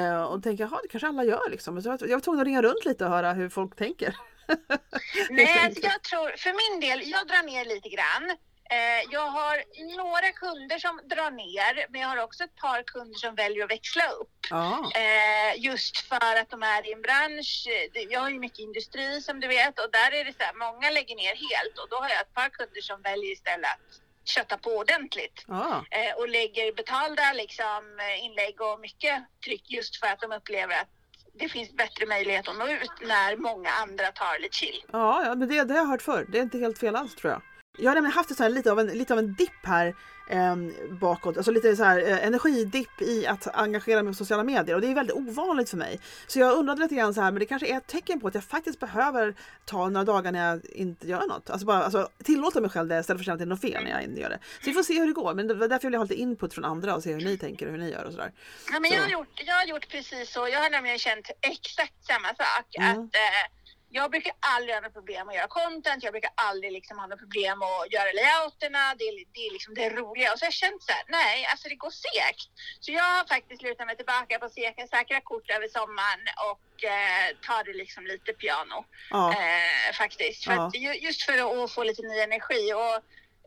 Eh, 0.00 0.22
och 0.22 0.42
tänker 0.42 0.64
jaha 0.64 0.78
det 0.82 0.88
kanske 0.88 1.08
alla 1.08 1.24
gör 1.24 1.50
liksom. 1.50 1.82
Så 1.82 1.88
jag, 1.88 2.02
jag 2.02 2.08
var 2.16 2.20
tvungen 2.20 2.40
att 2.40 2.46
ringa 2.46 2.62
runt 2.62 2.84
lite 2.84 3.04
och 3.04 3.10
höra 3.10 3.32
hur 3.32 3.48
folk 3.48 3.76
tänker. 3.76 4.16
Nej, 5.30 5.64
alltså 5.64 5.82
jag 5.82 6.02
tror, 6.02 6.36
för 6.36 6.72
min 6.72 6.80
del, 6.80 7.10
jag 7.10 7.26
drar 7.28 7.46
ner 7.46 7.64
lite 7.74 7.88
grann. 7.88 8.36
Eh, 8.76 9.02
jag 9.10 9.26
har 9.38 9.56
några 9.96 10.30
kunder 10.32 10.78
som 10.78 11.00
drar 11.04 11.30
ner, 11.30 11.86
men 11.90 12.00
jag 12.00 12.08
har 12.08 12.18
också 12.24 12.44
ett 12.44 12.56
par 12.56 12.82
kunder 12.82 13.18
som 13.18 13.34
väljer 13.34 13.64
att 13.64 13.70
växla 13.70 14.06
upp. 14.20 14.36
Ja, 14.50 14.90
Eh, 14.94 15.52
just 15.64 15.98
för 15.98 16.36
att 16.40 16.50
de 16.50 16.62
är 16.62 16.88
i 16.88 16.92
en 16.92 17.02
bransch, 17.02 17.66
jag 18.10 18.20
har 18.20 18.30
ju 18.30 18.38
mycket 18.38 18.58
industri 18.58 19.20
som 19.20 19.40
du 19.40 19.48
vet 19.48 19.78
och 19.78 19.90
där 19.92 20.10
är 20.18 20.24
det 20.24 20.32
så 20.32 20.42
här, 20.42 20.54
många 20.54 20.90
lägger 20.90 21.16
ner 21.16 21.34
helt 21.46 21.78
och 21.78 21.88
då 21.90 21.96
har 21.96 22.08
jag 22.08 22.20
ett 22.20 22.34
par 22.34 22.48
kunder 22.48 22.80
som 22.80 23.02
väljer 23.02 23.32
istället 23.32 23.70
att 23.70 24.28
kötta 24.28 24.56
på 24.58 24.70
ordentligt. 24.70 25.44
Ja. 25.48 25.84
Eh, 25.90 26.12
och 26.18 26.28
lägger 26.28 26.72
betalda 26.72 27.32
liksom, 27.32 27.82
inlägg 28.22 28.60
och 28.60 28.80
mycket 28.80 29.16
tryck 29.44 29.70
just 29.70 29.96
för 30.00 30.06
att 30.06 30.20
de 30.20 30.32
upplever 30.32 30.74
att 30.80 30.88
det 31.34 31.48
finns 31.48 31.72
bättre 31.72 32.06
möjlighet 32.06 32.48
att 32.48 32.56
nå 32.58 32.68
ut 32.68 32.92
när 33.02 33.36
många 33.36 33.70
andra 33.70 34.06
tar 34.06 34.38
lite 34.38 34.56
chill. 34.56 34.84
Ja, 34.92 35.24
ja 35.24 35.34
men 35.34 35.48
det, 35.48 35.64
det 35.64 35.74
har 35.74 35.80
jag 35.80 35.86
hört 35.86 36.02
förr. 36.02 36.26
Det 36.28 36.38
är 36.38 36.42
inte 36.42 36.58
helt 36.58 36.78
fel 36.78 36.96
alls 36.96 37.14
tror 37.14 37.32
jag. 37.32 37.42
Jag 37.78 37.90
har 37.90 37.94
nämligen 37.94 38.12
haft 38.12 38.36
så 38.36 38.42
här, 38.42 38.50
lite, 38.50 38.72
av 38.72 38.80
en, 38.80 38.86
lite 38.86 39.12
av 39.12 39.18
en 39.18 39.34
dipp 39.34 39.64
här 39.66 39.94
eh, 40.30 40.56
bakåt, 40.90 41.36
alltså 41.36 41.52
lite 41.52 41.76
så 41.76 41.84
här 41.84 41.98
eh, 41.98 42.26
energidipp 42.26 43.02
i 43.02 43.26
att 43.26 43.46
engagera 43.54 44.02
mig 44.02 44.12
på 44.12 44.16
sociala 44.16 44.44
medier 44.44 44.74
och 44.74 44.80
det 44.80 44.86
är 44.86 44.94
väldigt 44.94 45.16
ovanligt 45.16 45.70
för 45.70 45.76
mig. 45.76 46.00
Så 46.26 46.38
jag 46.38 46.58
undrade 46.58 46.82
lite 46.82 46.94
grann 46.94 47.14
så 47.14 47.20
här, 47.20 47.30
men 47.30 47.40
det 47.40 47.46
kanske 47.46 47.68
är 47.68 47.76
ett 47.76 47.86
tecken 47.86 48.20
på 48.20 48.28
att 48.28 48.34
jag 48.34 48.44
faktiskt 48.44 48.80
behöver 48.80 49.34
ta 49.64 49.88
några 49.88 50.04
dagar 50.04 50.32
när 50.32 50.48
jag 50.48 50.64
inte 50.64 51.08
gör 51.08 51.26
något. 51.26 51.50
Alltså 51.50 51.66
bara 51.66 51.84
alltså, 51.84 52.08
tillåta 52.24 52.60
mig 52.60 52.70
själv 52.70 52.88
det 52.88 53.00
istället 53.00 53.18
för 53.18 53.22
att 53.22 53.24
känna 53.24 53.34
att 53.34 53.38
det 53.38 53.44
är 53.44 53.46
något 53.46 53.60
fel 53.60 53.84
när 53.84 53.90
jag 53.90 54.02
inte 54.02 54.20
gör 54.20 54.30
det. 54.30 54.38
Så 54.60 54.70
vi 54.70 54.72
får 54.72 54.82
se 54.82 54.98
hur 55.00 55.06
det 55.06 55.12
går, 55.12 55.34
men 55.34 55.48
det 55.48 55.54
var 55.54 55.68
därför 55.68 55.88
vill 55.88 55.92
jag 55.92 56.00
ha 56.00 56.04
lite 56.04 56.20
input 56.20 56.54
från 56.54 56.64
andra 56.64 56.94
och 56.94 57.02
se 57.02 57.12
hur 57.12 57.20
ni 57.20 57.38
tänker 57.38 57.66
och 57.66 57.72
hur 57.72 57.78
ni 57.78 57.90
gör 57.90 58.04
och 58.04 58.12
sådär. 58.12 58.32
Ja, 58.72 58.80
men 58.80 58.90
Så. 58.90 58.96
jag, 58.96 59.02
har 59.02 59.10
gjort, 59.10 59.42
jag 59.46 59.54
har 59.54 59.64
gjort 59.64 59.88
precis 59.88 60.32
så. 60.32 60.48
Jag 60.48 60.60
har 60.60 60.70
nämligen 60.70 60.98
känt 60.98 61.30
exakt 61.40 62.04
samma 62.06 62.28
sak. 62.28 62.76
Mm. 62.78 62.90
Att, 62.90 63.14
eh, 63.14 63.59
jag 63.92 64.10
brukar 64.10 64.32
aldrig 64.54 64.74
ha 64.74 64.80
något 64.80 64.92
problem 64.92 65.28
att 65.28 65.34
göra 65.34 65.48
content. 65.48 66.02
Jag 66.02 66.12
brukar 66.12 66.32
aldrig 66.34 66.72
liksom 66.72 66.98
ha 66.98 67.06
något 67.06 67.18
problem 67.18 67.62
att 67.62 67.92
göra 67.92 68.10
layouterna. 68.20 68.94
Det 68.98 69.04
är, 69.10 69.14
det 69.34 69.40
är 69.46 69.52
liksom 69.52 69.74
det 69.74 69.90
roliga. 69.90 70.32
Och 70.32 70.38
så 70.38 70.44
har 70.44 70.46
jag 70.46 70.52
känt 70.64 70.82
så 70.82 70.92
här, 70.92 71.04
nej, 71.08 71.46
alltså 71.50 71.68
det 71.68 71.74
går 71.74 71.90
segt. 71.90 72.48
Så 72.80 72.92
jag 72.92 73.02
har 73.02 73.24
faktiskt 73.34 73.62
lutat 73.62 73.86
mig 73.86 73.96
tillbaka 73.96 74.38
på 74.38 74.48
säkra, 74.48 74.86
säkra 74.86 75.20
kort 75.20 75.50
över 75.50 75.68
sommaren 75.68 76.20
och 76.50 76.84
eh, 76.84 77.26
tar 77.46 77.64
det 77.64 77.72
liksom 77.82 78.06
lite 78.06 78.32
piano. 78.32 78.84
Ja, 79.10 79.32
Eh, 79.32 79.92
faktiskt. 80.02 80.44
För 80.44 80.52
Ja. 80.52 80.66
att, 80.66 80.74
ju- 80.74 80.98
just 81.06 81.22
för 81.22 81.62
att, 81.64 81.72
få 81.72 81.84
lite 81.84 82.02
ny 82.02 82.18
energi 82.20 82.72
och 82.74 82.94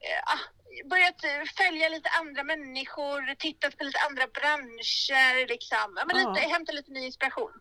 eh, 0.07 0.21
ah, 0.33 0.39
börjat 0.85 1.21
följa 1.57 1.89
lite 1.89 2.09
andra 2.09 2.43
människor, 2.43 3.35
tittat 3.35 3.77
på 3.77 3.83
lite 3.83 3.99
andra 4.09 4.27
branscher 4.27 5.47
liksom. 5.47 5.93
Men 6.07 6.19
Ja. 6.19 6.29
lite, 6.33 6.47
hämta 6.47 6.71
lite 6.71 6.91
ny 6.91 7.05
inspiration. 7.05 7.51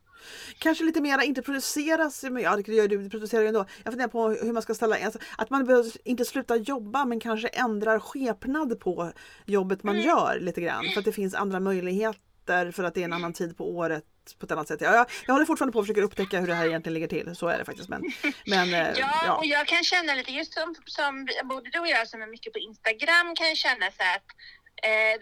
Kanske 0.58 0.84
lite 0.84 1.00
mera 1.00 1.24
inte 1.24 1.42
produceras, 1.42 2.22
men 2.22 2.42
ja 2.42 2.56
det 2.56 2.68
gör 2.68 2.88
du, 2.88 2.98
du 2.98 3.10
producerar 3.10 3.42
ju 3.42 3.48
ändå. 3.48 3.66
Jag 3.84 3.92
funderar 3.92 4.08
på 4.08 4.28
hur 4.28 4.52
man 4.52 4.62
ska 4.62 4.74
ställa, 4.74 4.96
alltså, 5.04 5.18
att 5.38 5.50
man 5.50 5.64
behöver 5.64 5.90
inte 6.04 6.24
sluta 6.24 6.56
jobba 6.56 7.04
men 7.04 7.20
kanske 7.20 7.48
ändrar 7.48 7.98
skepnad 7.98 8.80
på 8.80 9.12
jobbet 9.46 9.82
man 9.82 10.00
gör 10.00 10.38
lite 10.40 10.60
grann 10.60 10.84
för 10.92 10.98
att 10.98 11.04
det 11.04 11.12
finns 11.12 11.34
andra 11.34 11.60
möjligheter 11.60 12.72
för 12.72 12.84
att 12.84 12.94
det 12.94 13.00
är 13.00 13.04
en 13.04 13.12
annan 13.12 13.32
tid 13.32 13.56
på 13.56 13.76
året 13.76 14.04
på 14.38 14.46
ett 14.46 14.52
annat 14.52 14.68
sätt. 14.68 14.80
Ja, 14.80 14.94
jag, 14.94 15.06
jag 15.26 15.34
håller 15.34 15.46
fortfarande 15.46 15.72
på 15.72 15.78
att 15.78 15.86
försöka 15.86 16.02
upptäcka 16.02 16.40
hur 16.40 16.46
det 16.46 16.54
här 16.54 16.66
egentligen 16.66 16.94
ligger 16.94 17.08
till, 17.08 17.36
så 17.36 17.48
är 17.48 17.58
det 17.58 17.64
faktiskt. 17.64 17.88
Men, 17.88 18.02
men 18.46 18.74
eh, 18.74 18.80
Ja, 18.98 19.22
ja. 19.26 19.36
och 19.36 19.46
jag 19.46 19.66
kan 19.66 19.84
känna 19.84 20.14
lite, 20.14 20.30
just 20.32 20.52
som, 20.52 20.74
som 20.86 21.28
både 21.44 21.70
du 21.70 21.78
och 21.78 21.88
jag 21.88 22.08
som 22.08 22.22
är 22.22 22.26
mycket 22.26 22.52
på 22.52 22.58
Instagram 22.58 23.34
kan 23.34 23.56
känna 23.56 23.86
så 23.90 24.02
att 24.16 24.26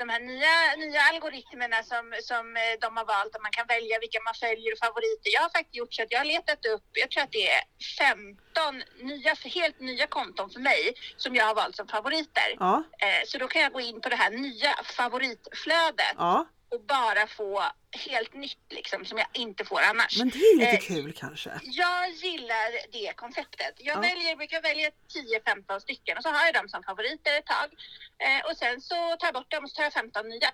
de 0.00 0.08
här 0.12 0.20
nya, 0.30 0.54
nya 0.84 1.00
algoritmerna 1.10 1.82
som, 1.82 2.04
som 2.30 2.44
eh, 2.56 2.74
de 2.80 2.96
har 2.98 3.06
valt, 3.14 3.34
att 3.34 3.42
man 3.42 3.56
kan 3.58 3.66
välja 3.66 3.98
vilka 4.04 4.20
man 4.28 4.34
följer 4.44 4.72
och 4.72 4.82
favoriter. 4.86 5.28
Jag 5.36 5.42
har 5.46 5.52
faktiskt 5.58 5.76
gjort 5.80 5.94
så 5.94 6.02
att 6.02 6.12
jag 6.12 6.20
har 6.22 6.30
letat 6.34 6.66
upp, 6.74 6.86
jag 7.02 7.10
tror 7.10 7.22
att 7.22 7.32
det 7.32 7.46
är 7.58 7.62
15 7.98 8.82
nya, 9.10 9.32
helt 9.58 9.80
nya 9.80 10.06
konton 10.06 10.50
för 10.50 10.60
mig 10.60 10.82
som 11.16 11.34
jag 11.34 11.44
har 11.44 11.54
valt 11.54 11.76
som 11.76 11.88
favoriter. 11.88 12.50
Ja, 12.58 12.82
Eh, 13.02 13.22
så 13.26 13.38
då 13.38 13.48
kan 13.48 13.62
jag 13.62 13.72
gå 13.72 13.80
in 13.80 14.00
på 14.00 14.08
det 14.08 14.16
här 14.16 14.30
nya 14.30 14.72
favoritflödet 14.84 16.14
ja, 16.16 16.46
och 16.70 16.80
bara 16.80 17.26
få 17.26 17.62
helt 18.06 18.34
nytt 18.34 18.58
liksom 18.70 19.04
som 19.04 19.18
jag 19.18 19.26
inte 19.32 19.64
får 19.64 19.80
annars. 19.80 20.18
men 20.18 20.28
det 20.28 20.38
är 20.38 20.56
lite 20.56 20.70
Eh, 20.70 20.80
kul 20.80 21.12
kanske. 21.12 21.50
Jag 21.62 22.10
gillar 22.10 22.92
det 22.92 23.12
konceptet. 23.16 23.74
Jag 23.78 23.96
Ja. 23.96 24.00
väljer, 24.00 24.36
brukar 24.36 24.62
välja 24.62 24.90
10-15 25.12 25.80
stycken 25.80 26.16
och 26.16 26.22
så 26.22 26.28
har 26.28 26.44
jag 26.46 26.54
dem 26.54 26.68
som 26.68 26.82
favoriter 26.82 27.38
ett 27.38 27.46
tag. 27.46 27.68
Eh, 28.18 28.50
och 28.50 28.56
sen 28.56 28.80
så 28.80 28.94
tar 28.94 29.26
jag 29.26 29.34
bort 29.34 29.50
dem 29.50 29.64
och 29.64 29.70
så 29.70 29.76
tar 29.76 29.82
jag 29.82 29.92
15 29.92 30.28
nya. 30.28 30.50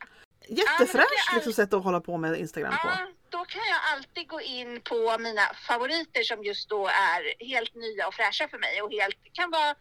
Jättefräscht 0.49 1.29
all- 1.31 1.35
liksom, 1.37 1.53
sätt 1.53 1.73
att 1.75 1.85
hålla 1.85 2.01
på 2.01 2.17
med 2.17 2.37
Instagram 2.39 2.73
på. 2.83 2.89
Ja, 2.89 3.07
då 3.31 3.45
kan 3.45 3.61
jag 3.69 3.81
alltid 3.93 4.29
gå 4.29 4.41
in 4.41 4.81
på 4.81 5.19
mina 5.19 5.43
favoriter 5.69 6.23
som 6.23 6.45
just 6.45 6.69
då 6.69 6.87
är 6.89 7.45
helt 7.47 7.75
nya 7.75 8.07
och 8.09 8.15
fräscha 8.15 8.49
för 8.49 8.59
mig 8.59 8.83
och 8.83 8.93
helt 8.93 9.17
kan 9.33 9.51
vara 9.51 9.75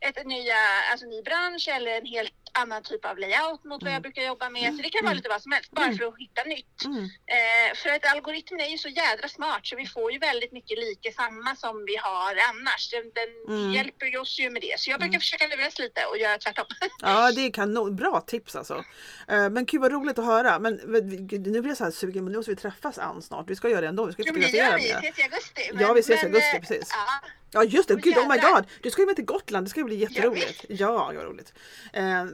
ett 0.00 0.26
nya, 0.26 0.56
alltså 0.90 1.06
ny 1.06 1.22
bransch 1.22 1.68
eller 1.68 1.90
en 2.00 2.06
helt 2.06 2.34
annan 2.54 2.82
typ 2.82 3.04
av 3.04 3.18
layout 3.18 3.64
mot 3.64 3.82
vad 3.82 3.92
jag 3.92 4.02
brukar 4.02 4.22
jobba 4.22 4.50
med. 4.50 4.76
Så 4.76 4.82
det 4.82 4.90
kan 4.90 5.04
vara 5.04 5.14
lite 5.14 5.28
vad 5.28 5.42
som 5.42 5.52
helst 5.52 5.70
bara 5.70 5.92
för 5.92 6.04
att 6.04 6.18
hitta 6.18 6.42
nytt. 6.44 6.84
Mm. 6.84 7.04
Eh, 7.04 7.76
för 7.76 7.90
att 7.90 8.06
algoritmen 8.14 8.60
är 8.60 8.68
ju 8.68 8.78
så 8.78 8.88
jädra 8.88 9.28
smart 9.28 9.66
så 9.66 9.76
vi 9.76 9.86
får 9.86 10.12
ju 10.12 10.18
väldigt 10.18 10.52
mycket 10.52 10.78
lika 10.78 11.12
samma 11.12 11.56
som 11.56 11.84
vi 11.84 11.96
har 11.96 12.34
annars. 12.50 12.90
Den, 12.90 13.02
den 13.14 13.32
Mm. 13.58 13.72
hjälper 13.72 14.16
oss 14.20 14.38
ju 14.40 14.50
med 14.50 14.62
det. 14.62 14.74
Så 14.80 14.90
jag 14.90 15.00
brukar 15.00 15.18
försöka 15.18 15.46
luras 15.46 15.78
lite 15.78 16.04
och 16.10 16.18
göra 16.18 16.38
tvärtom. 16.38 16.64
Ja, 17.02 17.32
det 17.32 17.40
är 17.46 17.50
kanon. 17.50 17.96
Bra 17.96 18.20
tips 18.20 18.56
alltså. 18.56 18.84
Eh, 19.28 19.48
Men 19.50 19.64
gud 19.64 19.80
vad 19.80 19.92
roligt 19.92 20.18
att 20.18 20.24
höra. 20.24 20.58
Men 20.58 20.80
men, 20.84 21.08
nu 21.28 21.60
blir 21.60 21.68
jag 21.68 21.76
så 21.76 21.84
här 21.84 21.90
sugen, 21.90 22.24
men 22.24 22.32
nu 22.32 22.38
måste 22.38 22.50
vi 22.50 22.56
träffas 22.56 22.98
Ann 22.98 23.22
snart. 23.22 23.50
Vi 23.50 23.56
ska 23.56 23.68
göra 23.68 23.80
det 23.80 23.86
ändå. 23.86 24.06
Vi 24.06 24.12
ska 24.12 24.22
Jo, 24.26 24.32
men 24.32 24.42
det 24.42 24.56
gör 24.56 24.76
vi. 24.76 24.82
Vi 24.82 24.88
ses 25.08 25.18
i 25.18 25.22
augusti. 25.22 25.70
Ja, 25.80 25.92
vi 25.92 26.00
ses 26.00 26.22
i 26.22 26.26
men, 26.26 26.34
augusti, 26.34 26.56
eh, 26.56 26.60
precis. 26.60 26.88
Ja, 26.92 27.28
Ja 27.54 27.64
just 27.64 27.88
det, 27.88 27.94
gud 27.94 28.16
oh 28.18 28.28
my 28.28 28.38
god! 28.38 28.64
Du 28.82 28.90
ska 28.90 29.02
ju 29.02 29.06
med 29.06 29.16
till 29.16 29.24
Gotland, 29.24 29.66
det 29.66 29.70
ska 29.70 29.80
ju 29.80 29.84
bli 29.84 29.96
jätteroligt. 29.96 30.64
Ja, 30.68 31.12
vad 31.16 31.24
roligt. 31.24 31.52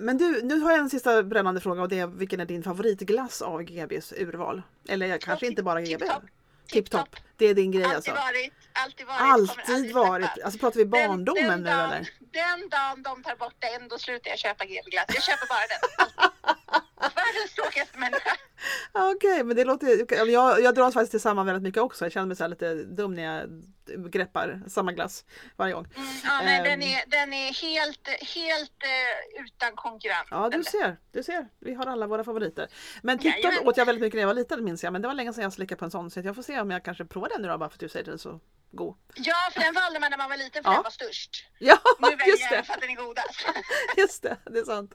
Men 0.09 0.19
du, 0.19 0.43
nu 0.43 0.61
har 0.61 0.71
jag 0.71 0.81
en 0.81 0.91
sista 0.91 1.23
brännande 1.23 1.61
fråga 1.61 1.83
och 1.83 1.89
det 1.89 1.99
är 1.99 2.07
vilken 2.07 2.41
är 2.41 2.45
din 2.45 2.63
favoritglass 2.63 3.43
av 3.43 3.63
GBs 3.63 4.13
urval? 4.13 4.63
Eller 4.89 5.19
kanske 5.19 5.47
inte 5.47 5.63
bara 5.63 5.81
GB? 5.81 5.99
Tipptopp. 5.99 6.23
Tipptopp. 6.73 7.17
Det 7.37 7.47
är 7.47 7.55
din 7.55 7.71
grej 7.73 7.85
alltid 7.85 7.97
alltså? 7.97 8.13
varit. 8.13 8.53
Alltid 8.73 9.07
varit. 9.07 9.21
Alltid 9.21 9.95
varit. 9.95 10.27
släppa. 10.33 10.45
Alltså 10.45 10.59
pratar 10.61 10.77
vi 10.79 10.85
Den- 10.85 10.91
barndomen 11.09 11.47
den 11.49 11.61
nu 11.63 11.71
dagen- 11.71 11.91
eller? 11.93 12.09
Den 12.19 12.69
dagen 12.69 13.03
de 13.03 13.23
tar 13.23 13.37
bort 13.37 13.55
den, 13.59 13.89
då 13.89 13.99
slutar 13.99 14.31
jag 14.31 14.39
köpa 14.39 14.65
GB-glass. 14.65 15.07
Jag 15.09 15.23
köper 15.23 15.47
bara 15.49 15.67
den. 15.73 15.83
Världens 17.35 17.55
tråkigaste 17.55 17.99
människa. 17.99 18.31
Ja, 18.93 19.13
Okej, 19.17 19.45
men 19.45 19.57
det 19.57 19.65
låter 19.65 20.27
jag, 20.29 20.61
jag 20.61 20.75
dras 20.75 20.95
faktiskt 20.95 21.11
till 21.11 21.21
samma 21.21 21.45
väldigt 21.45 21.63
mycket 21.63 21.83
också. 21.83 22.05
Jag 22.05 22.13
känner 22.13 22.27
mig 22.27 22.37
så 22.37 22.47
lite 22.47 22.75
dum 22.75 23.15
när 23.15 23.23
jag 23.23 23.49
greppar 24.13 24.63
samma 24.69 24.93
glass 24.93 25.25
varje 25.57 25.73
gång. 25.75 25.87
Mm, 25.97 26.09
ja, 26.25 26.41
men 26.45 26.49
Ehm. 26.59 26.65
den, 26.65 26.83
är, 26.83 27.05
den 27.07 27.33
är 27.33 27.53
helt, 27.63 28.09
helt 28.35 28.83
eh, 28.83 29.45
utan 29.45 29.73
konkurrens. 29.77 30.29
Ja, 30.31 30.49
du 30.53 30.65
ser, 30.65 30.97
du 31.13 31.23
ser. 31.23 31.49
Vi 31.61 31.75
har 31.75 31.87
alla 31.87 32.07
våra 32.07 32.25
favoriter. 32.25 32.69
Men. 33.03 33.19
TikTok 33.19 33.53
åt 33.67 33.77
jag 33.77 33.87
väldigt 33.87 34.03
mycket 34.03 34.15
när 34.15 34.23
jag 34.23 34.27
var 34.29 34.35
liten 34.35 34.65
minns 34.65 34.85
jag. 34.85 34.93
Men 34.93 35.03
det 35.03 35.09
var 35.09 35.15
länge 35.15 35.33
sedan 35.33 35.43
jag 35.43 35.53
slickade 35.53 35.79
på 35.79 35.85
en 35.85 35.91
sån. 35.91 36.11
Så 36.11 36.21
jag 36.21 36.35
får 36.35 36.43
se 36.43 36.61
om 36.61 36.71
jag 36.71 36.85
kanske 36.85 37.05
provar 37.05 37.29
den 37.29 37.43
nu 37.43 37.49
då 37.49 37.59
bara 37.59 37.69
för 37.69 37.77
att 37.77 37.81
du 37.81 37.89
säger 37.89 38.05
den 38.07 38.19
så 38.19 38.41
god. 38.71 38.97
Ja, 39.15 39.35
för 39.53 39.61
den 39.61 39.75
valde 39.75 40.01
man 40.01 40.11
när 40.11 40.19
man 40.19 40.31
var 40.31 40.37
liten 40.37 40.63
för 40.65 40.71
Ja. 40.71 40.75
den 40.75 40.83
var 40.83 40.91
störst. 40.91 41.45
Ja, 41.59 41.79
Nu 41.99 42.09
väljer 42.09 42.27
just 42.27 42.43
jag 42.43 42.53
den 42.53 42.65
för 42.65 42.75
att 42.75 42.81
den 42.81 42.91
är 42.91 42.95
godast. 42.97 43.47
Just 43.97 44.23
det, 44.23 44.37
det 44.51 44.59
är 44.59 44.65
sant. 44.65 44.95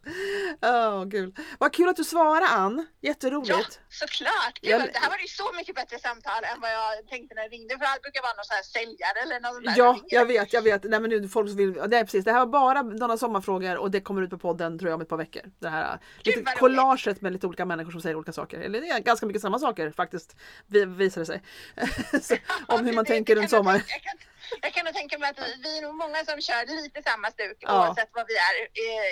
Åh, 0.62 1.10
kul. 1.12 1.36
Vad 1.60 1.74
kul 1.74 1.90
att 1.90 1.96
du 1.96 2.04
svarade 2.04 2.23
Ann. 2.50 2.86
Ja, 3.00 3.08
Jätteroligt. 3.10 3.80
såklart. 3.90 4.60
Gud, 4.62 4.72
Jag- 4.72 4.82
Det 4.94 5.00
här 5.00 5.10
var 5.10 5.18
ju 5.18 5.28
så 5.28 5.54
mycket 5.56 5.76
bättre 5.76 6.00
samtal 6.00 6.44
än 6.44 6.62
vad 6.62 6.72
jag 6.72 7.08
tänkte 7.10 7.36
när 7.36 7.42
jag 7.42 7.52
ringde. 7.52 7.78
För 7.78 7.86
allt 7.86 8.02
brukar 8.02 8.22
vara 8.22 8.34
någon 8.34 8.46
sån 8.46 8.56
här 8.56 8.64
säljare 8.64 9.20
eller 9.24 9.40
någon 9.40 9.74
Ja, 9.78 10.00
jag 10.08 10.26
vet, 10.26 10.54
jag 10.54 10.62
vet. 10.62 10.84
Nej 10.84 11.00
men 11.00 11.10
nu 11.10 11.28
folk 11.30 11.52
vill, 11.60 11.72
nej 11.88 12.04
precis. 12.04 12.26
Det 12.26 12.32
här 12.32 12.40
var 12.40 12.46
bara 12.46 12.82
några 12.82 13.18
sommarfrågor 13.18 13.78
och 13.78 13.92
det 13.92 14.02
kommer 14.02 14.22
ut 14.22 14.30
på 14.30 14.38
podden 14.38 14.80
tror 14.80 14.90
jag 14.90 14.96
om 14.96 15.02
ett 15.02 15.10
par 15.10 15.18
veckor. 15.18 15.42
Det 15.60 15.70
här 15.70 16.00
lite 16.24 16.38
vad 16.40 16.48
roligt. 16.48 16.60
collaget 16.60 17.22
med 17.22 17.34
lite 17.34 17.48
olika 17.48 17.66
människor 17.66 17.92
som 17.92 18.02
säger 18.02 18.16
olika 18.16 18.32
saker. 18.34 18.60
Eller 18.60 18.82
det 18.82 18.88
är 18.90 19.00
ganska 19.00 19.26
mycket 19.26 19.42
samma 19.42 19.60
saker 19.60 19.92
faktiskt, 19.92 20.36
vi- 20.68 20.86
visar 20.86 21.22
det 21.22 21.26
sig. 21.26 21.42
Så, 22.22 22.36
om 22.68 22.86
hur 22.86 22.94
man 22.94 23.04
Det- 23.04 23.08
tänker 23.14 23.36
det 23.36 23.42
runt 23.42 23.50
sommar. 23.50 23.74
Jag 23.88 24.02
kan, 24.02 24.18
jag 24.62 24.74
kan 24.74 24.86
nog 24.86 24.94
tänka 24.94 25.18
mig 25.18 25.30
att 25.30 25.40
vi, 25.40 25.56
vi 25.64 25.78
är 25.78 25.82
nog 25.82 25.96
många 25.96 26.26
som 26.26 26.42
kör 26.42 26.82
lite 26.84 27.04
samma 27.04 27.32
stuk 27.32 27.58
Ja. 27.60 27.88
oavsett 27.88 28.10
vad 28.14 28.26
vi 28.28 28.34
är 28.34 28.54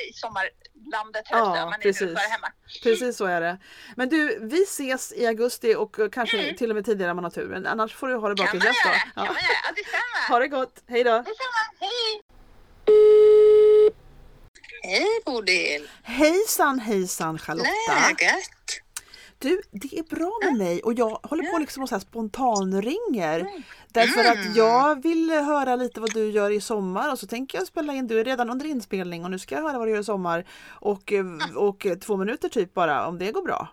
i, 0.10 0.14
sommarlandet. 0.14 1.28
säga. 1.28 1.40
Ja, 1.40 1.66
Man 1.66 1.74
är 1.74 1.78
precis. 1.78 2.18
hemma. 2.20 2.48
Precis 2.84 3.18
så 3.18 3.26
är 3.26 3.42
det. 3.42 3.58
Men 3.96 4.10
du, 4.10 4.40
vi 4.42 4.64
ses 4.64 5.14
i 5.14 5.26
augusti 5.28 5.76
och 5.76 6.00
eh, 6.00 6.10
kanske 6.10 6.38
Mm. 6.44 6.56
till 6.56 6.70
och 6.70 6.76
med 6.76 6.86
tidigare 6.86 7.12
om 7.12 7.16
man 7.18 7.24
har 7.24 7.32
tur. 7.32 7.48
Men 7.48 7.68
annars 7.68 7.96
får 7.96 8.08
du 8.08 8.16
ha 8.16 8.30
det 8.30 8.36
bra 8.36 8.48
till 8.48 8.60
dess 8.60 8.76
då. 8.86 8.90
Kan 8.90 9.04
man 9.16 9.26
göra? 9.26 9.36
Ja, 9.66 9.72
detsamma. 9.76 10.28
Ha 10.30 10.40
det 10.40 10.48
gott, 10.48 10.84
hej 10.88 11.04
då! 11.04 11.12
Detsamma. 11.18 11.62
Hej! 11.80 12.22
Hej 14.84 15.22
Bodil! 15.26 15.90
Hejsan 16.04 16.80
hejsan 16.80 17.40
Charlotta! 17.40 17.70
Läget? 17.88 18.81
Du, 19.42 19.62
det 19.72 20.00
är 20.00 20.04
bra 20.16 20.40
med 20.44 20.58
mig 20.58 20.82
och 20.84 20.94
jag 20.94 21.10
håller 21.24 21.52
på 21.52 21.58
liksom 21.58 21.84
och 21.84 21.90
så 21.90 21.96
här 21.96 22.00
spontanringer. 22.00 23.48
Därför 23.88 24.24
att 24.24 24.56
jag 24.56 25.04
vill 25.04 25.32
höra 25.32 25.76
lite 25.76 26.00
vad 26.00 26.14
du 26.14 26.32
gör 26.32 26.50
i 26.52 26.62
sommar 26.62 27.12
och 27.12 27.20
så 27.20 27.28
tänker 27.28 27.58
jag 27.58 27.68
spela 27.68 27.94
in, 27.94 28.08
du 28.08 28.20
är 28.20 28.24
redan 28.26 28.50
under 28.50 28.66
inspelning 28.66 29.24
och 29.24 29.32
nu 29.32 29.40
ska 29.40 29.56
jag 29.56 29.62
höra 29.62 29.78
vad 29.78 29.88
du 29.88 29.92
gör 29.92 30.00
i 30.00 30.04
sommar. 30.04 30.46
Och, 30.70 31.14
eh, 31.14 31.26
och 31.56 31.86
eh, 31.86 31.98
två 31.98 32.18
minuter 32.18 32.50
typ 32.50 32.74
bara, 32.74 33.08
om 33.08 33.20
det 33.20 33.32
går 33.32 33.44
bra. 33.44 33.68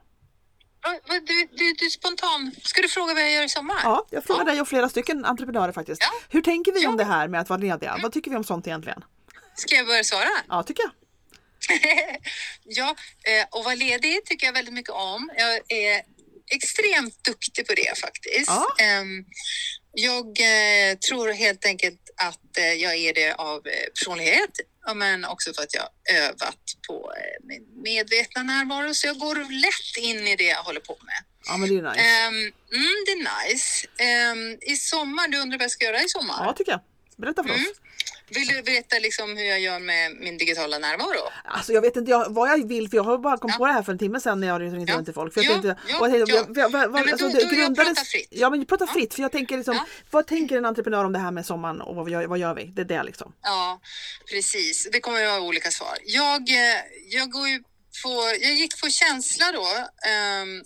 Du, 1.06 1.20
du, 1.20 1.48
du 1.78 1.86
är 1.86 1.90
spontan. 1.90 2.52
Ska 2.62 2.82
du 2.82 2.88
fråga 2.88 3.14
vad 3.14 3.22
jag 3.22 3.32
gör 3.32 3.42
i 3.44 3.48
sommar? 3.48 3.76
Ja, 3.84 4.06
jag 4.10 4.24
frågar 4.24 4.44
dig 4.44 4.60
och 4.60 4.68
flera 4.68 4.88
stycken 4.88 5.24
entreprenörer 5.24 5.72
faktiskt. 5.72 6.00
Ja. 6.02 6.08
Hur 6.28 6.42
tänker 6.42 6.72
vi 6.72 6.86
om 6.86 6.92
Ja. 6.92 6.98
det 6.98 7.04
här 7.04 7.28
med 7.28 7.40
att 7.40 7.48
vara 7.48 7.60
lediga? 7.60 7.96
Vad 8.02 8.12
tycker 8.12 8.30
vi 8.30 8.36
om 8.36 8.44
sånt 8.44 8.66
egentligen? 8.66 9.04
Ska 9.54 9.74
jag 9.74 9.86
börja 9.86 10.04
svara? 10.04 10.28
Ja, 10.48 10.62
tycker 10.62 10.82
jag. 10.82 10.90
ja, 12.64 12.96
eh, 13.24 13.46
och 13.50 13.64
vara 13.64 13.74
ledig 13.74 14.24
tycker 14.24 14.46
jag 14.46 14.54
väldigt 14.54 14.74
mycket 14.74 14.92
om. 14.92 15.30
Jag 15.36 15.72
är 15.72 16.02
extremt 16.50 17.24
duktig 17.24 17.66
på 17.66 17.74
det 17.74 17.98
faktiskt. 17.98 18.46
Ja. 18.46 18.66
Ehm, 18.80 19.24
jag 19.92 20.26
eh, 20.26 20.98
tror 20.98 21.32
helt 21.32 21.66
enkelt 21.66 22.10
att 22.16 22.58
eh, 22.58 22.72
jag 22.72 22.96
är 22.96 23.14
det 23.14 23.32
av 23.34 23.66
personlighet, 23.94 24.50
men 24.94 25.24
också 25.24 25.54
för 25.54 25.62
att 25.62 25.74
jag 25.74 25.88
övat 26.16 26.58
på 26.88 27.12
min 27.42 27.82
medvetna 27.82 28.42
närvaro. 28.42 28.94
Så 28.94 29.06
jag 29.06 29.18
går 29.18 29.36
lätt 29.36 30.04
in 30.04 30.28
i 30.28 30.36
det 30.36 30.44
jag 30.44 30.62
håller 30.62 30.80
på 30.80 30.98
med. 31.02 31.24
Ja 31.46 31.56
men 31.56 31.68
det 31.68 31.76
är 31.76 31.82
nice. 31.82 32.00
Ehm, 32.00 32.34
mm, 32.72 32.94
det 33.06 33.12
är 33.12 33.48
nice. 33.48 33.86
Ehm, 33.98 34.58
I 34.60 34.76
sommar, 34.76 35.28
du 35.28 35.38
undrar 35.38 35.58
vad 35.58 35.64
jag 35.64 35.70
ska 35.70 35.84
göra 35.84 36.02
i 36.02 36.08
sommar? 36.08 36.44
Ja 36.44 36.52
tycker 36.52 36.72
jag. 36.72 36.80
Berätta 37.16 37.42
för 37.42 37.50
oss. 37.50 37.56
Mm. 37.56 37.72
Vill 38.30 38.46
du 38.48 38.62
berätta 38.62 38.98
liksom 38.98 39.36
hur 39.36 39.44
jag 39.44 39.60
gör 39.60 39.78
med 39.78 40.16
min 40.16 40.38
digitala 40.38 40.78
närvaro? 40.78 41.30
Alltså 41.44 41.72
jag 41.72 41.80
vet 41.82 41.96
inte 41.96 42.10
jag, 42.10 42.30
vad 42.34 42.50
jag 42.50 42.68
vill 42.68 42.88
för 42.88 42.96
jag 42.96 43.04
har 43.04 43.18
bara 43.18 43.36
kommit 43.38 43.54
Ja. 43.54 43.58
på 43.58 43.66
det 43.66 43.72
här 43.72 43.82
för 43.82 43.92
en 43.92 43.98
timme 43.98 44.20
sedan 44.20 44.40
när 44.40 44.48
jag 44.48 44.60
ringde 44.62 44.92
Ja. 44.92 44.96
runt 44.96 45.06
till 45.06 45.14
folk. 45.14 45.34
För 45.34 45.40
jag 45.42 45.50
Ja, 45.50 45.52
tänkte, 45.62 45.76
ja, 45.88 46.00
och 46.00 46.08
jag 46.10 46.26
tänkte, 46.28 46.60
ja. 46.60 46.68
vad- 46.68 46.90
vad- 46.90 47.02
Nej, 47.02 47.12
alltså, 47.12 47.28
då- 47.28 47.32
då 47.34 47.40
jag 47.40 47.50
grundades- 47.50 47.76
pratar 47.88 48.04
fritt. 48.04 48.28
Ja 48.30 48.50
men 48.50 48.66
prata 48.66 48.84
Ja. 48.88 48.92
fritt 48.92 49.14
för 49.14 49.22
jag 49.22 49.32
tänker 49.32 49.56
liksom, 49.56 49.74
Ja. 49.74 49.86
vad 50.10 50.26
tänker 50.26 50.56
en 50.58 50.64
entreprenör 50.64 51.04
om 51.04 51.12
det 51.12 51.18
här 51.18 51.30
med 51.30 51.46
sommaren 51.46 51.80
och 51.80 51.94
vad 51.96 52.10
gör, 52.10 52.26
vad 52.26 52.38
gör 52.38 52.54
vi? 52.54 52.64
Det 52.64 52.80
är 52.82 52.84
det 52.84 53.02
liksom. 53.02 53.32
Ja, 53.42 53.80
precis. 54.30 54.88
Det 54.92 55.00
kommer 55.00 55.24
att 55.24 55.30
vara 55.30 55.40
olika 55.40 55.70
svar. 55.70 55.96
Jag, 56.04 56.48
eh, 56.50 56.80
jag, 57.08 57.30
går 57.30 57.48
ju 57.48 57.62
på, 58.04 58.10
jag 58.40 58.54
gick 58.54 58.80
på 58.80 58.88
känsla 58.90 59.52
då. 59.52 59.66
ehm, 60.10 60.62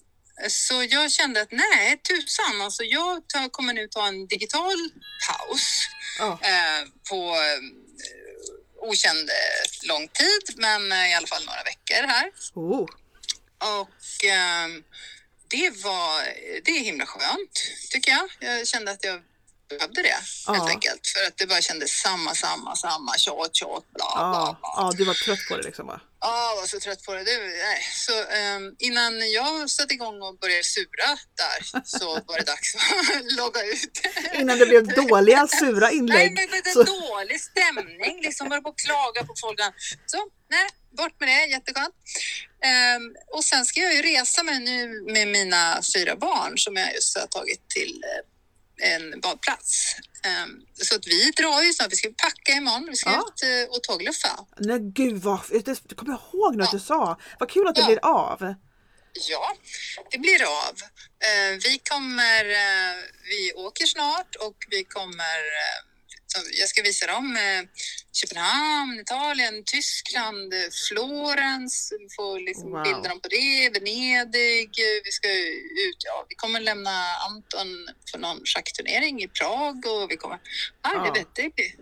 så 0.48 0.84
jag 0.90 1.12
kände 1.12 1.40
att 1.42 1.52
nej, 1.52 1.98
tusan, 2.08 2.62
alltså 2.62 2.84
jag 2.84 3.28
tar, 3.28 3.48
kommer 3.48 3.72
nu 3.74 3.88
ta 3.88 4.06
en 4.06 4.26
digital 4.26 4.90
paus 5.28 5.86
Ja. 6.18 6.38
eh, 6.42 6.88
på 7.10 7.16
eh, 7.36 7.60
okänd 8.80 9.30
eh, 9.30 9.88
lång 9.88 10.08
tid, 10.08 10.56
men 10.56 10.92
eh, 10.92 11.10
i 11.10 11.14
alla 11.14 11.26
fall 11.26 11.44
några 11.44 11.62
veckor 11.62 12.06
här. 12.06 12.30
Oh. 12.54 12.88
Och 13.80 14.24
ehm, 14.24 14.82
det 15.50 15.70
var, 15.84 16.22
det 16.64 16.70
är 16.70 16.80
himla 16.84 17.06
skönt 17.06 17.62
tycker 17.90 18.10
jag. 18.10 18.28
Jag 18.40 18.68
kände 18.68 18.90
att 18.90 19.04
jag 19.04 19.22
behövde 19.78 20.02
det 20.02 20.14
Ja. 20.46 20.52
helt 20.52 20.68
enkelt. 20.70 21.06
För 21.06 21.26
att 21.26 21.36
det 21.38 21.46
bara 21.46 21.60
kändes 21.60 21.90
samma, 22.00 22.34
samma, 22.34 22.76
samma, 22.76 23.12
tjat, 23.18 23.54
tjat, 23.56 23.84
bla, 23.94 24.06
bla, 24.14 24.14
Ja, 24.16 24.56
bla. 24.60 24.70
ja, 24.76 24.92
du 24.96 25.04
var 25.04 25.14
trött 25.14 25.38
på 25.48 25.56
det 25.56 25.62
liksom 25.62 25.86
va? 25.86 26.00
Ja, 26.20 26.48
jag 26.50 26.56
var 26.60 26.66
så 26.66 26.80
trött 26.80 27.02
på 27.02 27.14
det. 27.14 27.24
det 27.24 27.38
nej. 27.38 27.80
Så 28.06 28.24
ehm, 28.24 28.74
innan 28.78 29.30
jag 29.30 29.70
satte 29.70 29.94
igång 29.94 30.22
och 30.22 30.38
började 30.38 30.64
sura 30.64 31.10
där 31.42 31.82
så 31.84 32.14
var 32.26 32.38
det 32.38 32.44
dags 32.44 32.74
att 32.74 33.32
logga 33.40 33.64
ut. 33.64 34.00
Innan 34.34 34.58
det 34.58 34.66
blev 34.66 34.86
dåliga 34.94 35.46
sura 35.48 35.86
Nej, 35.86 35.96
inlägg. 35.96 36.32
men 36.32 36.48
det 36.50 36.70
är 36.70 36.84
dålig 36.84 37.40
stämning. 37.40 38.20
Liksom 38.22 38.48
börja 38.48 38.62
på 38.62 38.68
att 38.68 38.78
klaga 38.78 39.20
på 39.24 39.34
folk. 39.40 39.58
Så, 40.06 40.18
nej, 40.50 40.68
bort 40.98 41.20
med 41.20 41.28
det. 41.28 41.46
Jätteskönt. 41.46 41.94
Ehm, 42.64 43.02
och 43.32 43.44
sen 43.44 43.66
ska 43.66 43.80
jag 43.80 43.94
ju 43.94 44.02
resa 44.02 44.42
mig 44.42 44.58
nu 44.60 45.02
med 45.12 45.28
mina 45.28 45.80
fyra 45.94 46.16
barn 46.16 46.58
som 46.58 46.76
jag 46.76 46.94
just 46.94 47.18
har 47.18 47.26
tagit 47.26 47.68
till 47.70 48.02
eh, 48.04 48.20
en 48.80 49.20
badplats. 49.20 49.96
Ehm, 50.24 50.50
så 50.74 50.94
att 50.96 51.06
vi 51.06 51.30
drar 51.30 51.62
ju 51.62 51.72
snart. 51.72 51.92
Vi 51.92 51.96
ska 51.96 52.08
packa 52.08 52.52
imorgon. 52.52 52.86
Vi 52.90 52.96
ska 52.96 53.10
Ja. 53.10 53.18
ut 53.28 53.42
eh, 53.42 53.74
och 53.76 53.82
tågluffa. 53.82 54.46
nej 54.58 54.78
gud 54.80 55.22
vad, 55.22 55.40
det 55.50 55.94
kommer 55.94 56.12
jag 56.12 56.20
ihåg 56.34 56.62
att 56.62 56.68
Ja. 56.72 56.78
du 56.78 56.84
sa. 56.84 57.18
Vad 57.40 57.50
kul 57.50 57.68
att 57.68 57.74
det 57.74 57.80
Ja. 57.80 57.86
blir 57.86 58.04
av. 58.04 58.54
Ja, 59.30 59.56
det 60.10 60.18
blir 60.18 60.42
av. 60.42 60.74
Eh, 61.28 61.58
vi 61.64 61.78
kommer, 61.90 62.44
eh, 62.44 62.96
vi 63.30 63.52
åker 63.52 63.86
snart 63.86 64.34
och 64.36 64.56
vi 64.70 64.84
kommer, 64.84 65.38
eh, 65.62 65.78
så 65.82 65.91
jag 66.60 66.68
ska 66.68 66.82
visa 66.82 67.06
dem 67.06 67.36
eh, 67.36 67.62
Köpenhamn, 68.12 69.00
Italien, 69.00 69.64
Tyskland, 69.66 70.54
eh, 70.54 70.60
Florens, 70.88 71.92
vi 72.00 72.08
får 72.16 72.40
liksom 72.40 72.70
Wow. 72.70 72.82
bilda 72.82 73.08
dem 73.08 73.20
på 73.20 73.28
det, 73.28 73.70
Venedig, 73.74 74.70
vi 75.04 75.10
ska 75.12 75.28
ut, 75.88 75.96
ja, 76.04 76.26
vi 76.28 76.34
kommer 76.34 76.60
lämna 76.60 77.14
Anton 77.28 77.88
för 78.10 78.18
någon 78.18 78.40
schackturnering 78.44 79.22
i 79.22 79.28
Prag 79.28 79.86
och 79.86 80.10
vi 80.10 80.16
kommer, 80.16 80.38
ja, 80.82 80.90
Ja. 81.06 81.12
det 81.14 81.42
det 81.42 81.54
blir. 81.54 81.72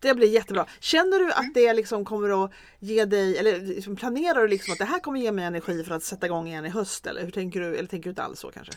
Det 0.00 0.14
blir 0.14 0.28
jättebra. 0.28 0.66
Känner 0.80 1.18
du 1.18 1.24
Mm. 1.24 1.36
att 1.38 1.54
det 1.54 1.72
liksom 1.72 2.04
kommer 2.04 2.44
att 2.44 2.52
ge 2.80 3.04
dig, 3.04 3.38
eller 3.38 3.60
liksom 3.60 3.96
planerar 3.96 4.40
du 4.42 4.48
liksom 4.48 4.72
att 4.72 4.78
det 4.78 4.84
här 4.84 4.98
kommer 4.98 5.20
ge 5.20 5.32
mig 5.32 5.44
energi 5.44 5.84
för 5.84 5.94
att 5.94 6.02
sätta 6.04 6.26
igång 6.26 6.48
igen 6.48 6.66
i 6.66 6.68
höst? 6.68 7.06
Eller 7.06 7.24
hur 7.24 7.30
tänker 7.30 7.60
du? 7.60 7.76
Eller 7.76 7.88
tänker 7.88 8.04
du 8.04 8.10
inte 8.10 8.22
alls 8.22 8.40
så 8.40 8.50
kanske? 8.50 8.72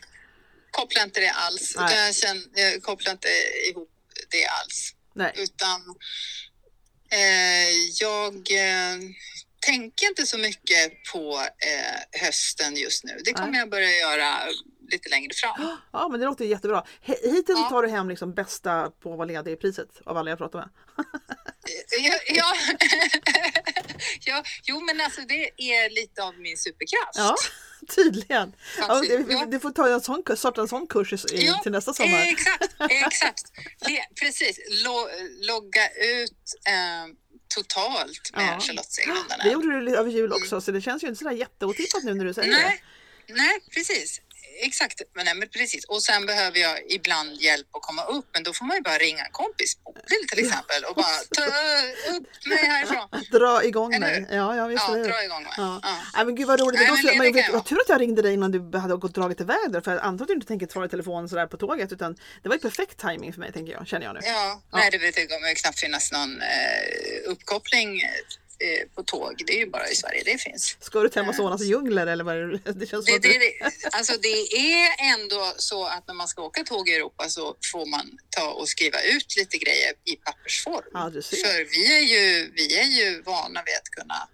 Kopplar 0.72 1.04
inte 1.04 1.20
det 1.20 1.30
alls, 1.32 1.76
Nej. 1.78 1.96
jag, 2.06 2.16
känner, 2.16 2.44
jag 2.54 2.84
kopplar 2.84 3.12
inte 3.12 3.28
ihop 3.72 3.90
det 4.32 4.46
alls. 4.46 4.92
Nej. 5.14 5.32
utan 5.36 5.82
eh, 7.12 7.70
jag 8.00 8.36
eh, 8.36 8.98
tänker 9.66 10.08
inte 10.08 10.26
så 10.26 10.38
mycket 10.38 10.92
på 11.14 11.40
eh, 11.42 12.22
hösten 12.22 12.76
just 12.76 13.04
nu. 13.04 13.22
Det 13.26 13.34
kommer 13.34 13.52
Nej. 13.52 13.60
jag 13.60 13.70
börja 13.70 13.92
göra 13.92 14.38
lite 14.92 15.10
längre 15.10 15.34
fram. 15.34 15.78
Ja 15.92 16.08
men 16.08 16.20
det 16.20 16.26
låter 16.26 16.46
jättebra. 16.46 16.84
Hittills 17.02 17.60
Ja. 17.60 17.70
tar 17.70 17.82
du 17.82 17.90
hem 17.90 18.10
liksom 18.10 18.34
bästa 18.34 18.92
på 19.04 19.12
att 19.12 19.18
vara 19.18 19.28
ledig 19.28 19.52
i 19.52 19.56
priset 19.56 19.90
av 20.06 20.18
alla 20.18 20.30
jag 20.30 20.38
pratar 20.38 20.60
med. 20.60 20.70
Ja, 22.00 22.20
ja. 22.28 22.54
ja, 24.26 24.44
jo, 24.64 24.80
men 24.82 25.02
alltså 25.02 25.22
det 25.22 25.50
är 25.58 25.90
lite 25.90 26.24
av 26.24 26.40
min 26.40 26.58
superkraft. 26.58 27.14
Ja, 27.16 27.36
tydligen. 27.96 28.56
Ja, 28.78 29.02
det- 29.02 29.26
ja. 29.30 29.46
du 29.46 29.60
får 29.60 29.72
ta 29.72 29.90
en 29.90 30.02
sån, 30.02 30.24
starta 30.38 30.62
en 30.62 30.68
sån 30.68 30.88
kurs 30.88 31.14
i, 31.14 31.46
Ja, 31.46 31.60
till 31.64 31.72
nästa 31.72 31.94
sommar. 31.94 32.22
Exakt, 32.32 32.76
exakt. 32.90 33.46
Det, 33.80 34.06
precis. 34.22 34.60
Lo, 34.86 35.08
logga 35.48 35.90
ut 35.90 36.32
eh, 36.68 37.14
totalt 37.56 38.32
med 38.36 38.46
Ja. 38.46 38.60
Charlotte. 38.60 38.98
Det 39.44 39.50
gjorde 39.52 39.80
du 39.82 39.98
över 39.98 40.12
jul 40.12 40.34
också 40.34 40.62
så 40.62 40.72
det 40.72 40.82
känns 40.82 41.04
ju 41.04 41.08
inte 41.08 41.18
sådär 41.20 41.32
jätteotippat 41.32 42.04
nu 42.04 42.14
när 42.14 42.26
du 42.26 42.34
säger 42.34 42.52
Nej, 42.52 42.84
nej, 43.28 43.60
precis. 43.74 44.22
Exakt, 44.64 45.02
men, 45.16 45.26
nej, 45.26 45.36
men 45.36 45.50
precis. 45.50 45.86
Och 45.86 46.04
sen 46.04 46.26
behöver 46.26 46.60
jag 46.60 46.92
ibland 46.92 47.42
hjälp 47.42 47.68
att 47.76 47.82
komma 47.82 48.04
upp, 48.06 48.26
men 48.34 48.44
då 48.44 48.54
får 48.54 48.66
man 48.66 48.78
ju 48.78 48.82
bara 48.82 48.98
ringa 48.98 49.26
en 49.26 49.32
kompis, 49.32 49.78
Bodil 49.84 50.28
till 50.30 50.40
exempel, 50.46 50.84
och 50.90 50.96
bara 50.96 51.18
ta 51.36 51.44
upp 52.16 52.46
mig 52.46 52.58
härifrån. 52.58 53.08
Dra 53.32 53.64
igång 53.64 54.00
mig. 54.00 54.28
Ja, 54.32 54.56
ja, 54.56 54.68
visst, 54.68 54.84
Ja, 54.88 54.94
dra 54.96 55.24
igång 55.24 55.44
mig. 55.44 55.54
Ja. 55.58 55.80
Ja. 55.84 55.98
Nej, 56.16 56.26
men 56.26 56.36
gud 56.36 56.48
vad 56.48 56.60
roligt. 56.60 56.80
Nej, 56.80 56.92
Men 56.92 57.06
det- 57.06 57.18
men 57.18 57.34
vet, 57.34 57.48
jag. 57.48 57.66
tur 57.66 57.82
att 57.82 57.90
jag 57.90 58.02
ringde 58.02 58.22
dig 58.22 58.34
innan 58.34 58.52
du 58.72 58.78
hade 58.78 58.96
gått 58.96 59.16
dragit 59.16 59.42
iväg 59.42 59.72
där. 59.72 59.82
För 59.82 59.92
jag 59.92 60.02
antar 60.04 60.24
att 60.26 60.28
du 60.28 60.34
inte 60.34 60.48
tänker 60.48 60.68
svara 60.68 60.86
i 60.86 60.90
telefon 60.90 61.30
sådär 61.30 61.48
på 61.48 61.58
tåget 61.58 61.92
utan 61.92 62.16
det 62.44 62.50
var 62.50 62.56
ju 62.56 62.62
perfekt 62.62 62.98
timing 63.00 63.34
för 63.34 63.40
mig 63.40 63.52
tänker 63.52 63.74
jag, 63.74 63.88
känner 63.88 64.06
jag 64.06 64.14
nu. 64.14 64.20
Ja, 64.24 64.62
nej, 64.74 64.90
det, 64.92 65.28
kommer 65.28 65.50
ju 65.50 65.56
knappt 65.56 65.80
finnas 65.80 66.12
någon 66.12 66.42
eh, 66.42 67.32
uppkoppling 67.32 68.02
eh, 68.60 68.88
på 68.96 69.04
tåg. 69.04 69.44
Det 69.48 69.54
är 69.54 69.60
ju 69.60 69.70
bara 69.70 69.90
i 69.90 69.96
Sverige 69.96 70.22
det 70.26 70.38
finns. 70.38 70.78
Ska 70.80 71.00
du 71.00 71.10
till 71.10 71.22
Amazonas 71.22 71.62
djungler 71.62 72.08
eller 72.08 72.24
vad 72.24 72.36
är 72.36 72.62
det? 72.64 72.72
Det 72.72 72.86
känns 72.86 73.06
Det, 73.06 73.20
det, 73.20 73.38
det, 73.38 73.54
alltså 73.92 74.14
det 74.22 74.58
är 74.58 75.14
ändå 75.14 75.54
så 75.58 75.86
att 75.86 76.08
när 76.08 76.16
man 76.16 76.28
ska 76.28 76.42
åka 76.42 76.64
tåg 76.64 76.90
i 76.90 76.94
Europa 76.94 77.30
så 77.30 77.56
får 77.72 77.86
man 77.86 78.18
ta 78.30 78.52
och 78.52 78.70
skriva 78.70 79.02
ut 79.02 79.36
lite 79.38 79.58
grejer 79.58 79.94
i 80.04 80.16
pappersform. 80.16 80.90
Ja. 80.94 81.12
För 81.12 81.72
vi 81.72 81.98
är 81.98 82.02
ju, 82.02 82.52
vi 82.56 82.80
är 82.80 82.84
ju 82.86 83.22
vana 83.22 83.64
vid 83.66 83.76
att 83.76 83.90
kunna 83.90 84.28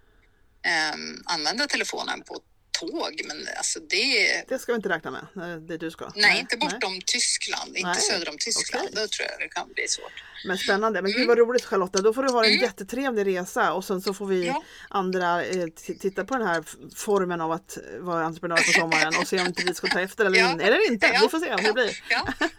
ehm, 0.63 1.23
använda 1.25 1.67
telefonen 1.67 2.21
på 2.21 2.39
tåg, 2.79 3.21
men 3.25 3.47
alltså 3.57 3.79
det... 3.79 4.43
Det 4.47 4.59
ska 4.59 4.71
vi 4.71 4.75
inte 4.75 4.89
räkna 4.89 5.11
med, 5.11 5.51
eh, 5.51 5.55
det 5.57 5.77
du 5.77 5.91
ska. 5.91 6.11
Nej, 6.15 6.39
inte 6.39 6.57
bortom 6.57 6.99
Tyskland, 7.05 7.77
inte 7.77 7.89
Nej, 7.89 8.01
söder 8.01 8.29
om 8.29 8.37
Tyskland. 8.39 8.87
okej. 8.91 9.01
Då 9.01 9.07
tror 9.07 9.27
jag 9.31 9.39
det 9.39 9.47
kan 9.47 9.73
bli 9.73 9.87
svårt. 9.87 10.23
Men 10.45 10.57
spännande. 10.57 11.01
Men 11.01 11.11
gud 11.11 11.27
vad 11.27 11.37
roligt 11.37 11.65
Charlotta. 11.65 12.01
Då 12.01 12.13
får 12.13 12.23
du 12.23 12.29
ha 12.31 12.43
en 12.45 12.51
Mm. 12.51 12.61
jättetrevlig 12.63 13.25
resa 13.37 13.73
och 13.73 13.85
sen 13.85 14.01
så 14.01 14.13
får 14.13 14.25
vi 14.25 14.47
Ja. 14.47 14.63
andra 14.89 15.43
eh, 15.45 15.65
titta 15.99 16.25
på 16.25 16.37
den 16.37 16.47
här 16.47 16.63
formen 16.95 17.41
av 17.41 17.51
att 17.51 17.77
vara 17.99 18.25
entreprenör 18.25 18.57
på 18.57 18.63
sommaren 18.79 19.13
och 19.21 19.27
se 19.27 19.39
om 19.41 19.45
inte 19.47 19.63
vi 19.63 19.73
ska 19.73 19.87
ta 19.87 19.99
efter 20.01 20.25
eller, 20.25 20.39
Ja. 20.39 20.51
in, 20.51 20.61
eller 20.61 20.91
inte. 20.91 21.07
Ja. 21.13 21.19
Vi 21.23 21.29
får 21.29 21.39
se 21.39 21.49
hur 21.51 21.57
det 21.67 21.73
blir. 21.73 22.03
Ja. 22.09 22.27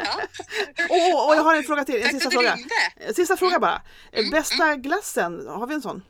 Åh, 0.88 1.28
och 1.28 1.36
jag 1.36 1.42
har 1.42 1.54
en 1.54 1.62
fråga 1.64 1.84
till. 1.84 1.96
En 1.96 2.02
Tack 2.02 2.10
sista 2.12 2.30
fråga. 2.30 2.54
ringde. 2.56 3.14
Sista 3.14 3.36
fråga 3.36 3.58
bara. 3.58 3.82
Eh, 4.12 4.18
Mm, 4.18 4.30
Bästa 4.30 4.76
glassen, 4.76 5.46
har 5.46 5.66
vi 5.66 5.74
en 5.74 5.82
sån? 5.82 6.02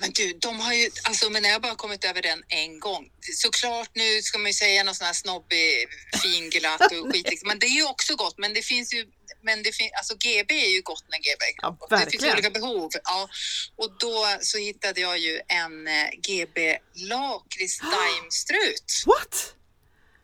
Men 0.00 0.10
du, 0.12 0.32
de 0.32 0.60
har 0.60 0.72
ju, 0.74 0.90
alltså 1.02 1.30
men 1.30 1.44
jag 1.44 1.52
har 1.52 1.60
bara 1.60 1.74
kommit 1.74 2.04
över 2.04 2.22
den 2.22 2.42
en 2.48 2.80
gång. 2.80 3.04
Såklart 3.34 3.90
nu 3.94 4.22
ska 4.22 4.38
man 4.38 4.46
ju 4.46 4.52
säga 4.52 4.84
någon 4.84 4.94
sån 4.94 5.06
här 5.06 5.12
snobbig 5.14 5.88
finglatt 6.22 6.80
och 6.92 7.12
skit. 7.12 7.42
Men 7.44 7.58
det 7.58 7.66
är 7.66 7.76
ju 7.80 7.84
också 7.84 8.16
gott. 8.16 8.38
Men 8.38 8.54
det 8.54 8.62
finns 8.62 8.94
ju, 8.94 9.06
men 9.42 9.62
det 9.62 9.72
finns, 9.72 9.92
alltså 9.92 10.14
GB 10.14 10.54
är 10.64 10.70
ju 10.70 10.82
gott 10.82 11.04
när 11.08 11.18
GB 11.18 11.42
är 11.44 11.54
Ja, 11.62 11.76
gott. 11.80 11.90
det 11.90 12.10
finns 12.10 12.24
olika 12.24 12.50
behov. 12.50 12.90
Ja. 13.04 13.28
Och 13.76 13.96
då 13.98 14.36
så 14.40 14.58
hittade 14.58 15.00
jag 15.00 15.18
ju 15.18 15.40
en 15.48 15.86
eh, 15.88 16.10
GB 16.26 16.78
lakrits 16.94 17.78
daimstrut. 17.96 19.02
What? 19.06 19.54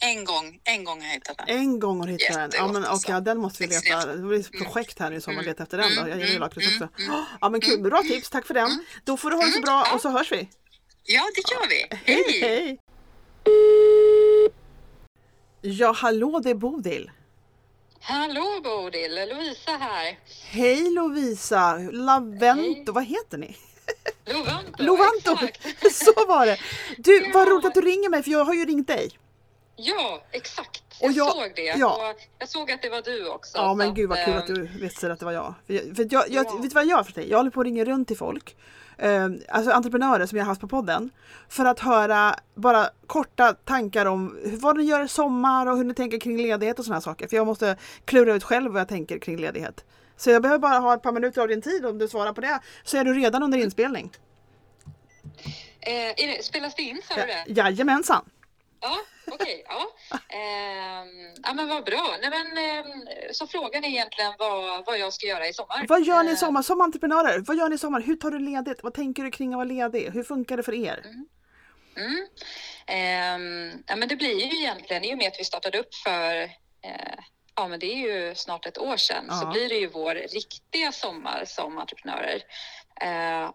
En 0.06 0.24
gång, 0.24 0.60
en 0.64 0.84
gång 0.84 1.00
har 1.00 1.06
jag 1.06 1.14
hittat 1.14 1.38
den. 1.38 1.48
En 1.48 1.80
gång 1.80 2.00
har 2.00 2.06
du 2.06 2.12
hittat 2.12 2.34
den. 2.36 2.50
Ja 2.54 2.72
men 2.72 2.84
okej, 2.84 3.00
ja, 3.14 3.20
den 3.20 3.38
måste 3.38 3.62
vi 3.62 3.68
leta. 3.74 4.06
Det 4.06 4.22
blir 4.22 4.40
ett 4.40 4.52
projekt 4.52 4.98
här 4.98 5.10
nu 5.10 5.20
som 5.20 5.34
man 5.34 5.44
letar 5.44 5.64
efter 5.64 5.78
den 5.78 5.90
då. 5.96 6.00
Jag 6.00 6.08
gillar 6.08 6.18
ju 6.20 6.28
mm, 6.28 6.40
lakrits 6.40 6.76
mm, 6.76 6.88
också. 6.94 7.24
Ja 7.40 7.48
men 7.48 7.60
kul, 7.60 7.80
bra 7.82 8.02
tips, 8.02 8.30
tack 8.30 8.46
för 8.46 8.54
den. 8.54 8.84
Då 9.04 9.16
får 9.16 9.30
du 9.30 9.36
ha 9.36 9.44
det 9.44 9.52
så 9.52 9.60
bra 9.60 9.86
och 9.94 10.00
så 10.00 10.08
hörs 10.08 10.32
vi. 10.32 10.48
Ja, 11.04 11.22
det 11.34 11.52
gör 11.52 11.68
vi. 11.68 11.96
Hej 12.04 12.24
Hej! 12.40 12.40
hej! 12.40 12.78
Ja 15.60 15.92
hallå 15.92 16.40
det 16.44 16.50
är 16.50 16.54
Bodil. 16.54 17.10
Hallå 18.00 18.60
Bodil, 18.64 19.14
Lovisa 19.14 19.70
här. 19.70 20.18
Hej 20.50 20.90
Lovisa! 20.90 21.78
Lavento, 21.92 22.92
vad 22.92 23.04
heter 23.04 23.38
ni? 23.38 23.56
Lovanto. 24.26 24.82
Lovanto! 24.82 25.38
Så 25.92 26.26
var 26.28 26.46
det! 26.46 26.58
Du, 26.98 27.32
vad 27.32 27.48
Ja. 27.48 27.50
roligt 27.50 27.64
att 27.64 27.74
du 27.74 27.80
ringer 27.80 28.08
mig 28.08 28.22
för 28.22 28.30
jag 28.30 28.44
har 28.44 28.54
ju 28.54 28.64
ringt 28.64 28.86
dig. 28.86 29.10
Ja, 29.76 30.22
exakt. 30.32 30.82
Och 31.02 31.12
Jag, 31.12 31.12
jag- 31.12 31.32
såg 31.32 31.52
det. 31.56 31.62
ja. 31.62 32.10
Och 32.12 32.20
jag 32.38 32.48
såg 32.48 32.70
att 32.72 32.82
det 32.82 32.88
var 32.88 33.02
du 33.02 33.28
också. 33.28 33.58
Ja 33.58 33.74
men 33.74 33.94
gud 33.94 34.08
vad 34.08 34.24
kul 34.24 34.34
att 34.36 34.46
du 34.46 34.68
visste 34.80 35.12
att 35.12 35.18
det 35.18 35.24
var 35.24 35.32
jag. 35.32 35.54
För 35.66 35.74
jag, 35.74 35.96
för 35.96 36.06
jag, 36.10 36.24
jag 36.30 36.46
Ja. 36.46 36.52
Vet 36.56 36.62
du 36.62 36.68
vad 36.74 36.84
jag 36.84 36.90
gör 36.90 37.02
för 37.02 37.12
dig? 37.12 37.30
Jag 37.30 37.36
håller 37.36 37.50
på 37.50 37.60
att 37.60 37.64
ringa 37.66 37.84
runt 37.84 38.08
till 38.08 38.16
folk. 38.16 38.56
Eh, 38.98 39.24
alltså 39.48 39.70
entreprenörer 39.72 40.26
som 40.26 40.38
jag 40.38 40.44
har 40.44 40.48
haft 40.48 40.60
på 40.60 40.68
podden. 40.68 41.10
För 41.48 41.64
att 41.64 41.80
höra 41.80 42.34
bara 42.54 42.88
korta 43.06 43.52
tankar 43.52 44.06
om 44.06 44.38
hur- 44.44 44.56
vad 44.56 44.76
ni 44.76 44.84
gör 44.84 45.04
i 45.04 45.08
sommar 45.08 45.66
och 45.66 45.76
hur 45.76 45.84
ni 45.84 45.94
tänker 45.94 46.20
kring 46.20 46.36
ledighet 46.36 46.78
och 46.78 46.84
sådana 46.84 47.00
saker. 47.00 47.28
För 47.28 47.36
jag 47.36 47.46
måste 47.46 47.76
klura 48.04 48.34
ut 48.34 48.44
själv 48.44 48.72
vad 48.72 48.80
jag 48.80 48.88
tänker 48.88 49.18
kring 49.18 49.36
ledighet. 49.36 49.84
Så 50.16 50.30
jag 50.30 50.42
behöver 50.42 50.58
bara 50.58 50.78
ha 50.78 50.94
ett 50.94 51.02
par 51.02 51.12
minuter 51.12 51.40
av 51.42 51.48
din 51.48 51.62
tid 51.62 51.86
om 51.86 51.98
du 51.98 52.08
svarar 52.08 52.32
på 52.32 52.40
det. 52.40 52.60
Så 52.84 52.96
är 52.96 53.04
du 53.04 53.14
redan 53.14 53.42
under 53.42 53.58
inspelning. 53.58 54.10
Eh, 55.80 55.92
det, 56.16 56.44
spelas 56.44 56.74
det 56.74 56.82
in, 56.82 57.00
sa 57.08 57.14
du 57.14 57.20
det? 57.20 57.44
Jajamensan! 57.60 58.24
Ja, 58.80 58.96
okej. 59.32 59.64
ja. 59.68 59.86
Ehm, 60.36 61.34
ja, 61.42 61.52
men 61.54 61.68
vad 61.68 61.84
bra. 61.84 62.16
Nej, 62.20 62.30
men, 62.30 62.58
ehm, 62.58 62.86
så 63.32 63.46
frågan 63.46 63.84
är 63.84 63.88
egentligen 63.88 64.32
vad, 64.38 64.86
vad 64.86 64.98
jag 64.98 65.12
ska 65.12 65.26
göra 65.26 65.48
i 65.48 65.52
sommar. 65.52 65.86
Vad 65.88 66.02
gör 66.04 66.22
ni 66.22 66.28
i 66.30 66.32
Eh, 66.32 66.38
sommar 66.38 66.62
som 66.62 66.80
entreprenörer? 66.80 67.38
Vad 67.38 67.56
gör 67.56 67.68
ni 67.68 67.74
i 67.74 67.78
sommar? 67.78 68.00
Hur 68.00 68.16
tar 68.16 68.30
du 68.30 68.38
ledigt? 68.38 68.82
Vad 68.82 68.94
tänker 68.94 69.22
du 69.24 69.30
kring 69.30 69.52
att 69.52 69.56
vara 69.56 69.64
ledig? 69.64 70.10
Hur 70.10 70.22
funkar 70.24 70.56
det 70.56 70.62
för 70.62 70.74
er? 70.74 71.04
Mm. 71.96 72.26
Ehm, 72.86 73.82
ja, 73.86 73.96
men 73.96 74.08
det 74.08 74.16
blir 74.16 74.34
ju 74.52 74.56
egentligen, 74.58 75.04
i 75.04 75.14
och 75.14 75.18
med 75.18 75.28
att 75.28 75.40
vi 75.40 75.44
startade 75.44 75.78
upp 75.78 75.94
för 75.94 76.36
eh, 76.82 77.18
Ja, 77.58 77.68
men 77.68 77.80
det 77.80 77.86
är 77.86 77.96
ju 77.96 78.34
snart 78.34 78.66
ett 78.66 78.78
år 78.78 78.96
sedan 78.96 79.24
så 79.30 79.44
Ja. 79.46 79.50
blir 79.52 79.68
det 79.68 79.74
ju 79.74 79.86
vår 79.86 80.14
riktiga 80.14 80.92
sommar 80.92 81.44
som 81.46 81.78
entreprenörer. 81.78 82.42
Eh, 83.00 83.50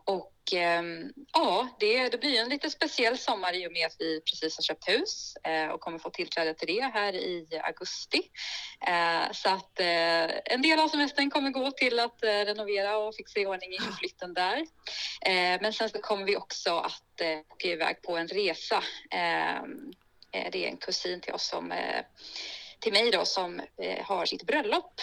och 0.51 0.57
ehm, 0.57 1.11
ja, 1.33 1.67
det, 1.79 2.09
det 2.09 2.17
blir 2.17 2.41
en 2.41 2.49
lite 2.49 2.69
speciell 2.69 3.17
sommar 3.17 3.53
i 3.55 3.67
och 3.67 3.71
med 3.71 3.85
att 3.85 3.95
vi 3.99 4.21
precis 4.21 4.57
har 4.57 4.63
köpt 4.63 4.89
hus 4.89 5.35
eh, 5.43 5.67
och 5.67 5.79
kommer 5.79 5.99
få 5.99 6.09
tillträde 6.09 6.53
till 6.53 6.75
det 6.75 6.91
här 6.93 7.15
i 7.15 7.47
augusti. 7.63 8.21
Eh, 8.87 9.31
så 9.31 9.49
att 9.49 9.79
eh, 9.79 10.53
en 10.53 10.61
del 10.61 10.79
av 10.79 10.87
semestern 10.87 11.29
kommer 11.29 11.49
gå 11.49 11.71
till 11.71 11.99
att 11.99 12.23
eh, 12.23 12.27
renovera 12.27 12.97
och 12.97 13.15
fixa 13.15 13.39
i 13.39 13.45
ordning 13.45 13.73
inför 13.73 13.91
flytten 13.91 14.33
där. 14.33 14.57
Eh, 15.21 15.61
men 15.61 15.73
sen 15.73 15.89
så 15.89 15.99
kommer 15.99 16.25
vi 16.25 16.37
också 16.37 16.77
att 16.77 17.21
eh, 17.21 17.39
åka 17.49 17.67
iväg 17.67 18.01
på 18.01 18.17
en 18.17 18.27
resa. 18.27 18.83
Eh, 19.11 19.57
eh, 20.31 20.51
det 20.51 20.65
är 20.65 20.67
en 20.67 20.77
kusin 20.77 21.21
till 21.21 21.33
oss 21.33 21.47
som 21.47 21.71
eh, 21.71 22.01
till 22.81 22.93
mig 22.93 23.11
då 23.11 23.25
som 23.25 23.59
eh, 23.59 24.05
har 24.05 24.25
sitt 24.25 24.43
bröllop 24.43 24.93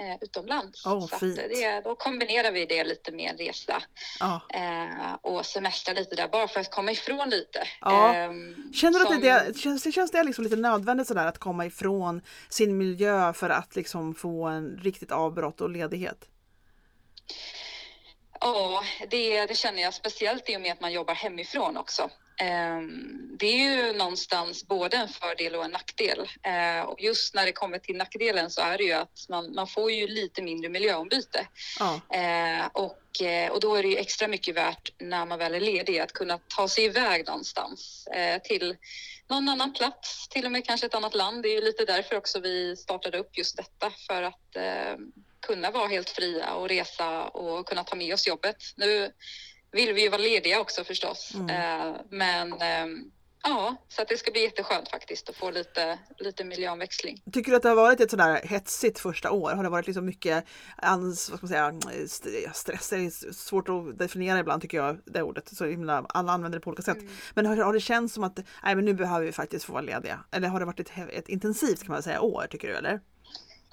eh, 0.00 0.16
utomlands. 0.20 0.86
Åh, 0.86 1.06
så 1.06 1.14
att, 1.14 1.20
det, 1.20 1.80
då 1.84 1.94
kombinerar 1.94 2.52
vi 2.52 2.66
det 2.66 2.84
lite 2.84 3.12
med 3.12 3.30
en 3.30 3.36
resa 3.46 3.82
Ja. 4.20 4.40
eh, 4.54 5.14
och 5.22 5.46
semestra 5.46 5.94
lite 5.94 6.16
där 6.16 6.28
bara 6.28 6.48
för 6.48 6.60
att 6.60 6.70
komma 6.70 6.92
ifrån 6.92 7.30
lite. 7.30 7.68
Ja. 7.80 8.14
Ehm, 8.14 8.72
Känner 8.74 8.98
du 8.98 9.04
att 9.04 9.12
som- 9.12 9.20
det, 9.20 9.44
det, 9.52 9.58
känns, 9.58 9.82
det 9.82 9.92
känns 9.92 10.10
det 10.10 10.22
liksom 10.24 10.44
lite 10.44 10.56
nödvändigt 10.56 11.06
sådär 11.08 11.26
att 11.26 11.38
komma 11.38 11.66
ifrån 11.66 12.20
sin 12.48 12.78
miljö 12.78 13.32
för 13.32 13.50
att 13.50 13.76
liksom 13.76 14.14
få 14.14 14.44
en 14.46 14.80
riktigt 14.82 15.12
avbrott 15.12 15.60
och 15.60 15.70
ledighet? 15.70 16.28
Ja, 18.40 18.82
det, 19.10 19.46
det 19.46 19.54
känner 19.54 19.82
jag 19.82 19.94
speciellt 19.94 20.50
i 20.50 20.56
och 20.56 20.60
med 20.60 20.72
att 20.72 20.80
man 20.80 20.92
jobbar 20.92 21.14
hemifrån 21.14 21.76
också. 21.76 22.10
Ehm, 22.40 23.20
Det 23.38 23.46
är 23.46 23.86
ju 23.86 23.92
någonstans 23.92 24.66
både 24.66 24.96
en 24.96 25.08
fördel 25.08 25.54
och 25.54 25.64
en 25.64 25.70
nackdel. 25.70 26.20
Eh, 26.42 26.84
Och 26.84 27.00
just 27.00 27.34
när 27.34 27.46
det 27.46 27.52
kommer 27.52 27.78
till 27.78 27.96
nackdelen 27.96 28.50
så 28.50 28.60
är 28.60 28.78
det 28.78 28.84
ju 28.84 28.92
att 28.92 29.26
man, 29.28 29.54
man 29.54 29.66
får 29.66 29.90
ju 29.92 30.06
lite 30.06 30.42
mindre 30.42 30.68
miljöombyte. 30.68 31.46
Ja, 31.78 32.00
Eh, 32.14 32.66
och, 32.72 33.22
eh, 33.22 33.50
och 33.50 33.60
då 33.60 33.74
är 33.74 33.82
det 33.82 33.88
ju 33.88 33.96
extra 33.96 34.28
mycket 34.28 34.54
värt 34.56 34.92
när 34.98 35.26
man 35.26 35.38
väl 35.38 35.54
är 35.54 35.60
ledig 35.60 35.98
att 35.98 36.12
kunna 36.12 36.38
ta 36.56 36.68
sig 36.68 36.84
iväg 36.84 37.26
någonstans 37.26 38.06
eh, 38.06 38.42
till 38.42 38.76
någon 39.28 39.48
annan 39.48 39.72
plats, 39.72 40.28
till 40.28 40.46
och 40.46 40.52
med 40.52 40.66
kanske 40.66 40.86
ett 40.86 40.94
annat 40.94 41.14
land. 41.14 41.42
Det 41.42 41.48
är 41.48 41.54
ju 41.54 41.60
lite 41.60 41.84
därför 41.84 42.16
också 42.16 42.40
vi 42.40 42.76
startade 42.76 43.18
upp 43.18 43.38
just 43.38 43.56
detta 43.56 43.92
för 44.06 44.22
att 44.22 44.56
kunna 45.46 45.70
vara 45.70 45.88
helt 45.88 46.10
fria 46.10 46.54
och 46.54 46.68
resa 46.68 47.24
och 47.24 47.66
kunna 47.66 47.84
ta 47.84 47.96
med 47.96 48.14
oss 48.14 48.26
jobbet. 48.26 48.56
Nu 48.76 49.12
vill 49.74 49.92
vi 49.94 50.02
ju 50.02 50.08
vara 50.08 50.20
lediga 50.22 50.60
också 50.60 50.84
förstås, 50.84 51.32
Mm. 51.34 51.50
eh, 51.50 51.96
men 52.10 52.52
ehm, 52.52 53.10
ja, 53.42 53.76
så 53.88 54.04
det 54.08 54.16
ska 54.16 54.30
bli 54.30 54.42
jätteskönt 54.42 54.88
faktiskt 54.90 55.28
att 55.28 55.36
få 55.36 55.50
lite, 55.50 55.98
lite 56.18 56.44
miljöomväxling. 56.44 57.22
Tycker 57.32 57.50
du 57.50 57.56
att 57.56 57.62
det 57.62 57.68
har 57.68 57.76
varit 57.76 58.00
ett 58.00 58.10
sådär 58.10 58.40
hetsigt 58.44 58.98
första 58.98 59.30
år? 59.30 59.50
Har 59.52 59.62
det 59.62 59.68
varit 59.68 59.86
liksom 59.86 60.04
mycket 60.06 60.44
ans, 60.76 61.30
vad 61.30 61.38
ska 61.38 61.46
man 61.46 61.80
säga, 61.82 62.04
st- 62.04 62.50
stress? 62.54 62.90
Det 62.90 62.96
är 62.96 63.32
svårt 63.32 63.68
att 63.68 63.98
definiera 63.98 64.38
ibland 64.38 64.62
tycker 64.62 64.76
jag 64.76 64.98
det 65.06 65.22
ordet. 65.22 65.56
Så 65.56 65.64
himla, 65.64 66.06
alla 66.08 66.32
använder 66.32 66.58
det 66.58 66.62
på 66.64 66.70
olika 66.70 66.82
sätt. 66.82 66.98
Men 67.34 67.46
har, 67.46 67.56
har 67.56 67.72
det 67.72 67.80
känts 67.80 68.14
som 68.14 68.24
att 68.24 68.38
nej, 68.64 68.74
men 68.74 68.84
nu 68.84 68.94
behöver 68.94 69.26
vi 69.26 69.32
faktiskt 69.32 69.64
få 69.64 69.72
vara 69.72 69.82
lediga? 69.82 70.24
Eller 70.32 70.48
har 70.48 70.60
det 70.60 70.66
varit 70.66 70.80
ett, 70.80 70.92
ett 71.12 71.28
intensivt 71.28 71.82
kan 71.84 71.92
man 71.92 72.02
säga 72.02 72.20
år 72.20 72.46
tycker 72.50 72.68
du 72.68 72.74
eller? 72.74 73.00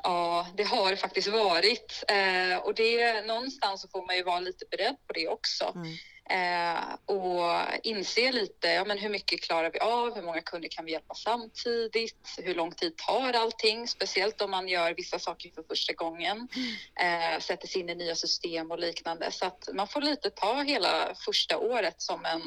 Ja, 0.04 0.48
det 0.58 0.64
har 0.64 0.92
det 0.92 0.98
faktiskt 0.98 1.28
varit. 1.28 2.04
Eh, 2.08 2.58
och 2.58 2.76
det, 2.76 3.26
någonstans 3.26 3.82
så 3.82 3.88
får 3.88 4.08
man 4.08 4.16
ju 4.16 4.24
vara 4.24 4.40
lite 4.40 4.66
beredd 4.72 4.96
på 5.08 5.14
det 5.14 5.28
också. 5.28 5.74
Mm. 5.76 5.94
Eh, 6.30 6.84
och 7.06 7.62
inse 7.84 8.32
lite, 8.32 8.68
ja 8.68 8.86
men 8.86 8.98
hur 8.98 9.10
mycket 9.10 9.42
klarar 9.42 9.72
vi 9.74 9.80
av? 9.80 10.16
Hur 10.16 10.22
många 10.22 10.42
kunder 10.42 10.70
kan 10.70 10.86
vi 10.86 10.92
hjälpa 10.92 11.14
samtidigt? 11.14 12.36
Hur 12.38 12.56
lång 12.56 12.72
tid 12.72 12.98
tar 12.98 13.34
allting? 13.34 13.88
Speciellt 13.88 14.42
om 14.42 14.52
man 14.52 14.68
gör 14.68 14.94
vissa 14.94 15.20
saker 15.20 15.50
för 15.56 15.64
första 15.64 15.94
gången. 15.94 16.48
Eh, 17.02 17.40
sätter 17.40 17.68
sig 17.68 17.82
in 17.82 17.90
i 17.90 17.96
nya 17.96 18.16
system 18.16 18.72
och 18.72 18.80
liknande. 18.80 19.32
Så 19.32 19.46
att 19.46 19.70
man 19.74 19.88
får 19.88 20.02
lite 20.02 20.30
ta 20.30 20.62
hela 20.62 21.16
första 21.26 21.58
året 21.58 22.02
som 22.02 22.26
en 22.26 22.42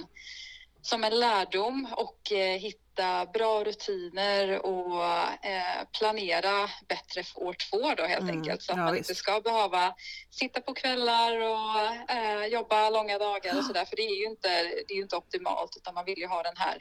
som 0.85 1.05
en 1.05 1.20
lärdom 1.20 1.89
och 1.97 2.32
eh, 2.32 2.59
hitta 2.59 3.26
bra 3.26 3.64
rutiner 3.64 4.66
och 4.66 5.05
eh, 5.45 5.85
planera 5.99 6.70
bättre 6.89 7.22
för 7.22 7.43
år 7.43 7.55
två 7.70 7.95
då 7.97 8.03
helt 8.05 8.22
Mm, 8.22 8.37
enkelt. 8.37 8.62
Så 8.62 8.72
att 8.72 8.78
ja, 8.78 8.85
man 8.85 8.95
visst. 8.95 9.11
inte 9.11 9.18
ska 9.18 9.41
behöva 9.41 9.95
sitta 10.30 10.61
på 10.61 10.74
kvällar 10.74 11.32
och 11.41 12.11
eh, 12.11 12.47
jobba 12.47 12.91
långa 12.91 13.18
dagar 13.18 13.59
och 13.59 13.64
sådär. 13.64 13.85
För 13.85 13.97
det 13.97 14.03
är 14.03 14.16
ju 14.20 14.24
inte, 14.24 14.49
det 14.62 14.93
är 14.93 14.97
ju 14.97 15.03
inte 15.03 15.16
optimalt 15.16 15.76
utan 15.76 15.95
man 15.95 16.05
vill 16.05 16.18
ju 16.18 16.26
ha 16.26 16.43
den 16.43 16.57
här, 16.57 16.78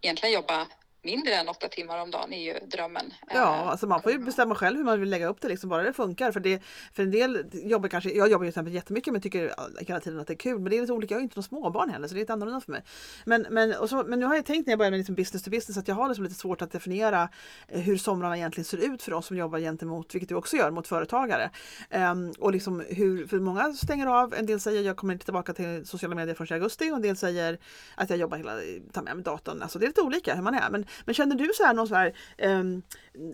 egentligen 0.00 0.34
jobba 0.34 0.66
mindre 1.02 1.34
än 1.34 1.48
åtta 1.48 1.68
timmar 1.68 2.02
om 2.02 2.10
dagen 2.10 2.32
är 2.32 2.52
ju 2.52 2.66
drömmen. 2.66 3.12
Ja, 3.34 3.50
Eh, 3.50 3.68
alltså 3.68 3.86
man 3.86 4.02
får 4.02 4.12
ju 4.12 4.18
bestämma 4.18 4.54
själv 4.54 4.76
hur 4.76 4.84
man 4.84 5.00
vill 5.00 5.10
lägga 5.10 5.28
upp 5.28 5.40
det 5.40 5.48
liksom, 5.48 5.70
bara 5.70 5.82
det 5.82 5.92
funkar. 5.92 6.32
För, 6.32 6.40
det, 6.40 6.62
för 6.92 7.02
en 7.02 7.10
del 7.10 7.44
jobbar 7.52 7.88
kanske, 7.88 8.10
jag 8.10 8.30
jobbar 8.30 8.44
ju 8.44 8.50
till 8.50 8.52
exempel 8.52 8.74
jättemycket 8.74 9.12
men 9.12 9.22
tycker 9.22 9.54
hela 9.80 10.00
tiden 10.00 10.20
att 10.20 10.26
det 10.26 10.32
är 10.32 10.36
kul. 10.36 10.58
Men 10.58 10.70
det 10.70 10.76
är 10.76 10.80
lite 10.80 10.92
olika, 10.92 11.14
jag 11.14 11.16
har 11.16 11.20
ju 11.20 11.24
inte 11.24 11.36
några 11.36 11.48
småbarn 11.48 11.90
heller 11.90 12.08
så 12.08 12.14
det 12.14 12.18
är 12.18 12.22
lite 12.22 12.32
annorlunda 12.32 12.60
för 12.60 12.72
mig. 12.72 12.82
Men, 13.24 13.46
men, 13.50 13.74
och 13.74 13.88
så, 13.88 14.04
men 14.06 14.20
nu 14.20 14.26
har 14.26 14.34
jag 14.34 14.44
tänkt 14.44 14.66
när 14.66 14.72
jag 14.72 14.78
började 14.78 14.90
med 14.90 14.98
liksom 14.98 15.14
business 15.14 15.42
to 15.42 15.50
business 15.50 15.78
att 15.78 15.88
jag 15.88 15.94
har 15.94 16.08
liksom 16.08 16.24
lite 16.24 16.36
svårt 16.36 16.62
att 16.62 16.72
definiera 16.72 17.28
eh, 17.68 17.80
hur 17.80 17.96
somrarna 17.96 18.36
egentligen 18.36 18.64
ser 18.64 18.94
ut 18.94 19.02
för 19.02 19.12
oss 19.12 19.26
som 19.26 19.36
jobbar 19.36 19.58
gentemot, 19.58 20.14
vilket 20.14 20.28
du 20.28 20.34
också 20.34 20.56
gör, 20.56 20.70
mot 20.70 20.88
företagare. 20.88 21.50
Ehm, 21.90 22.32
och 22.38 22.52
liksom 22.52 22.84
hur, 22.88 23.26
för 23.26 23.38
många 23.38 23.72
stänger 23.72 24.06
av, 24.06 24.34
en 24.34 24.46
del 24.46 24.60
säger 24.60 24.82
jag 24.82 24.96
kommer 24.96 25.12
inte 25.12 25.24
tillbaka 25.24 25.54
till 25.54 25.86
sociala 25.86 26.14
medier 26.14 26.34
förrän 26.34 26.48
i 26.50 26.54
augusti 26.54 26.90
och 26.90 26.96
en 26.96 27.02
del 27.02 27.16
säger 27.16 27.58
att 27.94 28.10
jag 28.10 28.18
jobbar 28.18 28.36
hela, 28.36 28.52
tar 28.92 29.02
med 29.02 29.16
mig 29.16 29.24
datorn. 29.24 29.62
Alltså 29.62 29.78
det 29.78 29.84
är 29.84 29.88
lite 29.88 30.00
olika 30.00 30.34
hur 30.34 30.42
man 30.42 30.54
är. 30.54 30.70
Men, 30.70 30.86
men 31.04 31.14
känner 31.14 31.36
du 31.36 31.50
så 31.54 31.64
här 31.64 31.74
någon 31.74 31.88
så 31.88 31.94
här, 31.94 32.16
ehm, 32.38 32.82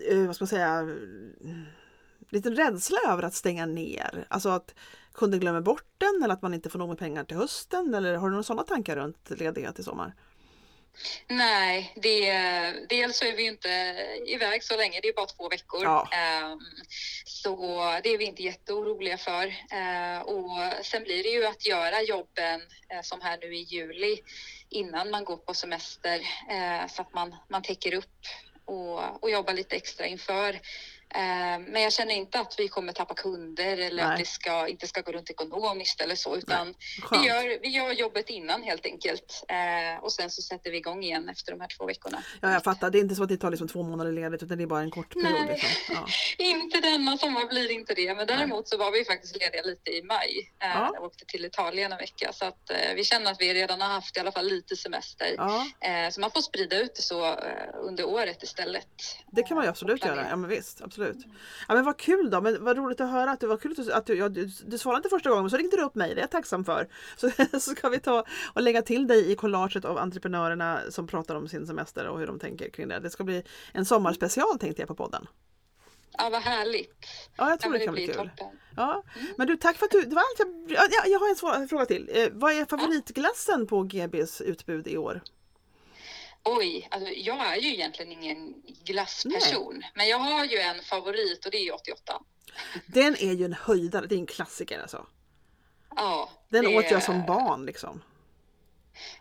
eh, 0.09 0.25
vad 0.25 0.35
ska 0.35 0.43
man 0.43 0.47
säga, 0.47 0.87
liten 2.29 2.55
rädsla 2.55 2.97
över 3.07 3.23
att 3.23 3.33
stänga 3.33 3.65
ner? 3.65 4.25
Alltså 4.27 4.49
att 4.49 4.75
kunden 5.13 5.39
glömmer 5.39 5.61
bort 5.61 5.85
den 5.97 6.23
eller 6.23 6.33
att 6.33 6.41
man 6.41 6.53
inte 6.53 6.69
får 6.69 6.79
nog 6.79 6.89
med 6.89 6.97
pengar 6.97 7.23
till 7.23 7.37
hösten? 7.37 7.93
Eller 7.93 8.15
har 8.15 8.27
du 8.27 8.31
några 8.31 8.43
sådana 8.43 8.63
tankar 8.63 8.95
runt 8.95 9.29
ledighet 9.29 9.79
i 9.79 9.83
sommar? 9.83 10.13
Nej, 11.27 11.93
det, 11.95 12.31
dels 12.89 13.17
så 13.17 13.25
är 13.25 13.35
vi 13.35 13.43
inte 13.43 13.69
iväg 14.25 14.63
så 14.63 14.77
länge, 14.77 14.99
det 15.01 15.07
är 15.07 15.13
bara 15.13 15.25
två 15.25 15.49
veckor. 15.49 15.83
Ja. 15.83 16.09
Ehm, 16.11 16.59
så 17.25 17.55
det 18.03 18.09
är 18.09 18.17
vi 18.17 18.25
inte 18.25 18.43
jätteoroliga 18.43 19.17
för. 19.17 19.47
Eh, 19.71 20.21
och 20.21 20.85
sen 20.85 21.03
blir 21.03 21.23
det 21.23 21.29
ju 21.29 21.45
att 21.45 21.65
göra 21.65 22.01
jobben 22.01 22.61
eh, 22.89 23.01
som 23.01 23.21
här 23.21 23.37
nu 23.41 23.55
i 23.55 23.61
juli 23.61 24.17
innan 24.69 25.11
man 25.11 25.23
går 25.23 25.37
på 25.37 25.53
semester 25.53 26.19
eh, 26.49 26.87
så 26.87 27.01
att 27.01 27.13
man, 27.13 27.35
man 27.49 27.61
täcker 27.61 27.93
upp 27.93 28.25
och, 28.65 29.23
och 29.23 29.29
jobbar 29.29 29.53
lite 29.53 29.75
extra 29.75 30.05
inför. 30.05 30.59
Eh, 31.15 31.59
men 31.71 31.81
jag 31.81 31.93
känner 31.93 32.15
inte 32.15 32.39
att 32.39 32.55
vi 32.57 32.67
kommer 32.67 32.93
tappa 32.93 33.13
kunder 33.13 33.77
eller 33.77 34.03
Nej. 34.03 34.13
att 34.13 34.19
det 34.19 34.25
ska, 34.27 34.67
inte 34.67 34.87
ska 34.87 35.01
gå 35.01 35.11
runt 35.11 35.29
ekonomiskt 35.29 36.01
eller 36.01 36.15
så 36.15 36.35
utan 36.35 36.73
vi 37.11 37.17
gör, 37.27 37.61
vi 37.61 37.67
gör 37.69 37.91
jobbet 37.91 38.29
innan 38.29 38.63
helt 38.63 38.85
enkelt 38.85 39.43
eh, 39.49 40.03
och 40.03 40.11
sen 40.11 40.29
så 40.31 40.41
sätter 40.41 40.71
vi 40.71 40.77
igång 40.77 41.03
igen 41.03 41.29
efter 41.29 41.51
de 41.51 41.61
här 41.61 41.67
två 41.77 41.85
veckorna. 41.85 42.23
Ja, 42.41 42.53
jag 42.53 42.63
fattar. 42.63 42.89
Det 42.89 42.97
är 42.97 43.01
inte 43.01 43.15
så 43.15 43.23
att 43.23 43.29
det 43.29 43.37
tar 43.37 43.51
liksom 43.51 43.67
två 43.67 43.83
månader 43.83 44.11
ledigt 44.11 44.43
utan 44.43 44.57
det 44.57 44.63
är 44.63 44.67
bara 44.67 44.81
en 44.81 44.91
kort 44.91 45.13
period. 45.13 45.45
Nej. 45.45 45.47
Liksom. 45.47 45.95
Ja. 45.95 46.07
Inte 46.45 46.79
denna 46.79 47.17
sommar 47.17 47.47
blir 47.47 47.71
inte 47.71 47.93
det, 47.93 48.15
men 48.15 48.27
däremot 48.27 48.67
så 48.67 48.77
var 48.77 48.91
vi 48.91 49.05
faktiskt 49.05 49.39
lediga 49.39 49.61
lite 49.61 49.91
i 49.91 50.01
maj. 50.03 50.51
Eh, 50.63 50.67
Ja. 50.67 50.91
Jag 50.93 51.03
åkte 51.03 51.25
till 51.25 51.45
Italien 51.45 51.91
en 51.91 51.97
vecka 51.97 52.33
så 52.33 52.45
att 52.45 52.71
vi 52.95 53.03
känner 53.03 53.31
att 53.31 53.41
vi 53.41 53.53
redan 53.53 53.81
har 53.81 53.87
haft 53.89 54.17
i 54.17 54.19
alla 54.19 54.31
fall 54.31 54.45
lite 54.47 54.75
semester. 54.75 55.35
Ja, 55.37 55.65
så 56.11 56.21
man 56.21 56.31
får 56.31 56.41
sprida 56.41 56.79
ut 56.79 56.95
det 56.95 57.01
så 57.01 57.35
under 57.73 58.05
året 58.05 58.43
istället. 58.43 58.87
det 59.31 59.43
kan 59.43 59.55
man 59.55 59.63
ju 59.65 59.69
absolut 59.69 60.05
göra. 60.05 60.25
Ja, 60.29 60.35
men 60.35 60.49
visst, 60.49 60.81
absolut. 60.81 60.96
Absolut. 60.97 61.25
Ja, 61.67 61.75
men 61.75 61.85
vad 61.85 61.97
kul 61.97 62.29
då, 62.29 62.41
men 62.41 62.63
vad 62.63 62.77
roligt 62.77 63.01
att 63.01 63.11
höra 63.11 63.31
att 63.31 63.39
det 63.39 63.47
var 63.47 63.57
kul 63.57 63.71
att, 63.71 63.85
du, 63.85 63.93
att 63.93 64.05
du, 64.05 64.17
ja, 64.17 64.29
du, 64.29 64.49
du 64.65 64.77
svarade 64.77 64.99
inte 64.99 65.09
första 65.09 65.29
gången 65.29 65.43
men 65.43 65.49
så 65.49 65.57
ringde 65.57 65.77
du 65.77 65.83
upp 65.83 65.95
mig, 65.95 66.15
det 66.15 66.19
är 66.19 66.23
jag 66.23 66.31
tacksam 66.31 66.65
för. 66.65 66.87
Så, 67.17 67.31
så 67.59 67.71
ska 67.71 67.89
vi 67.89 67.99
ta 67.99 68.25
och 68.53 68.61
lägga 68.61 68.81
till 68.81 69.07
dig 69.07 69.31
i 69.31 69.35
collaget 69.35 69.85
av 69.85 69.97
entreprenörerna 69.97 70.79
som 70.89 71.07
pratar 71.07 71.35
om 71.35 71.47
sin 71.47 71.67
semester 71.67 72.07
och 72.07 72.19
hur 72.19 72.27
de 72.27 72.39
tänker 72.39 72.69
kring 72.69 72.87
det. 72.87 72.99
Det 72.99 73.09
ska 73.09 73.23
bli 73.23 73.43
en 73.73 73.85
sommarspecial 73.85 74.59
tänkte 74.59 74.81
jag 74.81 74.87
på 74.87 74.95
podden. 74.95 75.27
Ja, 76.17 76.29
vad 76.29 76.41
härligt. 76.41 77.05
Ja, 77.37 77.49
jag 77.49 77.59
tror 77.59 77.73
ja, 77.73 77.79
det 77.79 77.85
kan 77.85 77.93
bli 77.93 78.07
kul. 78.07 78.15
toppen. 78.15 78.59
Ja. 78.75 79.03
Men 79.37 79.47
du, 79.47 79.57
tack 79.57 79.77
för 79.77 79.85
att 79.85 79.91
du, 79.91 80.01
det 80.01 80.15
var 80.15 80.21
allt 80.21 80.39
jag, 80.39 80.77
ja, 80.77 80.87
ja, 80.91 81.11
jag 81.11 81.19
har 81.19 81.29
en 81.29 81.35
svår, 81.35 81.67
fråga 81.67 81.85
till. 81.85 82.09
Eh, 82.13 82.27
vad 82.31 82.53
är 82.53 82.65
favoritglassen 82.65 83.67
på 83.67 83.83
GBs 83.83 84.41
utbud 84.41 84.87
i 84.87 84.97
år? 84.97 85.21
Oj, 86.43 86.87
alltså 86.91 87.09
jag 87.09 87.47
är 87.47 87.55
ju 87.55 87.73
egentligen 87.73 88.11
ingen 88.11 88.53
glassperson, 88.83 89.83
men 89.95 90.07
jag 90.07 90.19
har 90.19 90.45
ju 90.45 90.57
en 90.57 90.81
favorit 90.83 91.45
och 91.45 91.51
det 91.51 91.57
är 91.57 91.75
88. 91.75 92.21
Den 92.87 93.15
är 93.15 93.33
ju 93.33 93.45
en 93.45 93.53
höjdare, 93.53 94.07
det 94.07 94.15
är 94.15 94.19
en 94.19 94.25
klassiker 94.25 94.79
alltså. 94.79 95.07
Ja, 95.95 96.29
Den 96.49 96.63
det 96.65 96.77
åt 96.77 96.91
jag 96.91 97.03
som 97.03 97.25
barn 97.25 97.65
liksom. 97.65 98.01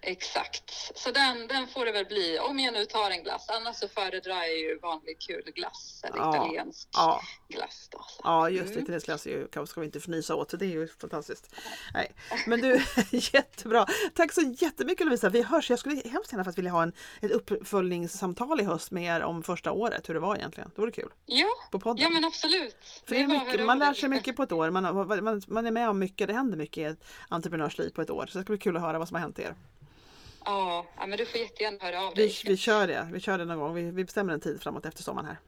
Exakt, 0.01 0.93
så 0.99 1.11
den, 1.11 1.47
den 1.49 1.67
får 1.67 1.85
det 1.87 1.93
väl 1.93 2.07
bli 2.07 2.39
om 2.39 2.59
jag 2.59 2.75
nu 2.75 2.85
tar 2.85 3.11
en 3.11 3.23
glass. 3.23 3.49
Annars 3.49 3.77
så 3.77 3.89
föredrar 3.89 4.35
jag 4.37 4.59
ju 4.59 4.79
vanlig 4.79 5.19
kul 5.21 5.43
glass 5.55 6.01
eller 6.05 6.17
Ja, 6.19 6.37
italiensk 6.37 6.89
Ja, 6.93 7.21
glass. 7.49 7.89
Då, 7.93 8.05
så. 8.09 8.21
ja 8.25 8.51
just 8.51 8.67
det, 8.67 8.73
Mm. 8.73 8.83
italiensk 8.83 9.07
glass 9.07 9.27
är 9.27 9.31
ju, 9.31 9.49
kanske 9.49 9.71
ska 9.71 9.81
vi 9.81 9.87
inte 9.87 9.99
fnysa 9.99 10.35
åt, 10.35 10.59
det 10.59 10.65
är 10.65 10.69
ju 10.69 10.89
fantastiskt. 10.89 11.55
Nej. 11.95 12.13
Men 12.47 12.61
du, 12.61 12.85
jättebra. 13.11 13.87
Tack 14.15 14.33
så 14.33 14.41
jättemycket 14.59 15.07
Lovisa, 15.07 15.29
vi 15.29 15.43
hörs. 15.43 15.71
Jag 15.71 15.79
skulle 15.79 15.95
hemskt 16.09 16.33
gärna 16.33 16.45
faktiskt 16.45 16.59
vilja 16.59 16.71
ha 16.73 16.83
en, 16.83 16.93
ett 17.21 17.31
uppföljningssamtal 17.31 18.61
i 18.61 18.65
höst 18.65 18.91
med 18.91 19.17
er 19.17 19.23
om 19.23 19.43
första 19.43 19.73
året, 19.73 20.09
hur 20.09 20.15
det 20.15 20.21
var 20.21 20.37
egentligen. 20.37 20.71
Det 20.75 20.81
vore 20.81 20.93
kul. 20.93 21.11
Ja, 21.27 21.47
På 21.71 21.79
podden. 21.81 22.03
ja 22.03 22.11
men 22.11 22.25
absolut. 22.25 22.77
För 23.07 23.15
det 23.15 23.21
är 23.21 23.27
mycket, 23.27 23.67
man 23.67 23.79
lär 23.79 23.95
sig 23.95 24.09
mycket 24.09 24.37
på 24.37 24.43
ett 24.43 24.53
år, 24.53 24.71
man, 24.71 24.83
man, 25.25 25.43
man 25.49 25.67
är 25.67 25.71
med 25.71 25.89
om 25.89 25.99
mycket, 25.99 26.29
det 26.29 26.35
händer 26.35 26.57
mycket 26.57 26.79
i 26.79 26.85
ett 26.85 27.05
entreprenörsliv 27.29 27.91
på 27.91 28.03
ett 28.03 28.11
år. 28.11 28.27
Så 28.27 28.39
det 28.39 28.45
ska 28.45 28.53
bli 28.53 28.59
kul 28.59 28.77
att 28.77 28.83
höra 28.83 28.99
vad 28.99 29.09
som 29.09 29.15
har 29.15 29.21
hänt 29.23 29.39
er. 29.39 29.55
Ja, 30.47 30.87
men 31.09 31.19
du 31.19 31.27
får 31.27 31.41
jättegärna 31.41 31.79
höra 31.81 32.01
av 32.03 32.13
Vi, 32.17 32.23
dig. 32.23 32.37
vi 32.45 32.57
kör 32.57 32.87
det, 32.87 33.09
vi 33.13 33.21
kör 33.21 33.39
det 33.39 33.45
någon 33.45 33.59
gång. 33.59 33.75
Vi, 33.75 33.91
vi 33.91 34.05
bestämmer 34.05 34.33
en 34.33 34.41
tid 34.41 34.63
framåt 34.63 34.87
efter 34.87 35.03
sommaren 35.03 35.27
här. 35.27 35.39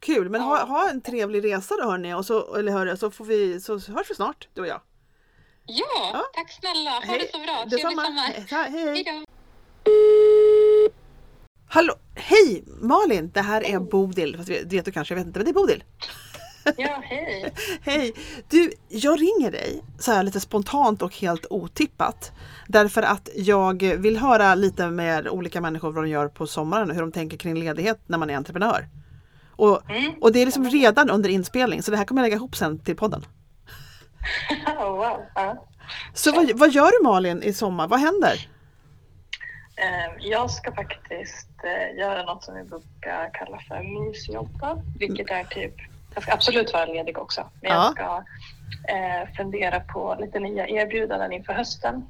Kul, 0.00 0.28
men 0.30 0.40
Ja. 0.40 0.46
ha, 0.46 0.64
ha 0.64 0.90
en 0.90 1.00
trevlig 1.00 1.44
resa 1.44 1.74
då 1.76 1.90
hörni 1.90 2.14
och 2.14 2.26
så, 2.26 2.54
eller 2.56 2.72
hörni, 2.72 2.96
så, 2.96 3.10
får 3.10 3.24
vi, 3.24 3.60
så 3.60 3.72
hörs 3.78 4.10
vi 4.10 4.14
snart 4.14 4.48
du 4.54 4.60
och 4.60 4.66
jag. 4.66 4.80
Ja, 5.66 5.86
Ja. 6.12 6.24
tack 6.34 6.52
snälla. 6.52 6.90
Ha 6.90 7.18
det 7.18 7.30
så 7.32 7.38
bra. 7.38 7.54
Trevlig 7.56 7.70
Detsamma. 7.70 8.04
sommar. 8.04 8.22
Hej, 8.26 8.46
hej, 8.50 8.70
Hej 8.70 9.04
hej. 9.04 9.04
då. 9.04 9.24
Hallå, 11.70 11.94
hej 12.14 12.64
Malin, 12.66 13.30
det 13.34 13.40
här 13.40 13.64
är 13.64 13.78
Bodil. 13.78 14.36
Fast 14.36 14.48
vet, 14.48 14.72
vet 14.72 14.84
du 14.84 14.92
kanske, 14.92 15.14
jag 15.14 15.18
vet 15.18 15.26
inte, 15.26 15.38
men 15.38 15.44
det 15.44 15.50
är 15.50 15.54
Bodil. 15.54 15.84
Ja, 16.76 17.00
hej. 17.04 17.52
Hej! 17.82 18.12
Du, 18.48 18.72
jag 18.88 19.20
ringer 19.20 19.50
dig 19.50 19.82
så 19.98 20.12
här 20.12 20.22
lite 20.22 20.40
spontant 20.40 21.02
och 21.02 21.14
helt 21.16 21.46
otippat. 21.50 22.32
Därför 22.68 23.02
att 23.02 23.28
jag 23.34 23.82
vill 23.82 24.16
höra 24.16 24.54
lite 24.54 24.86
med 24.90 25.28
olika 25.28 25.60
människor 25.60 25.92
vad 25.92 26.04
de 26.04 26.10
gör 26.10 26.28
på 26.28 26.46
sommaren 26.46 26.88
och 26.90 26.94
hur 26.94 27.02
de 27.02 27.12
tänker 27.12 27.36
kring 27.36 27.54
ledighet 27.54 28.00
när 28.06 28.18
man 28.18 28.30
är 28.30 28.36
entreprenör. 28.36 28.88
Och, 29.56 29.90
Mm. 29.90 30.12
och 30.20 30.32
det 30.32 30.38
är 30.42 30.44
liksom 30.46 30.64
redan 30.64 31.10
under 31.10 31.28
inspelning 31.28 31.82
så 31.82 31.90
det 31.90 31.96
här 31.96 32.04
kommer 32.04 32.20
jag 32.22 32.26
lägga 32.26 32.36
ihop 32.36 32.56
sen 32.56 32.78
till 32.78 32.96
podden. 32.96 33.24
Oh, 34.78 34.90
wow. 34.96 35.20
Ja. 35.34 35.66
Så 36.14 36.32
vad, 36.32 36.58
vad 36.58 36.70
gör 36.70 36.90
du 36.98 37.04
Malin 37.08 37.42
i 37.42 37.52
sommar? 37.52 37.88
Vad 37.88 38.00
händer? 38.00 38.48
Eh, 39.76 40.26
Jag 40.28 40.50
ska 40.50 40.72
faktiskt 40.72 41.48
eh, 41.64 41.98
göra 41.98 42.22
något 42.24 42.44
som 42.44 42.54
vi 42.54 42.62
brukar 42.64 43.30
kalla 43.34 43.58
för 43.68 43.82
mysjobba, 44.04 44.82
vilket 44.98 45.30
är 45.30 45.44
typ, 45.44 45.74
jag 46.14 46.22
ska 46.22 46.32
absolut 46.32 46.72
vara 46.72 46.84
ledig 46.84 47.18
också, 47.18 47.50
men 47.62 47.70
Ja. 47.72 47.84
jag 47.84 47.92
ska 47.92 48.24
eh, 48.94 49.34
fundera 49.36 49.80
på 49.80 50.16
lite 50.20 50.40
nya 50.40 50.68
erbjudanden 50.68 51.32
inför 51.32 51.52
hösten. 51.52 52.06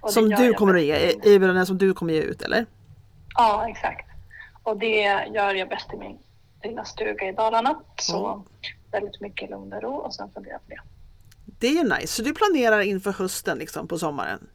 Och 0.00 0.12
Som 0.12 0.28
du 0.28 0.54
kommer 0.54 0.74
att 0.74 0.82
ge, 0.82 0.94
erbjudanden 1.22 1.66
som 1.66 1.78
du 1.78 1.94
kommer 1.94 2.12
ge 2.14 2.20
ut 2.20 2.42
eller? 2.42 2.66
Ja, 3.36 3.68
exakt. 3.68 4.06
Och 4.62 4.78
det 4.78 5.00
gör 5.34 5.54
jag 5.54 5.68
bäst 5.68 5.94
i 5.94 5.96
min 5.96 6.18
lilla 6.62 6.84
stuga 6.84 7.28
i 7.28 7.32
Dalarna, 7.32 7.78
så 8.00 8.12
Ja. 8.12 8.44
väldigt 8.90 9.20
mycket 9.20 9.50
lugn 9.50 9.72
och 9.72 9.82
ro 9.82 9.94
och 9.94 10.14
sen 10.14 10.30
fundera 10.34 10.58
på 10.58 10.64
det. 10.68 10.80
Det 11.60 11.66
är 11.66 11.72
ju 11.72 11.82
nice, 11.84 12.06
så 12.06 12.22
du 12.22 12.34
planerar 12.34 12.80
inför 12.80 13.12
hösten 13.12 13.58
liksom 13.58 13.88
på 13.88 13.98
sommaren? 13.98 14.46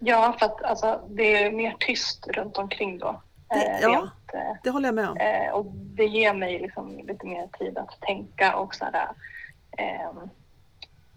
Ja, 0.00 0.36
för 0.38 0.46
att 0.46 0.62
alltså, 0.62 1.00
det 1.08 1.36
är 1.44 1.50
mer 1.52 1.76
tyst 1.80 2.26
runt 2.26 2.56
omkring 2.56 2.98
då. 2.98 3.22
Det- 3.48 3.54
eh, 3.54 3.78
ja. 3.82 4.08
Eh, 4.34 4.56
Det 4.62 4.70
håller 4.70 4.88
jag 4.88 4.94
med 4.94 5.08
om. 5.08 5.16
Eh, 5.16 5.50
och 5.52 5.66
det 5.72 6.04
ger 6.04 6.34
mig 6.34 6.58
liksom 6.58 6.98
lite 6.98 7.26
mer 7.26 7.48
tid 7.58 7.78
att 7.78 8.00
tänka 8.00 8.56
och 8.56 8.74
sådär. 8.74 9.08
Eh, 9.78 10.10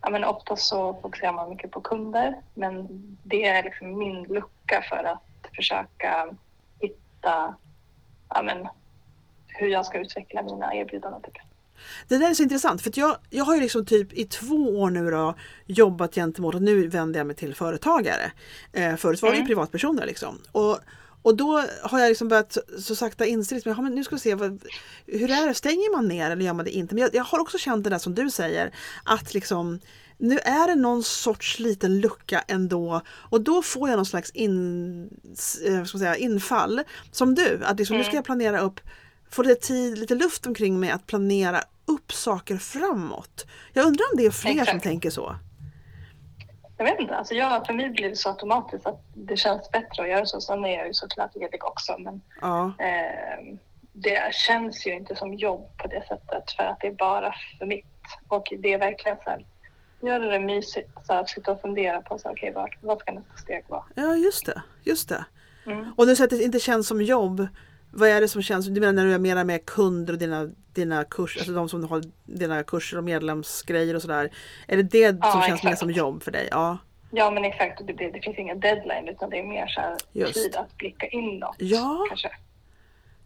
ja, 0.01 0.09
men 0.09 0.24
ofta 0.24 0.55
så 0.55 0.93
fokuserar 1.01 1.34
man 1.34 1.49
mycket 1.49 1.72
på 1.72 1.82
kunder 1.82 2.36
men 2.53 2.88
det 3.24 3.45
är 3.47 3.64
liksom 3.64 3.97
min 3.97 4.24
lucka 4.24 4.82
för 4.89 5.03
att 5.03 5.55
försöka 5.55 6.28
hitta 6.80 7.55
ja, 8.30 8.41
men, 8.43 8.68
hur 9.47 9.68
jag 9.68 9.86
ska 9.86 9.99
utveckla 9.99 10.41
mina 10.41 10.76
erbjudanden. 10.76 11.22
Typ. 11.22 11.34
Det 12.07 12.18
där 12.18 12.30
är 12.30 12.34
så 12.34 12.43
intressant 12.43 12.82
för 12.82 12.91
jag, 12.95 13.18
jag 13.30 13.45
har 13.45 13.55
ju 13.55 13.62
liksom 13.62 13.86
typ 13.86 14.14
i 14.14 14.26
två 14.26 14.55
år 14.82 14.89
nu 14.89 15.12
då 15.12 15.36
jobbat 15.66 16.16
gentemot 16.16 16.55
och 16.55 16.62
nu 16.62 16.88
vänder 16.88 17.20
jag 17.20 17.28
mig 17.28 17.36
till 17.36 17.55
företagare. 17.55 18.32
Eh, 18.74 18.95
förut 18.95 19.22
var 19.22 19.30
det 19.30 19.36
Mm. 19.36 19.47
privatpersoner 19.47 20.05
liksom. 20.05 20.39
Och, 20.51 20.80
och 21.22 21.38
då 21.38 21.63
har 21.84 21.99
jag 21.99 22.09
liksom 22.09 22.28
börjat 22.28 22.53
så, 22.53 22.61
så 22.82 22.95
sakta 22.95 23.26
inse 23.26 23.55
liksom, 23.55 23.74
ja, 23.76 23.82
men 23.82 23.95
nu 23.95 24.03
ska 24.03 24.15
vi 24.15 24.22
se 24.22 24.36
vad, 24.36 24.63
hur 25.05 25.32
är 25.32 25.47
det, 25.47 25.53
stänger 25.53 25.95
man 25.95 26.07
ner 26.07 26.32
eller 26.32 26.45
gör 26.45 26.53
man 26.53 26.65
det 26.65 26.72
inte? 26.72 26.95
Men 26.95 27.01
jag, 27.01 27.15
jag 27.15 27.24
har 27.24 27.39
också 27.39 27.57
känt 27.57 27.84
det 27.84 27.89
där 27.89 27.97
som 27.97 28.15
du 28.15 28.30
säger 28.30 28.74
att 29.03 29.34
liksom 29.34 29.80
nu 30.17 30.39
är 30.39 30.67
det 30.67 30.76
någon 30.76 31.03
sorts 31.03 31.59
liten 31.59 31.99
lucka 31.99 32.43
ändå 32.47 33.01
och 33.07 33.41
då 33.41 33.61
får 33.61 33.89
jag 33.89 33.95
någon 33.95 34.05
slags 34.05 34.32
in, 34.32 35.09
eh, 35.67 35.84
ska 35.84 35.97
säga, 35.97 36.15
infall 36.15 36.82
som 37.11 37.36
du. 37.36 37.61
Att 37.63 37.80
liksom, 37.80 37.97
nu 37.97 38.03
ska 38.03 38.15
jag 38.15 38.26
planera 38.26 38.59
upp, 38.59 38.80
få 39.30 39.43
lite 39.43 39.67
tid, 39.67 39.97
lite 39.97 40.15
luft 40.15 40.47
omkring 40.47 40.80
mig 40.80 40.89
att 40.89 41.07
planera 41.07 41.61
upp 41.86 42.13
saker 42.13 42.57
framåt. 42.57 43.45
Jag 43.74 43.86
undrar 43.86 44.05
om 44.11 44.17
det 44.17 44.26
är 44.26 44.32
fler 44.32 44.51
som 44.51 44.59
Exakt. 44.59 44.84
tänker 44.84 45.09
så? 45.09 45.36
Jag 46.82 46.86
vet 46.86 46.99
inte, 46.99 47.15
alltså 47.15 47.34
jag, 47.34 47.65
för 47.65 47.73
mig 47.73 47.89
blir 47.89 48.09
det 48.09 48.15
så 48.15 48.29
automatiskt 48.29 48.88
att 48.88 49.01
det 49.13 49.38
känns 49.38 49.71
bättre 49.71 50.03
att 50.03 50.09
göra 50.09 50.25
så. 50.25 50.41
Sen 50.41 50.65
är 50.65 50.77
jag 50.77 50.88
ju 50.88 50.93
såklart 50.93 51.36
ledig 51.36 51.65
också 51.65 51.95
men 51.99 52.21
Ja, 52.41 52.73
Eh, 52.79 53.55
det 53.93 54.34
känns 54.34 54.88
ju 54.88 54.93
inte 54.93 55.15
som 55.15 55.34
jobb 55.34 55.77
på 55.77 55.88
det 55.88 56.03
sättet 56.07 56.51
för 56.51 56.63
att 56.63 56.79
det 56.79 56.88
är 56.88 56.91
bara 56.91 57.34
för 57.59 57.65
mitt. 57.65 57.86
Och 58.27 58.53
det 58.59 58.73
är 58.73 58.77
verkligen 58.79 59.17
så 59.23 59.29
här, 59.29 59.45
göra 59.99 60.25
det 60.25 60.39
mysigt, 60.39 60.89
så 61.03 61.13
att 61.13 61.29
sitta 61.29 61.51
och 61.51 61.61
fundera 61.61 62.01
på 62.01 62.17
så, 62.17 62.27
här, 62.27 62.36
okej, 62.36 62.51
vad, 62.55 62.69
vad 62.82 62.99
ska 62.99 63.11
nästa 63.11 63.38
steg 63.38 63.63
vara? 63.67 63.84
ja 63.95 64.15
just 64.15 64.45
det. 64.45 64.61
Just 64.84 65.09
det. 65.09 65.25
Mm. 65.65 65.93
Och 65.97 66.07
du 66.07 66.15
säger 66.15 66.27
att 66.27 66.39
det 66.39 66.43
inte 66.43 66.59
känns 66.59 66.88
som 66.88 67.01
jobb. 67.01 67.47
Vad 67.91 68.09
är 68.09 68.21
det 68.21 68.27
som 68.27 68.41
känns? 68.41 68.65
Du 68.67 68.79
menar 68.81 68.93
när 68.93 69.05
du 69.05 69.13
är 69.13 69.19
mera 69.19 69.43
med 69.43 69.65
kunder 69.65 70.13
och 70.13 70.19
dina, 70.19 70.49
dina 70.73 71.03
kurser, 71.03 71.39
alltså 71.39 71.53
de 71.53 71.69
som 71.69 71.83
har 71.89 72.01
dina 72.25 72.63
kurser 72.63 72.97
och 72.97 73.03
medlemsgrejer 73.03 73.95
och 73.95 74.01
sådär. 74.01 74.29
Är 74.67 74.77
det 74.77 74.83
det 74.83 75.17
Ja, 75.21 75.31
som 75.31 75.41
känns 75.41 75.63
mer 75.63 75.75
som 75.75 75.91
jobb 75.91 76.23
för 76.23 76.31
dig? 76.31 76.47
Ja, 76.51 76.77
Ja 77.11 77.31
men 77.31 77.45
exakt, 77.45 77.87
det, 77.87 77.93
det, 77.93 78.11
det 78.11 78.21
finns 78.21 78.37
ingen 78.37 78.59
deadline 78.59 79.07
utan 79.07 79.29
det 79.29 79.39
är 79.39 79.43
mer 79.43 79.67
så 79.67 79.81
här 79.81 79.97
Just. 80.11 80.33
tid 80.33 80.55
att 80.55 80.77
blicka 80.77 81.07
inåt. 81.07 81.55
Ja, 81.57 82.05
Kanske. 82.09 82.29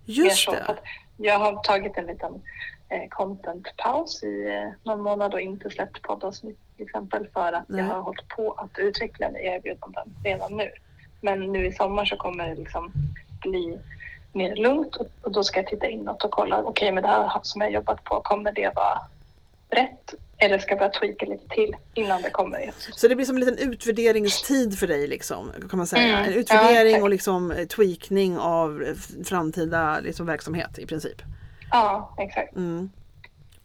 just 0.05 0.51
det. 0.51 0.63
att 0.66 0.80
Jag 1.18 1.39
har 1.39 1.63
tagit 1.63 1.97
en 1.97 2.05
liten 2.05 2.34
eh, 2.89 3.07
content-paus 3.09 4.24
i 4.24 4.47
eh, 4.47 4.72
någon 4.84 5.01
månad 5.01 5.34
och 5.34 5.41
inte 5.41 5.70
släppt 5.70 6.01
poddavsnitt 6.01 6.59
till 6.78 6.86
exempel 6.86 7.28
för 7.34 7.53
att 7.53 7.70
Nej. 7.70 7.80
jag 7.82 7.88
har 7.88 8.01
hållit 8.01 8.28
på 8.28 8.51
att 8.51 8.80
utveckla 8.80 9.28
erbjudanden 9.39 10.16
redan 10.24 10.57
nu. 10.57 10.70
Men 11.22 11.39
nu 11.51 11.66
i 11.68 11.72
sommar 11.72 12.05
så 12.05 12.16
kommer 12.18 12.47
det 12.49 12.55
liksom 12.55 12.91
bli 13.41 13.80
mer 14.36 14.56
lugnt 14.56 14.96
och, 15.22 15.32
då 15.32 15.44
ska 15.44 15.60
jag 15.60 15.68
titta 15.68 15.88
inåt 15.88 16.24
och 16.24 16.32
kolla, 16.32 16.64
okej 16.64 16.92
med 16.92 17.04
det 17.04 17.08
här 17.08 17.40
som 17.44 17.62
jag 17.62 17.72
jobbat 17.72 18.04
på, 18.04 18.22
kommer 18.22 18.52
det 18.52 18.72
vara 18.76 19.02
rätt? 19.70 20.14
Eller 20.38 20.60
ska 20.60 20.72
jag 20.72 20.80
börja 20.80 20.92
tweaka 20.92 21.26
lite 21.26 21.48
till 21.50 21.76
innan 21.94 22.22
det 22.22 22.30
kommer? 22.30 22.72
Så 22.96 23.08
det 23.08 23.16
blir 23.16 23.26
som 23.26 23.36
en 23.36 23.40
liten 23.46 23.72
utvärderingstid 23.72 24.80
för 24.80 24.88
dig 24.88 25.08
liksom, 25.08 25.52
kan 25.70 25.78
man 25.78 25.88
säga. 25.88 26.04
Mm, 26.18 26.24
En 26.26 26.32
ja, 26.34 26.40
utvärdering 26.40 26.88
exakt. 26.88 27.04
och 27.04 27.10
liksom 27.10 27.66
tweakning 27.76 28.38
av 28.38 28.84
framtida 29.26 30.00
liksom, 30.00 30.26
verksamhet 30.26 30.80
i 30.80 30.86
princip. 30.86 31.22
Ja, 31.72 32.16
exakt. 32.18 32.56
Mm. 32.56 32.90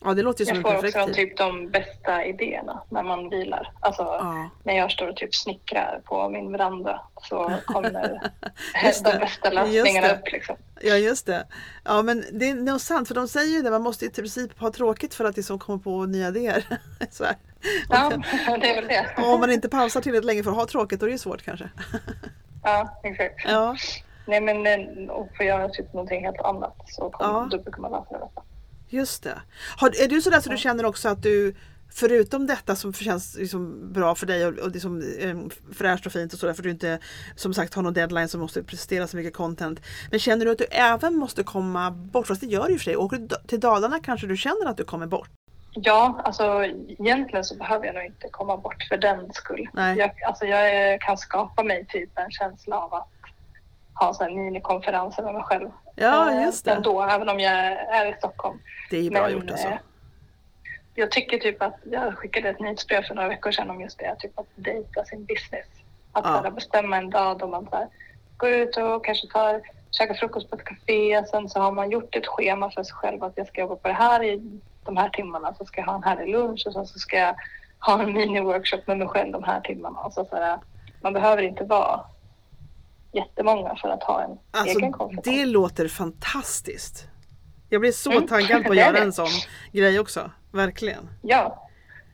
Ja, 0.04 0.14
det 0.14 0.22
låter 0.22 0.40
ju 0.40 0.46
som 0.46 0.56
Jag 0.56 0.56
en 0.56 0.62
får 0.76 0.82
perfekt 0.82 0.96
också 1.02 1.14
typ 1.14 1.36
de 1.36 1.68
bästa 1.70 2.24
idéerna 2.24 2.82
när 2.88 3.02
man 3.02 3.28
vilar. 3.28 3.72
Alltså 3.80 4.02
Ja. 4.02 4.50
när 4.64 4.76
jag 4.76 4.90
står 4.90 5.08
och 5.08 5.16
typ 5.16 5.34
snickrar 5.34 6.00
på 6.04 6.28
min 6.28 6.52
veranda 6.52 7.00
så 7.22 7.52
kommer 7.66 7.90
de 9.04 9.18
bästa 9.18 9.50
lösningarna 9.50 10.12
upp. 10.14 10.32
Liksom. 10.32 10.56
Ja 10.80 10.94
just 10.96 11.26
det. 11.26 11.46
Ja 11.84 12.02
men 12.02 12.24
det 12.32 12.50
är 12.50 12.54
nog 12.54 12.80
sant 12.80 13.08
för 13.08 13.14
de 13.14 13.28
säger 13.28 13.56
ju 13.56 13.62
det, 13.62 13.70
man 13.70 13.82
måste 13.82 14.04
i 14.04 14.10
princip 14.10 14.58
ha 14.60 14.70
tråkigt 14.72 15.14
för 15.14 15.24
att 15.24 15.36
liksom 15.36 15.58
komma 15.58 15.78
på 15.78 16.04
nya 16.06 16.28
idéer. 16.28 16.64
Så 17.10 17.24
här. 17.24 17.36
Ja, 17.88 18.10
det 18.60 18.70
är 18.70 18.74
väl 18.74 18.88
det. 18.88 19.06
Och 19.22 19.32
om 19.34 19.40
man 19.40 19.50
inte 19.50 19.68
pausar 19.68 20.00
tillräckligt 20.00 20.24
länge 20.26 20.42
för 20.42 20.50
att 20.50 20.56
ha 20.56 20.66
tråkigt 20.66 21.00
då 21.00 21.06
är 21.06 21.08
det 21.08 21.12
ju 21.12 21.18
svårt 21.18 21.42
kanske. 21.42 21.70
Ja, 22.64 23.00
exakt. 23.04 23.34
Ja, 23.48 23.76
Nej 24.26 24.40
men 24.40 24.66
eh, 24.66 25.08
och 25.10 25.28
få 25.36 25.42
göra 25.44 25.68
typ 25.68 25.92
någonting 25.92 26.24
helt 26.24 26.40
annat 26.40 26.76
så 26.86 27.10
kommer, 27.10 27.32
Ja. 27.40 27.48
då 27.50 27.58
brukar 27.58 27.80
man 27.80 27.90
lösa 27.90 28.18
det. 28.18 28.28
Just 28.90 29.22
det. 29.22 29.40
Har, 29.76 30.02
är 30.02 30.08
du 30.08 30.20
sådär 30.20 30.40
så 30.40 30.50
du 30.50 30.56
känner 30.56 30.84
också 30.84 31.08
att 31.08 31.22
du 31.22 31.54
Förutom 31.92 32.46
detta 32.46 32.76
som 32.76 32.92
känns 32.92 33.36
liksom 33.36 33.92
bra 33.92 34.14
för 34.14 34.26
dig 34.26 34.46
och, 34.46 34.58
och 34.58 34.72
det 34.72 34.80
som 34.80 35.02
eh, 35.20 35.36
fräscht 35.74 36.06
och 36.06 36.12
fint 36.12 36.32
och 36.32 36.38
sådär 36.38 36.52
för 36.52 36.62
du 36.62 36.70
inte 36.70 36.98
som 37.36 37.54
sagt 37.54 37.74
har 37.74 37.82
någon 37.82 37.94
deadline 37.94 38.28
som 38.28 38.40
måste 38.40 38.62
prestera 38.62 39.06
så 39.06 39.16
mycket 39.16 39.34
content. 39.34 39.80
Men 40.10 40.20
känner 40.20 40.44
du 40.44 40.50
att 40.50 40.58
du 40.58 40.64
även 40.64 41.16
måste 41.16 41.42
komma 41.42 41.90
bort? 41.90 42.26
Fast 42.26 42.40
det 42.40 42.46
gör 42.46 42.66
du 42.66 42.72
ju 42.72 42.78
för 42.78 42.84
sig. 42.84 42.96
Åker 42.96 43.16
du 43.16 43.28
till 43.46 43.60
Dalarna 43.60 44.00
kanske 44.00 44.26
du 44.26 44.36
känner 44.36 44.66
att 44.66 44.76
du 44.76 44.84
kommer 44.84 45.06
bort? 45.06 45.30
Ja, 45.72 46.20
alltså 46.24 46.64
egentligen 46.88 47.44
så 47.44 47.56
behöver 47.56 47.86
jag 47.86 47.94
nog 47.94 48.04
inte 48.04 48.28
komma 48.30 48.56
bort 48.56 48.82
för 48.88 48.96
den 48.96 49.32
skull. 49.32 49.68
Nej. 49.72 49.98
Jag, 49.98 50.22
alltså, 50.26 50.44
jag 50.44 51.00
kan 51.00 51.18
skapa 51.18 51.62
mig 51.62 51.86
typ 51.88 52.18
en 52.18 52.30
känsla 52.30 52.76
av 52.76 52.94
att 52.94 53.08
ha 54.00 54.14
så 54.14 54.24
här 54.24 54.30
minikonferenser 54.30 55.22
med 55.22 55.34
mig 55.34 55.42
själv. 55.42 55.70
Ja, 55.94 56.30
Eh, 56.32 56.42
just 56.42 56.64
det. 56.64 56.70
Ändå, 56.70 57.02
även 57.02 57.28
om 57.28 57.40
jag 57.40 57.52
är 57.72 58.06
i 58.06 58.14
Stockholm. 58.18 58.58
Det 58.90 58.96
är 59.06 59.10
bra 59.10 59.22
Men, 59.22 59.32
gjort 59.32 59.50
alltså. 59.50 59.68
eh, 59.68 59.78
Jag 60.94 61.10
tycker 61.10 61.38
typ 61.38 61.62
att 61.62 61.76
jag 61.84 62.14
skickade 62.18 62.48
ett 62.48 62.60
nyhetsbrev 62.60 63.02
för 63.02 63.14
några 63.14 63.28
veckor 63.28 63.50
sedan 63.52 63.70
om 63.70 63.80
just 63.80 63.98
det, 63.98 64.16
typ 64.18 64.38
att 64.38 64.46
dejta 64.54 65.04
sin 65.04 65.24
business. 65.24 65.66
Att 66.12 66.24
Ja. 66.24 66.40
här, 66.44 66.50
bestämma 66.50 66.96
en 66.96 67.10
dag 67.10 67.38
då 67.38 67.46
man 67.46 67.66
så 67.70 67.76
här, 67.76 67.88
går 68.36 68.50
ut 68.50 68.76
och 68.76 69.04
kanske 69.04 69.26
tar, 69.28 69.60
käkar 69.90 70.14
frukost 70.14 70.50
på 70.50 70.56
ett 70.56 70.64
café. 70.64 71.24
Sen 71.30 71.48
så 71.48 71.60
har 71.60 71.72
man 71.72 71.90
gjort 71.90 72.16
ett 72.16 72.26
schema 72.26 72.70
för 72.70 72.82
sig 72.82 72.94
själv 72.94 73.24
att 73.24 73.32
jag 73.36 73.46
ska 73.46 73.60
jobba 73.60 73.76
på 73.76 73.88
det 73.88 73.94
här 73.94 74.22
i 74.24 74.60
de 74.84 74.96
här 74.96 75.08
timmarna. 75.08 75.54
Så 75.54 75.64
ska 75.64 75.80
jag 75.80 75.86
ha 75.86 75.94
en 75.94 76.02
härlig 76.02 76.32
lunch 76.32 76.62
och 76.66 76.72
sen 76.72 76.86
så 76.86 76.98
ska 76.98 77.16
jag 77.16 77.34
ha 77.78 78.02
en 78.02 78.16
mini-workshop 78.16 78.82
med 78.86 78.98
mig 78.98 79.08
själv 79.08 79.32
de 79.32 79.44
här 79.44 79.60
timmarna. 79.60 80.00
Och 80.00 80.12
så 80.12 80.24
så 80.24 80.36
här, 80.36 80.58
man 81.02 81.12
behöver 81.12 81.42
inte 81.42 81.64
vara 81.64 82.00
jättemånga 83.12 83.76
för 83.76 83.88
att 83.88 84.02
ha 84.02 84.22
en 84.22 84.30
egen 84.30 84.38
Alltså, 84.50 84.80
komfort. 84.98 85.24
det 85.24 85.46
låter 85.46 85.88
fantastiskt. 85.88 87.06
Jag 87.68 87.80
blir 87.80 87.92
så 87.92 88.10
Mm, 88.12 88.26
taggad 88.26 88.64
på 88.64 88.70
att 88.70 88.76
göra 88.76 88.98
en 88.98 89.12
sån 89.12 89.28
grej 89.72 90.00
också. 90.00 90.30
Verkligen. 90.52 91.08
Ja, 91.22 91.68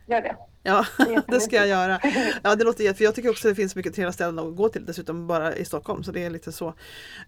gör 0.07 0.21
det. 0.23 0.37
Ja, 0.67 0.87
det 1.29 1.41
ska 1.41 1.57
jag 1.57 1.69
göra. 1.69 2.01
Ja, 2.43 2.55
det 2.55 2.65
låter 2.65 2.85
jätte, 2.85 2.97
för 2.97 3.05
jag 3.05 3.15
tycker 3.15 3.31
också 3.31 3.49
att 3.49 3.53
det 3.53 3.57
finns 3.57 3.77
mycket 3.77 3.95
trevliga 3.95 4.13
ställen 4.13 4.39
att 4.39 4.57
gå 4.57 4.69
till 4.69 4.87
dessutom 4.87 5.27
bara 5.27 5.57
i 5.57 5.65
Stockholm 5.65 6.05
så 6.05 6.13
det 6.13 6.25
är 6.25 6.31
lite 6.31 6.53
så. 6.53 6.75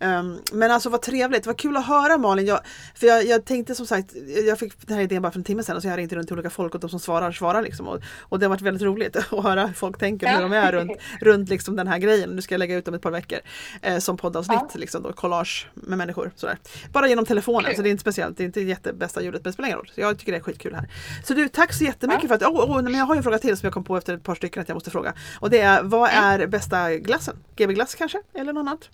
Um, 0.01 0.39
men 0.53 0.71
alltså 0.71 0.91
vad 0.91 1.03
trevligt, 1.03 1.47
vad 1.47 1.59
kul 1.59 1.77
att 1.77 1.87
höra 1.87 2.19
Malin. 2.19 2.47
Jag, 2.47 2.61
för 2.95 3.07
jag, 3.07 3.27
jag 3.27 3.45
tänkte 3.45 3.75
som 3.75 3.87
sagt, 3.87 4.15
jag 4.47 4.59
fick 4.59 4.87
den 4.87 4.97
här 4.97 5.05
idén 5.05 5.23
bara 5.23 5.33
för 5.33 5.39
en 5.39 5.45
timme 5.45 5.63
sedan 5.63 5.77
och 5.77 5.83
så 5.83 5.89
jag 5.89 5.99
ringde 5.99 6.17
runt 6.17 6.27
till 6.29 6.35
olika 6.35 6.51
folk 6.51 6.75
och 6.75 6.81
de 6.81 6.91
som 6.91 7.01
svarar 7.01 7.33
svarar 7.33 7.63
liksom. 7.63 7.89
Och, 7.89 8.01
och 8.21 8.39
det 8.39 8.47
har 8.47 8.51
varit 8.51 8.61
väldigt 8.63 8.83
roligt 8.83 9.17
att 9.33 9.45
höra 9.45 9.67
hur 9.67 9.75
folk 9.75 9.99
tänker 9.99 10.35
hur 10.35 10.43
de 10.43 10.53
är 10.53 10.73
runt, 10.73 10.93
runt 11.21 11.49
liksom 11.49 11.77
den 11.77 11.87
här 11.87 11.99
grejen. 11.99 12.31
Nu 12.31 12.43
ska 12.43 12.55
jag 12.55 12.59
lägga 12.59 12.77
ut 12.77 12.89
om 12.89 12.95
ett 12.95 13.03
par 13.03 13.11
veckor 13.11 13.39
eh, 13.83 13.99
som 13.99 14.17
poddavsnitt, 14.17 14.59
Ja. 14.61 14.79
liksom 14.79 15.03
då, 15.03 15.13
collage 15.13 15.69
med 15.75 15.99
människor. 15.99 16.31
Sådär. 16.37 16.59
Bara 16.93 17.09
genom 17.09 17.25
telefonen, 17.25 17.65
Kul. 17.67 17.77
så 17.77 17.83
det 17.83 17.89
är 17.89 17.91
inte 17.91 18.01
speciellt, 18.01 18.37
det 18.37 18.43
är 18.43 18.47
inte 18.47 18.61
jättebästa 18.61 19.23
ljudet 19.23 19.45
men 19.45 19.51
det 19.51 19.53
spelar 19.53 19.67
ingen 19.69 19.79
roll. 19.79 19.91
Så 19.95 20.01
jag 20.01 20.19
tycker 20.19 20.33
det 20.33 20.39
är 20.39 20.43
skitkul 20.43 20.75
här. 20.75 20.89
Så 21.25 21.35
du, 21.35 21.49
tack 21.49 21.73
så 21.73 21.85
jättemycket 21.85 22.23
Ja. 22.23 22.29
för 22.29 22.35
att, 22.35 22.43
oh, 22.43 22.79
oh, 22.79 22.83
men 22.83 22.95
jag 22.95 23.05
har 23.05 23.15
ju 23.17 23.23
fråga 23.29 23.39
till 23.39 23.57
som 23.57 23.67
jag 23.67 23.75
kom 23.75 23.85
på 23.85 23.97
efter 23.97 24.15
ett 24.15 24.23
par 24.25 24.35
stycken 24.35 24.63
att 24.63 24.69
jag 24.69 24.77
måste 24.77 24.91
fråga. 24.91 25.13
Och 25.41 25.51
det 25.51 25.61
är, 25.61 25.83
vad 25.83 26.11
är 26.11 26.47
bästa 26.47 26.95
glassen? 26.95 27.37
GB 27.57 27.75
glass 27.75 27.95
kanske? 27.95 28.23
Eller 28.35 28.53
något 28.53 28.61
annat? 28.61 28.89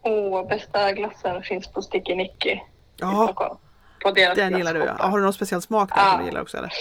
Och 0.00 0.46
bästa 0.48 0.92
glassen 0.92 1.42
finns 1.42 1.66
på 1.68 1.82
Sticky 1.82 2.14
Nicky 2.14 2.48
i 2.50 2.60
Ja, 2.96 3.24
Stockholm. 3.26 3.56
På 4.02 4.10
deras 4.10 4.36
den 4.36 4.56
gillar 4.56 4.74
du 4.74 4.80
ja. 4.80 4.96
Har 4.98 5.18
du 5.18 5.24
någon 5.24 5.32
speciell 5.32 5.62
smak 5.62 5.88
där 5.88 5.96
som 5.96 6.10
Ja. 6.12 6.18
du 6.18 6.24
gillar 6.24 6.40
också 6.42 6.56
eller? 6.56 6.72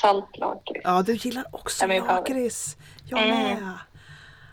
Saltlakrits. 0.00 0.80
Ja, 0.84 1.02
du 1.02 1.12
gillar 1.14 1.44
också 1.52 1.86
lakrits. 1.86 2.76
Jag 3.04 3.22
Mm. 3.22 3.36
med. 3.38 3.72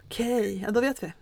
Okej, 0.06 0.62
ja, 0.66 0.72
då 0.72 0.82
vet 0.82 1.04
vi. 1.04 1.14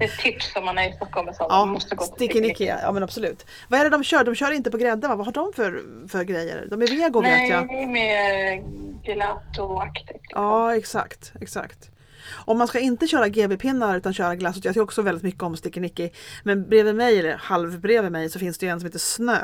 Ett 0.00 0.18
tips 0.18 0.56
om 0.56 0.64
man 0.64 0.78
är 0.78 0.90
i 0.90 0.92
Stockholm 0.92 1.28
så. 1.34 1.46
Ja, 1.48 1.58
man 1.58 1.68
måste 1.68 1.94
gå 1.94 2.04
till 2.04 2.14
Sticky 2.14 2.40
Nicky, 2.40 2.64
ja. 2.64 2.92
men 2.92 3.02
absolut. 3.02 3.46
Vad 3.68 3.80
är 3.80 3.84
det 3.84 3.90
de 3.90 4.04
kör? 4.04 4.24
De 4.24 4.34
kör 4.34 4.52
inte 4.52 4.70
på 4.70 4.76
grädde 4.76 5.08
va? 5.08 5.16
Vad 5.16 5.26
har 5.26 5.32
de 5.32 5.52
för, 5.52 5.82
för 6.08 6.24
grejer? 6.24 6.66
De 6.70 6.82
är 6.82 6.86
vego 6.86 7.20
vet 7.20 7.30
Nej, 7.30 7.50
jag. 7.50 7.68
det 7.68 7.82
är 7.82 7.86
mer 7.86 8.62
gelato-aktigt. 9.02 10.24
Ja, 10.30 10.76
exakt, 10.76 11.32
exakt. 11.40 11.90
Om 12.34 12.58
man 12.58 12.68
ska 12.68 12.78
inte 12.78 13.06
köra 13.06 13.28
GB-pinnar 13.28 13.96
utan 13.96 14.14
köra 14.14 14.34
glass, 14.36 14.56
jag 14.56 14.62
tycker 14.74 14.80
också 14.80 15.02
väldigt 15.02 15.24
mycket 15.24 15.42
om 15.42 15.56
Sticky 15.56 15.80
Nicky. 15.80 16.10
Men 16.42 16.68
bredvid 16.68 16.94
mig, 16.94 17.18
eller 17.18 17.36
halv 17.36 17.80
bredvid 17.80 18.12
mig, 18.12 18.30
så 18.30 18.38
finns 18.38 18.58
det 18.58 18.66
ju 18.66 18.72
en 18.72 18.80
som 18.80 18.86
heter 18.86 18.98
Snö. 18.98 19.38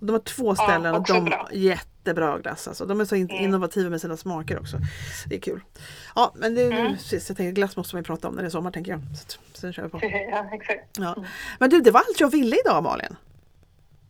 Och 0.00 0.06
de 0.06 0.12
har 0.12 0.18
två 0.18 0.54
ställen 0.54 0.94
och 0.94 1.00
också 1.00 1.12
de 1.14 1.24
bra. 1.24 1.48
jättebra 1.52 2.38
glass 2.38 2.68
alltså. 2.68 2.86
De 2.86 3.00
är 3.00 3.04
så 3.04 3.14
in- 3.16 3.30
Mm. 3.30 3.44
innovativa 3.44 3.90
med 3.90 4.00
sina 4.00 4.16
smaker 4.16 4.60
också. 4.60 4.76
Det 5.26 5.36
är 5.36 5.40
kul. 5.40 5.60
Ja, 6.14 6.32
men 6.36 6.54
det, 6.54 6.62
Mm. 6.62 6.92
precis, 6.92 7.28
jag 7.28 7.36
tänker 7.36 7.52
glass 7.52 7.76
måste 7.76 7.94
man 7.96 8.00
ju 8.00 8.04
prata 8.04 8.28
om 8.28 8.34
när 8.34 8.42
det 8.42 8.48
är 8.48 8.50
sommar 8.50 8.70
tänker 8.70 8.92
jag. 8.92 9.00
Så 9.16 9.38
sen 9.60 9.72
kör 9.72 9.82
vi 9.82 9.88
på. 9.88 9.98
ja, 10.30 10.48
exakt. 10.52 10.88
Ja. 10.98 11.16
Men 11.58 11.70
du, 11.70 11.80
det 11.80 11.90
var 11.90 12.00
allt 12.00 12.20
jag 12.20 12.30
ville 12.30 12.56
idag 12.64 12.82
Malin. 12.82 13.16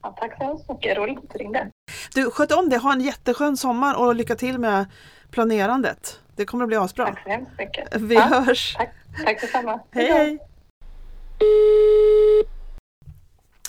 Ja, 0.03 0.17
tack 0.21 0.39
så 0.39 0.45
hemskt 0.45 0.69
mycket. 0.71 0.97
Roligt 0.99 1.19
att 1.19 1.31
du 1.33 1.39
ringde. 1.39 1.71
Du, 2.15 2.31
sköt 2.31 2.53
om 2.53 2.69
det, 2.69 2.77
ha 2.79 2.93
en 2.93 3.01
jätteskön 3.01 3.57
sommar 3.57 3.95
och 3.99 4.15
lycka 4.15 4.35
till 4.37 4.59
med 4.59 4.87
planerandet. 5.31 6.21
Det 6.37 6.45
kommer 6.45 6.65
att 6.65 6.69
bli 6.69 6.77
asbra. 6.77 7.07
Tack 7.07 7.23
så 7.23 7.29
hemskt 7.29 7.59
mycket. 7.59 7.97
Vi 8.01 8.15
ja, 8.15 8.21
hörs! 8.21 8.75
Tack, 8.77 8.95
tack 9.25 9.41
detsamma. 9.41 9.81
Hej 9.91 10.07
hej! 10.07 10.39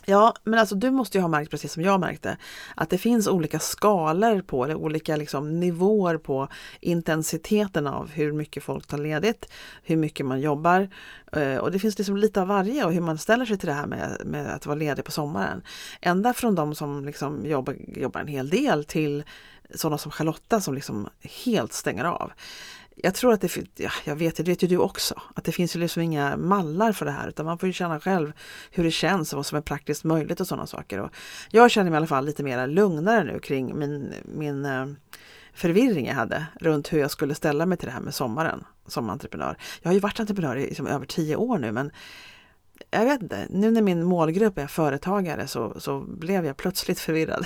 Ja, 0.08 0.34
men 0.44 0.60
alltså 0.60 0.76
du 0.76 0.92
måste 0.92 1.18
ju 1.18 1.22
ha 1.22 1.28
märkt 1.28 1.52
precis 1.52 1.74
som 1.74 1.84
jag 1.84 2.00
märkte 2.00 2.38
att 2.76 2.90
det 2.90 2.98
finns 2.98 3.28
olika 3.28 3.60
skalor 3.60 4.42
på 4.42 4.64
eller 4.64 4.76
olika 4.76 5.16
liksom, 5.16 5.60
nivåer 5.60 6.18
på 6.18 6.48
intensiteten 6.80 7.88
av 7.88 8.12
hur 8.12 8.32
mycket 8.32 8.64
folk 8.64 8.88
tar 8.88 8.98
ledigt, 8.98 9.50
hur 9.84 9.98
mycket 9.98 10.26
man 10.26 10.42
jobbar 10.42 10.90
eh, 11.32 11.58
och 11.58 11.72
det 11.72 11.80
finns 11.80 11.98
liksom 11.98 12.18
lite 12.18 12.42
av 12.42 12.48
varje 12.48 12.86
och 12.86 12.94
hur 12.94 13.02
man 13.02 13.18
ställer 13.18 13.46
sig 13.46 13.58
till 13.58 13.68
det 13.68 13.74
här 13.74 13.88
med, 13.88 14.22
med 14.26 14.56
att 14.56 14.66
vara 14.66 14.76
ledig 14.76 15.06
på 15.06 15.12
sommaren. 15.12 15.62
Ända 16.02 16.34
från 16.34 16.56
de 16.56 16.76
som 16.76 17.06
liksom 17.06 17.46
jobbar, 17.46 17.76
jobbar 17.88 18.22
en 18.22 18.28
hel 18.28 18.50
del 18.50 18.84
till 18.84 19.24
sådana 19.76 19.98
som 19.98 20.12
Charlotta 20.12 20.62
som 20.62 20.74
liksom 20.74 21.10
helt 21.46 21.74
stänger 21.74 22.06
av. 22.06 22.32
Jag 22.96 23.16
tror 23.16 23.34
att 23.34 23.42
det 23.42 23.48
finns, 23.48 23.68
ja, 23.76 23.92
jag 24.04 24.16
vet, 24.16 24.36
det 24.36 24.44
vet 24.44 24.64
ju 24.64 24.68
du 24.68 24.78
också, 24.78 25.22
att 25.34 25.44
det 25.44 25.52
finns 25.52 25.76
ju 25.76 25.80
liksom 25.80 26.02
inga 26.02 26.38
mallar 26.38 26.92
för 26.92 27.06
det 27.06 27.12
här 27.12 27.28
utan 27.28 27.46
man 27.46 27.58
får 27.58 27.68
ju 27.68 27.74
känna 27.74 28.00
själv 28.00 28.32
hur 28.72 28.84
det 28.84 28.92
känns 28.92 29.34
och 29.34 29.38
vad 29.38 29.46
som 29.46 29.58
är 29.58 29.62
praktiskt 29.62 30.04
möjligt 30.04 30.40
och 30.42 30.48
sådana 30.48 30.68
saker. 30.68 31.00
Och 31.00 31.12
jag 31.50 31.72
känner 31.72 31.92
mig 31.92 31.96
i 31.96 31.98
alla 31.98 32.08
fall 32.08 32.26
lite 32.26 32.44
mer 32.44 32.68
lugnare 32.68 33.24
nu 33.24 33.40
kring 33.40 33.80
min, 33.80 34.14
min 34.24 34.66
eh, 34.66 34.86
förvirring 35.54 36.08
jag 36.08 36.16
hade 36.16 36.46
runt 36.62 36.94
hur 36.94 37.00
jag 37.00 37.12
skulle 37.12 37.36
ställa 37.36 37.66
mig 37.66 37.78
till 37.78 37.88
det 37.88 37.94
här 37.94 38.02
med 38.02 38.14
sommaren 38.14 38.64
som 38.88 39.10
entreprenör. 39.10 39.58
Jag 39.82 39.90
har 39.90 39.94
ju 39.94 40.00
varit 40.00 40.20
entreprenör 40.20 40.56
i 40.56 40.68
liksom 40.68 40.88
över 40.88 41.06
tio 41.06 41.36
år 41.36 41.58
nu 41.58 41.72
men 41.72 41.92
jag 42.92 43.06
vet 43.06 43.22
inte, 43.22 43.48
nu 43.50 43.72
när 43.72 43.82
min 43.82 44.04
målgrupp 44.04 44.58
är 44.58 44.68
företagare 44.68 45.48
så, 45.48 45.80
så 45.80 46.00
blev 46.00 46.46
jag 46.46 46.58
plötsligt 46.58 47.00
förvirrad. 47.00 47.46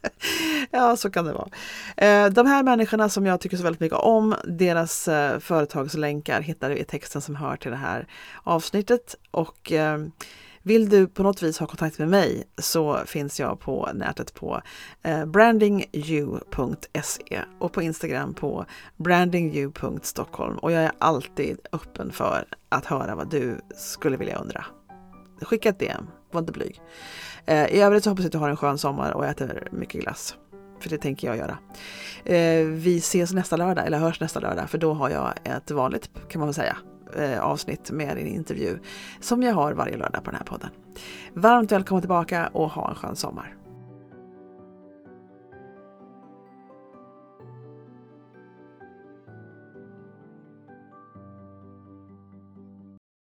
ja, 0.70 0.96
så 0.96 1.10
kan 1.10 1.24
det 1.24 1.32
vara. 1.32 1.48
Eh, 1.96 2.30
de 2.30 2.46
här 2.46 2.62
människorna 2.62 3.08
som 3.08 3.26
jag 3.26 3.40
tycker 3.40 3.56
så 3.56 3.62
väldigt 3.62 3.80
mycket 3.80 3.98
om, 3.98 4.34
deras 4.44 5.08
eh, 5.08 5.38
företagslänkar 5.38 6.40
hittar 6.40 6.70
du 6.70 6.76
i 6.76 6.84
texten 6.84 7.22
som 7.22 7.36
hör 7.36 7.56
till 7.56 7.70
det 7.70 7.76
här 7.76 8.06
avsnittet. 8.42 9.14
Och 9.30 9.72
eh, 9.72 9.98
vill 10.62 10.88
du 10.88 11.06
på 11.06 11.22
något 11.22 11.42
vis 11.42 11.58
ha 11.58 11.66
kontakt 11.66 11.98
med 11.98 12.08
mig 12.08 12.44
så 12.58 12.98
finns 13.06 13.40
jag 13.40 13.60
på 13.60 13.88
nätet 13.94 14.34
på 14.34 14.62
eh, 15.02 15.26
brandingyou.se 15.26 17.40
och 17.58 17.72
på 17.72 17.82
Instagram 17.82 18.34
på 18.34 18.66
brandingyou.stockholm. 18.96 20.58
Och 20.58 20.72
jag 20.72 20.82
är 20.82 20.92
alltid 20.98 21.58
öppen 21.72 22.12
för 22.12 22.44
att 22.68 22.86
höra 22.86 23.14
vad 23.14 23.30
du 23.30 23.60
skulle 23.76 24.16
vilja 24.16 24.38
undra. 24.38 24.64
Skicka 25.42 25.68
ett 25.68 25.78
DM, 25.78 26.06
var 26.30 26.40
inte 26.40 26.52
blyg. 26.52 26.80
Eh, 27.46 27.66
I 27.66 27.80
övrigt 27.80 28.04
så 28.04 28.10
hoppas 28.10 28.22
jag 28.22 28.28
att 28.28 28.32
du 28.32 28.38
har 28.38 28.48
en 28.48 28.56
skön 28.56 28.78
sommar 28.78 29.12
och 29.12 29.26
äter 29.26 29.68
mycket 29.72 30.00
glass. 30.00 30.34
För 30.80 30.90
det 30.90 30.98
tänker 30.98 31.28
jag 31.28 31.36
göra. 31.36 31.58
Eh, 32.24 32.66
vi 32.66 32.98
ses 32.98 33.32
nästa 33.32 33.56
lördag, 33.56 33.86
eller 33.86 33.98
hörs 33.98 34.20
nästa 34.20 34.40
lördag, 34.40 34.70
för 34.70 34.78
då 34.78 34.94
har 34.94 35.10
jag 35.10 35.34
ett 35.44 35.70
vanligt, 35.70 36.10
kan 36.28 36.38
man 36.38 36.48
väl 36.48 36.54
säga, 36.54 36.76
eh, 37.16 37.40
avsnitt 37.40 37.90
med 37.90 38.18
en 38.18 38.26
intervju 38.26 38.78
som 39.20 39.42
jag 39.42 39.54
har 39.54 39.72
varje 39.72 39.96
lördag 39.96 40.24
på 40.24 40.30
den 40.30 40.38
här 40.38 40.46
podden. 40.46 40.70
Varmt 41.34 41.72
välkommen 41.72 42.02
tillbaka 42.02 42.46
och 42.46 42.70
ha 42.70 42.88
en 42.88 42.94
skön 42.94 43.16
sommar. 43.16 43.59